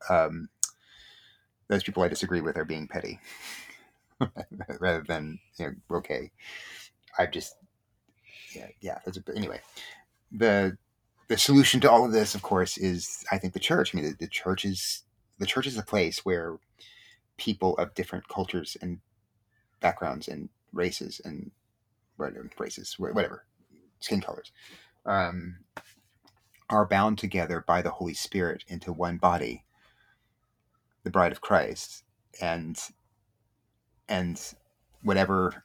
um, 0.10 0.50
"Those 1.68 1.84
people 1.84 2.02
I 2.04 2.08
disagree 2.08 2.42
with 2.42 2.58
are 2.58 2.66
being 2.66 2.88
petty," 2.88 3.20
rather 4.80 5.04
than 5.08 5.40
you 5.58 5.68
know, 5.90 5.98
okay, 5.98 6.32
I've 7.20 7.32
just, 7.32 7.56
yeah, 8.56 8.68
yeah. 8.82 9.00
That's 9.06 9.18
a, 9.18 9.24
anyway, 9.36 9.62
the 10.32 10.78
the 11.28 11.38
solution 11.38 11.80
to 11.82 11.92
all 11.92 12.06
of 12.06 12.12
this, 12.12 12.36
of 12.36 12.42
course, 12.42 12.78
is 12.78 13.26
I 13.32 13.38
think 13.38 13.54
the 13.54 13.60
church. 13.60 13.94
I 13.94 13.98
mean, 13.98 14.10
the, 14.12 14.26
the 14.26 14.28
church 14.28 14.66
is 14.66 15.04
the 15.40 15.46
church 15.46 15.68
is 15.68 15.78
a 15.78 15.84
place 15.84 16.24
where 16.24 16.58
people 17.38 17.78
of 17.78 17.94
different 17.94 18.28
cultures 18.28 18.78
and 18.82 19.00
backgrounds 19.82 20.28
and 20.28 20.50
races 20.72 21.20
and 21.24 21.52
whatever 22.18 22.50
races, 22.60 22.96
whatever 22.98 23.46
skin 24.00 24.22
colors, 24.22 24.52
um, 25.06 25.58
are 26.70 26.86
bound 26.88 27.18
together 27.18 27.64
by 27.66 27.82
the 27.82 27.92
Holy 27.92 28.14
Spirit 28.14 28.64
into 28.68 28.94
one 28.94 29.18
body, 29.18 29.64
the 31.04 31.12
bride 31.12 31.32
of 31.32 31.42
Christ, 31.42 32.04
and 32.42 32.80
and 34.08 34.54
whatever 35.02 35.64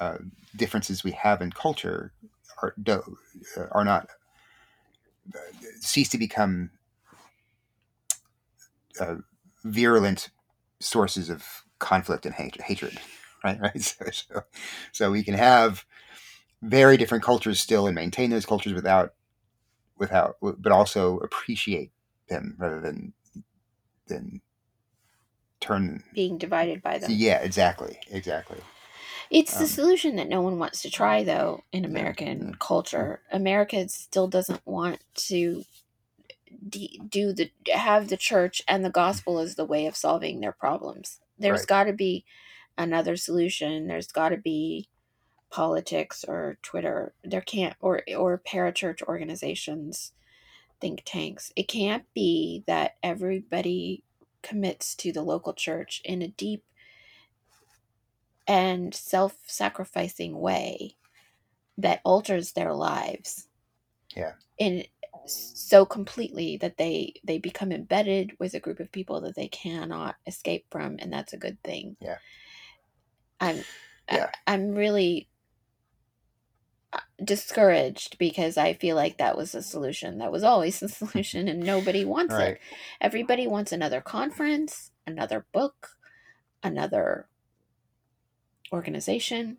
uh, 0.00 0.18
differences 0.56 1.04
we 1.04 1.12
have 1.12 1.40
in 1.40 1.52
culture 1.52 2.12
are 2.60 2.74
do, 2.82 3.16
uh, 3.56 3.66
are 3.70 3.84
not 3.84 4.08
cease 5.80 6.08
to 6.10 6.18
become 6.18 6.70
uh, 9.00 9.16
virulent 9.64 10.30
sources 10.80 11.30
of 11.30 11.62
conflict 11.78 12.26
and 12.26 12.34
hate, 12.34 12.60
hatred 12.62 12.98
right? 13.44 13.58
Right? 13.60 13.80
So, 13.80 14.04
so 14.10 14.42
so 14.92 15.10
we 15.10 15.22
can 15.22 15.34
have 15.34 15.84
very 16.62 16.96
different 16.96 17.24
cultures 17.24 17.58
still 17.60 17.86
and 17.86 17.94
maintain 17.94 18.30
those 18.30 18.46
cultures 18.46 18.72
without 18.72 19.14
without 19.96 20.36
but 20.40 20.72
also 20.72 21.18
appreciate 21.18 21.92
them 22.28 22.56
rather 22.58 22.80
than 22.80 23.12
than 24.06 24.40
turn 25.60 26.02
being 26.12 26.38
divided 26.38 26.82
by 26.82 26.98
them. 26.98 27.10
yeah 27.12 27.38
exactly 27.38 27.98
exactly 28.10 28.58
It's 29.32 29.56
the 29.58 29.64
Um, 29.64 29.68
solution 29.68 30.16
that 30.16 30.28
no 30.28 30.42
one 30.42 30.58
wants 30.60 30.82
to 30.82 30.90
try, 30.90 31.24
though, 31.24 31.64
in 31.72 31.84
American 31.86 32.50
yeah. 32.50 32.56
culture. 32.60 33.22
America 33.32 33.88
still 33.90 34.28
doesn't 34.28 34.66
want 34.66 35.00
to 35.30 35.66
de- 36.68 37.00
do 37.08 37.32
the 37.32 37.52
have 37.74 38.08
the 38.08 38.18
church 38.18 38.62
and 38.68 38.84
the 38.84 38.90
gospel 38.90 39.38
as 39.40 39.56
the 39.56 39.66
way 39.66 39.86
of 39.86 39.96
solving 39.96 40.40
their 40.40 40.52
problems. 40.52 41.20
There's 41.38 41.62
Right. 41.62 41.68
got 41.68 41.84
to 41.86 41.94
be 41.94 42.24
another 42.78 43.16
solution. 43.16 43.88
There's 43.88 44.08
got 44.12 44.30
to 44.30 44.38
be 44.38 44.88
politics 45.50 46.24
or 46.24 46.58
Twitter. 46.62 47.14
There 47.24 47.42
can't 47.42 47.76
or 47.80 48.02
or 48.16 48.38
parachurch 48.38 49.02
organizations, 49.02 50.12
think 50.80 51.02
tanks. 51.06 51.52
It 51.56 51.68
can't 51.68 52.12
be 52.14 52.64
that 52.66 52.96
everybody 53.02 54.04
commits 54.42 54.94
to 54.96 55.12
the 55.12 55.22
local 55.22 55.54
church 55.54 56.02
in 56.04 56.22
a 56.22 56.28
deep 56.28 56.64
and 58.46 58.94
self 58.94 59.34
sacrificing 59.46 60.38
way 60.38 60.96
that 61.78 62.00
alters 62.04 62.52
their 62.52 62.74
lives. 62.74 63.48
Yeah. 64.16 64.32
In 64.58 64.84
so 65.26 65.86
completely 65.86 66.56
that 66.58 66.76
they 66.78 67.14
they 67.24 67.38
become 67.38 67.72
embedded 67.72 68.32
with 68.38 68.54
a 68.54 68.60
group 68.60 68.80
of 68.80 68.92
people 68.92 69.20
that 69.22 69.36
they 69.36 69.48
cannot 69.48 70.16
escape 70.26 70.66
from 70.70 70.96
and 70.98 71.12
that's 71.12 71.32
a 71.32 71.38
good 71.38 71.62
thing. 71.62 71.96
Yeah. 72.00 72.18
I'm 73.40 73.64
Yeah. 74.10 74.30
I, 74.46 74.52
I'm 74.52 74.74
really 74.74 75.28
uh, 76.92 77.00
discouraged 77.24 78.18
because 78.18 78.58
I 78.58 78.74
feel 78.74 78.96
like 78.96 79.18
that 79.18 79.36
was 79.36 79.54
a 79.54 79.62
solution. 79.62 80.18
That 80.18 80.32
was 80.32 80.42
always 80.44 80.80
the 80.80 80.88
solution 80.90 81.48
and 81.48 81.64
nobody 81.64 82.04
wants 82.04 82.34
Right. 82.34 82.54
it. 82.54 82.60
Everybody 83.00 83.46
wants 83.46 83.72
another 83.72 84.00
conference, 84.00 84.90
another 85.06 85.46
book, 85.52 85.90
another 86.62 87.28
organization, 88.72 89.58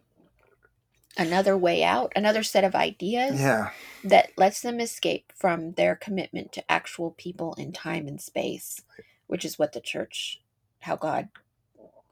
another 1.17 1.55
way 1.57 1.83
out, 1.83 2.11
another 2.15 2.43
set 2.43 2.63
of 2.63 2.75
ideas 2.75 3.39
yeah 3.39 3.69
that 4.03 4.31
lets 4.37 4.59
them 4.61 4.81
escape 4.81 5.31
from 5.33 5.71
their 5.73 5.95
commitment 5.95 6.51
to 6.51 6.71
actual 6.71 7.11
people 7.11 7.53
in 7.53 7.71
time 7.71 8.05
and 8.07 8.19
space, 8.19 8.81
which 9.27 9.45
is 9.45 9.57
what 9.57 9.71
the 9.71 9.79
church, 9.79 10.41
how 10.81 10.95
God 10.97 11.29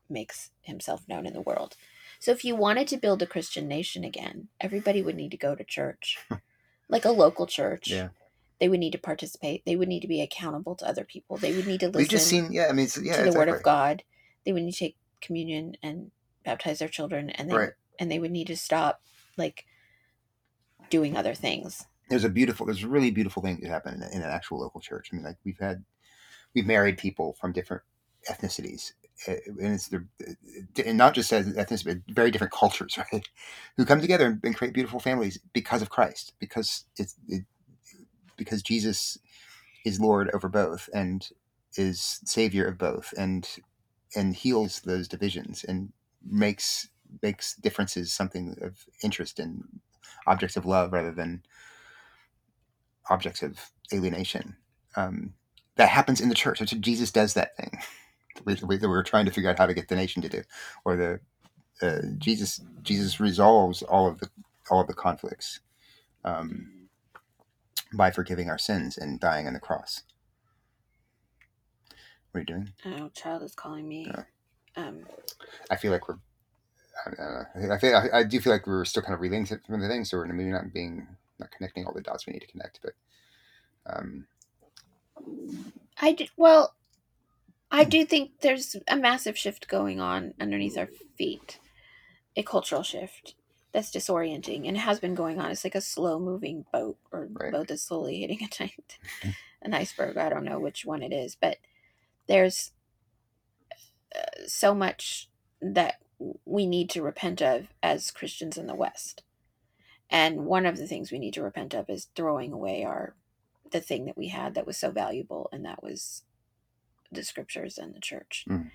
makes 0.10 0.52
himself 0.62 1.02
known 1.08 1.26
in 1.26 1.34
the 1.34 1.42
world. 1.42 1.76
So 2.20 2.32
if 2.32 2.46
you 2.46 2.56
wanted 2.56 2.88
to 2.90 2.98
build 2.98 3.22
a 3.22 3.28
Christian 3.28 3.68
nation 3.68 4.04
again, 4.04 4.48
everybody 4.62 5.02
would 5.02 5.16
need 5.16 5.32
to 5.32 5.38
go 5.38 5.54
to 5.56 5.64
church, 5.66 6.18
like 6.90 7.04
a 7.04 7.12
local 7.12 7.46
church. 7.46 7.90
yeah 7.92 8.10
They 8.60 8.70
would 8.70 8.80
need 8.80 8.92
to 8.92 8.98
participate. 8.98 9.64
They 9.66 9.76
would 9.76 9.90
need 9.90 10.02
to 10.02 10.08
be 10.08 10.22
accountable 10.22 10.76
to 10.76 10.88
other 10.88 11.04
people. 11.04 11.38
They 11.38 11.54
would 11.54 11.68
need 11.68 11.82
to 11.82 11.88
listen 11.88 12.00
we've 12.00 12.10
just 12.10 12.28
seen 12.28 12.52
yeah 12.52 12.68
i 12.70 12.74
mean 12.74 12.88
yeah 13.02 13.18
to 13.18 13.30
the 13.30 13.38
word 13.38 13.50
of. 13.50 13.64
God. 13.64 14.04
They 14.46 14.54
would 14.54 14.64
need 14.64 14.74
to 14.74 14.80
take 14.80 14.98
communion 15.20 15.76
and 15.84 16.12
baptize 16.46 16.80
their 16.80 16.90
children, 16.90 17.30
and 17.32 17.50
they 17.50 17.56
Right. 17.58 17.74
and 18.00 18.12
they 18.12 18.20
would 18.20 18.32
need 18.32 18.48
to 18.48 18.58
stop 18.58 19.02
like 19.38 19.66
doing 20.90 21.18
other 21.18 21.36
things. 21.36 21.86
there's 22.10 22.24
a 22.24 22.30
beautiful 22.30 22.66
there's 22.66 22.84
a 22.84 22.88
really 22.90 23.12
beautiful 23.12 23.42
thing 23.42 23.60
that 23.62 23.70
happen 23.70 23.96
in, 23.96 24.04
in 24.04 24.22
an 24.24 24.30
actual 24.30 24.60
local 24.60 24.82
church 24.82 25.10
i 25.12 25.16
mean 25.16 25.26
like 25.26 25.38
we've 25.46 25.60
had 25.60 25.84
we've 26.56 26.68
married 26.68 26.98
people 26.98 27.36
from 27.40 27.52
different 27.54 27.84
ethnicities 28.30 28.94
uh, 29.28 29.34
and 29.62 29.76
it's 29.76 29.90
the 29.90 30.06
and 30.86 30.98
not 30.98 31.14
just 31.14 31.34
as 31.34 31.48
ethnicity 31.54 31.86
but 32.08 32.16
very 32.16 32.32
different 32.32 32.54
cultures 32.54 32.98
right 33.14 33.30
who 33.78 33.86
come 33.86 34.02
together 34.02 34.28
and, 34.28 34.42
and 34.44 34.56
create 34.56 34.74
beautiful 34.74 35.00
families 35.00 35.40
because 35.54 35.82
of 35.82 35.90
christ 35.90 36.34
because 36.40 36.86
it's 36.98 37.16
it, 37.30 37.46
because 38.38 38.62
jesus 38.64 39.18
is 39.86 40.00
lord 40.00 40.30
over 40.34 40.50
both 40.50 40.90
and 40.94 41.30
is 41.78 42.22
savior 42.26 42.66
of 42.68 42.78
both 42.78 43.14
and 43.18 43.58
and 44.16 44.36
heals 44.36 44.82
those 44.82 45.08
divisions 45.08 45.64
and 45.66 45.94
makes 46.26 46.90
makes 47.22 47.56
differences 47.56 48.14
something 48.14 48.56
of 48.62 48.86
interest 49.04 49.40
and 49.40 49.64
objects 50.28 50.56
of 50.56 50.66
love 50.66 50.94
rather 50.94 51.12
than 51.12 51.44
objects 53.10 53.44
of 53.44 53.60
alienation. 53.94 54.56
Um, 54.96 55.34
that 55.76 55.90
happens 55.90 56.22
in 56.22 56.30
the 56.30 56.36
church. 56.36 56.60
What 56.60 56.70
Jesus 56.82 57.12
does 57.12 57.34
that 57.34 57.56
thing. 57.58 57.72
We, 58.46 58.56
we, 58.64 58.78
we're 58.78 59.04
trying 59.04 59.26
to 59.26 59.32
figure 59.32 59.50
out 59.50 59.60
how 59.60 59.66
to 59.66 59.74
get 59.74 59.90
the 59.90 59.96
nation 59.96 60.22
to 60.22 60.30
do, 60.30 60.42
or 60.86 60.96
the 60.96 61.20
uh, 61.82 62.02
Jesus 62.18 62.62
Jesus 62.82 63.20
resolves 63.20 63.84
all 63.84 64.08
of 64.08 64.20
the 64.20 64.30
all 64.70 64.80
of 64.80 64.88
the 64.88 64.94
conflicts 64.94 65.60
um, 66.24 66.88
by 67.94 68.12
forgiving 68.12 68.50
our 68.50 68.58
sins 68.58 68.98
and 68.98 69.20
dying 69.20 69.48
on 69.48 69.54
the 69.54 69.60
cross. 69.60 70.04
What 72.32 72.40
are 72.40 72.42
you 72.42 72.46
doing? 72.46 72.70
Oh, 72.86 73.10
child 73.10 73.44
is 73.44 73.54
calling 73.54 73.88
me. 73.88 74.06
Yeah. 74.08 74.24
Um, 74.76 75.06
I 75.70 75.76
feel 75.76 75.92
like 75.92 76.08
we're. 76.08 76.18
I, 77.06 77.10
don't. 77.60 77.72
I 77.72 77.78
feel. 77.78 77.96
I, 77.96 78.20
I 78.20 78.24
do 78.24 78.40
feel 78.40 78.54
like 78.54 78.68
we're 78.68 78.86
still 78.86 79.04
kind 79.04 79.14
of 79.14 79.22
relaying 79.22 79.46
some 79.46 79.60
of 79.70 79.82
the 79.82 79.88
things, 79.88 80.10
so 80.10 80.18
we're 80.18 80.28
maybe 80.28 80.50
not 80.52 80.74
being 80.74 81.08
not 81.40 81.52
connecting 81.52 81.86
all 81.86 81.94
the 81.94 82.02
dots 82.02 82.28
we 82.28 82.34
need 82.34 82.42
to 82.42 82.48
connect. 82.48 82.80
But 82.82 82.94
um, 83.88 84.26
I 86.00 86.14
do, 86.14 86.26
well, 86.38 86.76
I 87.72 87.84
do 87.84 88.06
think 88.06 88.42
there's 88.42 88.76
a 88.88 88.96
massive 88.98 89.38
shift 89.38 89.68
going 89.68 90.00
on 90.00 90.34
underneath 90.40 90.78
our 90.78 90.90
feet, 91.18 91.60
a 92.36 92.44
cultural 92.44 92.84
shift 92.84 93.36
that's 93.72 93.92
disorienting 93.92 94.68
and 94.68 94.78
has 94.78 95.00
been 95.00 95.16
going 95.16 95.40
on. 95.40 95.52
It's 95.52 95.64
like 95.64 95.76
a 95.76 95.82
slow 95.82 96.20
moving 96.20 96.66
boat 96.74 96.98
or 97.12 97.28
Right. 97.32 97.52
boat 97.52 97.68
that's 97.70 97.84
slowly 97.84 98.20
hitting 98.20 98.44
a 98.44 98.48
giant, 98.50 98.98
an 99.62 99.74
iceberg. 99.74 100.18
I 100.18 100.30
don't 100.30 100.44
know 100.44 100.60
which 100.60 100.86
one 100.86 101.02
it 101.02 101.14
is, 101.14 101.36
but 101.40 101.58
there's 102.28 102.72
uh, 102.72 102.81
so 104.48 104.74
much 104.74 105.30
that 105.62 105.96
we 106.46 106.66
need 106.66 106.90
to 106.92 107.02
repent 107.02 107.42
of 107.42 107.68
as 107.82 108.12
Christians 108.12 108.58
in 108.58 108.68
the 108.68 108.76
West. 108.76 109.24
And 110.10 110.46
one 110.46 110.66
of 110.66 110.78
the 110.78 110.88
things 110.88 111.12
we 111.12 111.20
need 111.20 111.34
to 111.36 111.44
repent 111.44 111.74
of 111.74 111.90
is 111.90 112.10
throwing 112.16 112.52
away 112.52 112.84
our 112.84 113.16
the 113.72 113.80
thing 113.82 114.06
that 114.06 114.18
we 114.18 114.28
had 114.28 114.54
that 114.54 114.68
was 114.68 114.78
so 114.78 114.92
valuable, 114.92 115.50
and 115.54 115.64
that 115.66 115.82
was 115.82 116.24
the 117.12 117.24
scriptures 117.24 117.78
and 117.78 117.96
the 117.96 118.02
church. 118.02 118.46
Mm. 118.50 118.70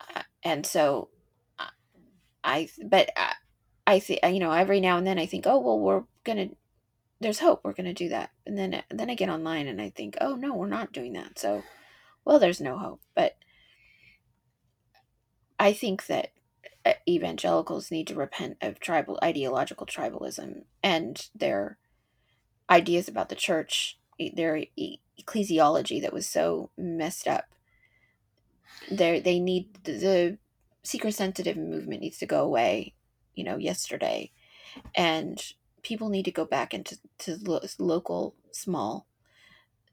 Uh, 0.00 0.22
and 0.44 0.64
so, 0.64 1.08
uh, 1.58 1.70
I 2.44 2.68
but 2.84 3.10
I, 3.16 3.34
I 3.86 3.98
think 3.98 4.20
you 4.24 4.38
know 4.38 4.52
every 4.52 4.80
now 4.80 4.96
and 4.96 5.06
then 5.06 5.18
I 5.18 5.26
think, 5.26 5.46
oh 5.46 5.58
well, 5.58 5.80
we're 5.80 6.04
gonna 6.22 6.50
there's 7.20 7.40
hope, 7.40 7.62
we're 7.64 7.72
gonna 7.72 7.94
do 7.94 8.08
that, 8.10 8.30
and 8.46 8.56
then 8.56 8.82
then 8.90 9.10
I 9.10 9.14
get 9.14 9.28
online 9.28 9.66
and 9.66 9.80
I 9.80 9.90
think, 9.90 10.16
oh 10.20 10.36
no, 10.36 10.54
we're 10.54 10.68
not 10.68 10.92
doing 10.92 11.14
that. 11.14 11.38
So, 11.38 11.64
well, 12.24 12.38
there's 12.38 12.60
no 12.60 12.78
hope, 12.78 13.00
but 13.16 13.36
I 15.64 15.72
think 15.72 16.08
that 16.08 16.32
uh, 16.84 16.92
evangelicals 17.08 17.90
need 17.90 18.06
to 18.08 18.14
repent 18.14 18.58
of 18.60 18.80
tribal 18.80 19.18
ideological 19.24 19.86
tribalism 19.86 20.64
and 20.82 21.26
their 21.34 21.78
ideas 22.68 23.08
about 23.08 23.30
the 23.30 23.34
church, 23.34 23.98
their 24.34 24.66
ecclesiology 25.18 26.02
that 26.02 26.12
was 26.12 26.26
so 26.26 26.68
messed 26.76 27.26
up. 27.26 27.46
They 28.90 29.20
they 29.20 29.40
need 29.40 29.82
the, 29.84 29.92
the 29.92 30.38
seeker 30.82 31.10
sensitive 31.10 31.56
movement 31.56 32.02
needs 32.02 32.18
to 32.18 32.26
go 32.26 32.44
away, 32.44 32.92
you 33.34 33.42
know, 33.42 33.56
yesterday, 33.56 34.32
and 34.94 35.42
people 35.82 36.10
need 36.10 36.26
to 36.26 36.30
go 36.30 36.44
back 36.44 36.74
into 36.74 36.98
to 37.20 37.38
lo- 37.40 37.60
local 37.78 38.34
small 38.52 39.06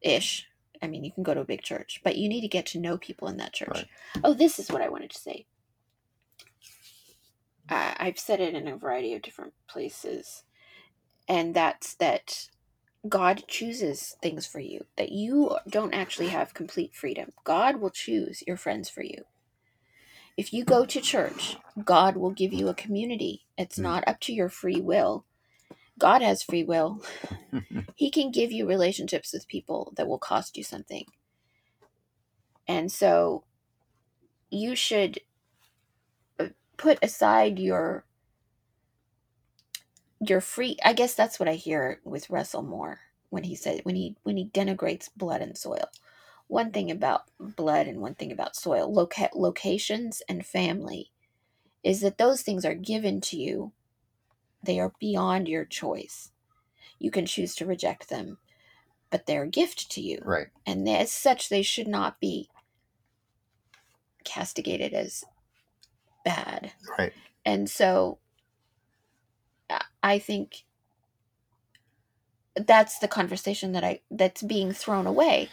ish. 0.02 0.50
I 0.82 0.88
mean, 0.88 1.06
you 1.06 1.14
can 1.14 1.24
go 1.24 1.34
to 1.34 1.40
a 1.40 1.46
big 1.46 1.62
church, 1.62 2.02
but 2.04 2.18
you 2.18 2.28
need 2.28 2.42
to 2.42 2.50
get 2.50 2.66
to 2.68 2.80
know 2.80 2.98
people 2.98 3.30
in 3.30 3.38
that 3.38 3.54
church. 3.54 3.70
Right. 3.70 3.88
Oh, 4.26 4.34
this 4.34 4.60
is 4.60 4.70
what 4.70 4.82
I 4.82 4.90
wanted 4.90 5.12
to 5.12 5.20
say. 5.20 5.46
I 7.72 7.96
I've 8.00 8.20
said 8.20 8.42
it 8.42 8.56
in 8.56 8.68
a 8.70 8.78
variety 8.78 9.16
of 9.16 9.24
different 9.24 9.56
places, 9.70 10.44
and 11.30 11.56
that's 11.56 11.96
that 11.96 12.50
God 13.10 13.44
chooses 13.48 14.16
things 14.24 14.48
for 14.48 14.60
you, 14.62 14.86
that 14.98 15.12
you 15.12 15.58
don't 15.70 15.94
actually 15.94 16.30
have 16.30 16.54
complete 16.56 16.96
freedom. 16.96 17.32
God 17.44 17.78
will 17.78 17.92
choose 17.92 18.44
your 18.48 18.58
friends 18.58 18.90
for 18.90 19.04
you. 19.04 19.26
If 20.38 20.54
you 20.54 20.66
go 20.66 20.86
to 20.86 21.02
church, 21.02 21.58
God 21.86 22.18
will 22.18 22.32
give 22.32 22.54
you 22.54 22.70
a 22.70 22.74
community. 22.76 23.46
It's 23.58 23.80
Mm. 23.80 23.84
not 23.84 24.08
up 24.08 24.20
to 24.22 24.34
your 24.34 24.50
free 24.50 24.82
will. 24.82 25.26
God 26.00 26.22
has 26.22 26.44
free 26.44 26.64
will. 26.64 27.04
He 27.96 28.12
can 28.12 28.32
give 28.32 28.52
you 28.52 28.68
relationships 28.68 29.34
with 29.34 29.48
people 29.48 29.94
that 29.98 30.08
will 30.08 30.20
cost 30.20 30.58
you 30.58 30.64
something. 30.64 31.06
And 32.68 32.92
so 32.92 33.46
you 34.52 34.76
should 34.76 35.20
uh, 35.20 35.31
put 36.78 37.00
aside 37.04 37.60
your 37.60 38.06
your 40.20 40.42
free 40.42 40.78
I 40.84 40.94
guess 40.94 41.14
that's 41.14 41.40
what 41.40 41.50
I 41.50 41.54
hear 41.56 42.00
with 42.04 42.30
Russell 42.30 42.62
Moore 42.62 43.02
when 43.30 43.44
he 43.44 43.56
said 43.56 43.82
when 43.84 43.96
he 43.96 44.16
when 44.24 44.38
he 44.38 44.50
denigrates 44.50 45.10
blood 45.16 45.42
and 45.42 45.58
soil. 45.58 45.86
One 46.48 46.72
thing 46.72 46.92
about 46.92 47.24
blood 47.40 47.88
and 47.88 48.02
one 48.02 48.16
thing 48.16 48.32
about 48.32 48.58
soil, 48.58 48.92
loca- 48.94 49.30
locations 49.34 50.22
and 50.28 50.46
family 50.46 51.12
is 51.84 52.02
that 52.02 52.18
those 52.18 52.42
things 52.42 52.66
are 52.66 52.76
given 52.76 53.22
to 53.22 53.38
you. 53.38 53.72
They 54.62 54.80
are 54.80 54.92
beyond 55.00 55.48
your 55.48 55.66
choice. 55.66 56.32
You 57.00 57.10
can 57.10 57.26
choose 57.26 57.56
to 57.56 57.66
reject 57.66 58.10
them, 58.10 58.38
but 59.10 59.26
they're 59.26 59.44
a 59.44 59.50
gift 59.50 59.90
to 59.92 60.02
you 60.02 60.20
right. 60.24 60.48
and 60.66 60.88
as 60.88 61.12
such 61.12 61.50
they 61.50 61.62
should 61.62 61.88
not 61.88 62.20
be 62.20 62.50
castigated 64.24 64.94
as 64.94 65.24
bad 66.24 66.72
Right. 66.98 67.14
and 67.46 67.70
so 67.70 68.20
I- 69.70 69.86
i 70.04 70.20
think 70.20 70.64
that's 72.56 73.00
the 73.00 73.08
conversation 73.08 73.72
that 73.72 73.84
i 73.84 74.02
that's 74.10 74.42
being 74.44 74.74
thrown 74.74 75.08
away 75.08 75.50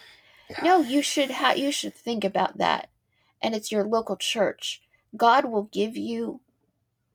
Yeah. 0.49 0.61
no 0.63 0.81
you 0.81 1.01
should 1.01 1.31
ha- 1.31 1.53
you 1.53 1.71
should 1.71 1.93
think 1.95 2.23
about 2.23 2.57
that 2.57 2.89
and 3.41 3.55
it's 3.55 3.71
your 3.71 3.83
local 3.85 4.17
church 4.17 4.81
god 5.15 5.45
will 5.45 5.63
give 5.63 5.95
you 5.95 6.41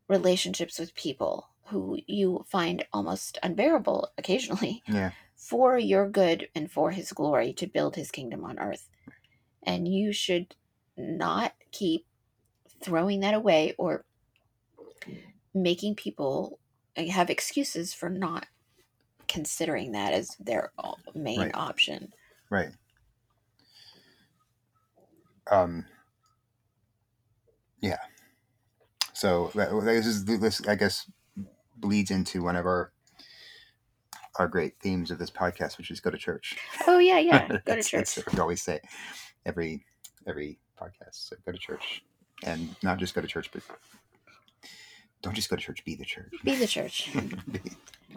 relationships 0.09 0.79
with 0.79 0.95
people 0.95 1.49
who 1.69 1.99
you 2.07 2.45
find 2.49 2.85
almost 2.93 3.39
unbearable 3.43 4.11
occasionally 4.19 4.83
Yeah. 4.87 5.13
for 5.35 5.79
your 5.79 6.09
good 6.09 6.49
and 6.55 6.71
for 6.71 6.91
his 6.91 7.13
glory 7.13 7.53
to 7.55 7.67
build 7.67 7.97
his 7.97 8.11
kingdom 8.11 8.45
on 8.45 8.59
earth. 8.59 8.91
And 9.63 9.89
you 9.89 10.13
should 10.13 10.55
not 10.97 11.55
keep 11.73 12.07
throwing 12.85 13.21
that 13.21 13.35
away 13.35 13.75
or 13.79 14.05
making 15.55 15.95
people 15.97 16.59
have 16.97 17.31
excuses 17.31 17.93
for 17.95 18.09
not 18.11 18.47
considering 19.27 19.93
that 19.93 20.13
as 20.13 20.37
their 20.39 20.71
main 21.15 21.41
Right. 21.41 21.55
option. 21.55 22.13
Right. 22.51 22.71
Um. 25.51 25.85
Yeah. 27.81 27.99
So 29.13 29.51
this 29.55 30.07
is 30.07 30.25
this 30.25 30.67
I 30.67 30.75
guess 30.75 31.11
bleeds 31.77 32.11
into 32.11 32.43
one 32.43 32.57
of 32.57 32.67
our 32.67 32.93
our 34.39 34.49
great 34.49 34.75
themes 34.81 35.11
of 35.11 35.19
this 35.19 35.31
podcast, 35.31 35.79
which 35.79 35.91
is 35.91 36.01
go 36.01 36.11
to 36.11 36.17
church. 36.19 36.57
Oh 36.87 36.99
yeah, 36.99 37.19
yeah. 37.19 37.47
Go 37.49 37.55
to 37.57 37.63
That's- 37.67 37.89
church. 37.89 38.15
That's 38.15 38.27
what 38.27 38.35
we 38.35 38.41
always 38.41 38.63
say 38.63 38.81
every 39.47 39.85
every 40.27 40.59
podcast. 40.81 41.29
So 41.29 41.37
go 41.45 41.53
to 41.53 41.59
church, 41.59 42.03
and 42.45 42.75
not 42.83 42.99
just 42.99 43.15
go 43.15 43.21
to 43.21 43.27
church, 43.29 43.51
but 43.53 43.63
don't 45.23 45.35
just 45.35 45.49
go 45.49 45.57
to 45.57 45.63
church. 45.63 45.85
Be 45.85 45.95
the 45.97 46.05
church. 46.05 46.31
Be 46.45 46.55
the 46.55 46.67
church. 46.67 47.11
be, 47.51 47.61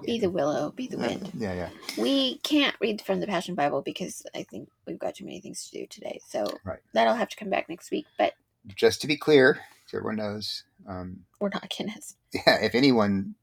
Be 0.06 0.20
the 0.20 0.30
willow. 0.30 0.72
Be 0.72 0.88
the 0.88 0.98
wind. 0.98 1.32
Yeah, 1.34 1.54
yeah. 1.54 1.70
We 1.98 2.38
can't 2.40 2.76
read 2.82 3.02
from 3.02 3.20
the 3.20 3.28
Passion 3.28 3.56
Bible 3.56 3.82
because 3.82 4.24
I 4.36 4.44
think 4.44 4.70
we've 4.86 5.00
got 5.00 5.16
too 5.16 5.26
many 5.26 5.40
things 5.40 5.70
to 5.70 5.80
do 5.80 5.88
today. 5.88 6.20
So 6.28 6.46
Right. 6.64 6.80
that'll 6.94 7.16
have 7.16 7.30
to 7.30 7.38
come 7.38 7.50
back 7.50 7.70
next 7.70 7.90
week. 7.92 8.06
But 8.18 8.34
Just 8.76 9.02
to 9.02 9.08
be 9.08 9.16
clear, 9.18 9.60
so 9.88 9.98
everyone 9.98 10.18
knows. 10.18 10.64
Um, 10.88 11.22
we're 11.40 11.50
not 11.50 11.70
Kinists. 11.70 12.16
yeah, 12.34 12.58
if 12.62 12.76
anyone, 12.76 13.36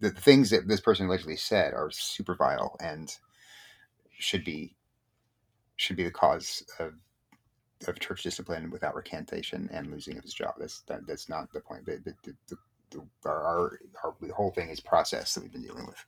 the, 0.00 0.10
the 0.10 0.20
things 0.20 0.50
that 0.50 0.66
this 0.68 0.80
person 0.80 1.06
allegedly 1.06 1.36
said 1.36 1.72
are 1.74 1.90
super 1.90 2.34
vile 2.34 2.76
and 2.80 3.14
should 4.18 4.44
be 4.44 4.74
should 5.76 5.96
be 5.96 6.02
the 6.02 6.10
cause 6.10 6.64
of 6.80 6.94
of 7.86 7.98
church 8.00 8.22
discipline 8.22 8.70
without 8.70 8.94
recantation 8.96 9.68
and 9.72 9.90
losing 9.90 10.16
of 10.18 10.24
his 10.24 10.34
job. 10.34 10.54
That's 10.58 10.80
that, 10.82 11.06
that's 11.06 11.28
not 11.28 11.52
the 11.52 11.60
point. 11.60 11.84
But, 11.86 12.04
but 12.04 12.14
the, 12.24 12.34
the, 12.48 12.56
the, 12.90 13.28
our, 13.28 13.42
our, 13.44 13.78
our 14.04 14.14
the 14.20 14.34
whole 14.34 14.50
thing 14.50 14.68
is 14.70 14.80
process 14.80 15.34
that 15.34 15.42
we've 15.42 15.52
been 15.52 15.62
dealing 15.62 15.86
with. 15.86 16.04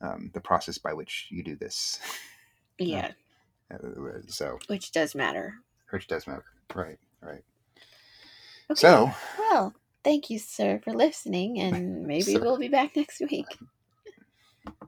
Um, 0.00 0.30
the 0.34 0.40
process 0.40 0.78
by 0.78 0.92
which 0.92 1.28
you 1.30 1.42
do 1.44 1.56
this. 1.56 2.00
Yeah, 2.78 3.12
Uh, 3.72 3.78
so 4.26 4.58
which 4.66 4.90
does 4.90 5.14
matter. 5.14 5.54
Which 5.90 6.08
does 6.08 6.26
matter. 6.26 6.44
Right. 6.74 6.98
Right. 7.20 7.44
Okay. 8.70 8.80
So 8.80 9.12
Well, 9.38 9.74
thank 10.02 10.30
you, 10.30 10.40
sir, 10.40 10.80
for 10.82 10.92
listening, 10.92 11.60
and 11.60 12.02
maybe 12.06 12.38
we'll 12.38 12.58
be 12.58 12.66
back 12.68 12.96
next 12.96 13.20
week. 13.30 13.46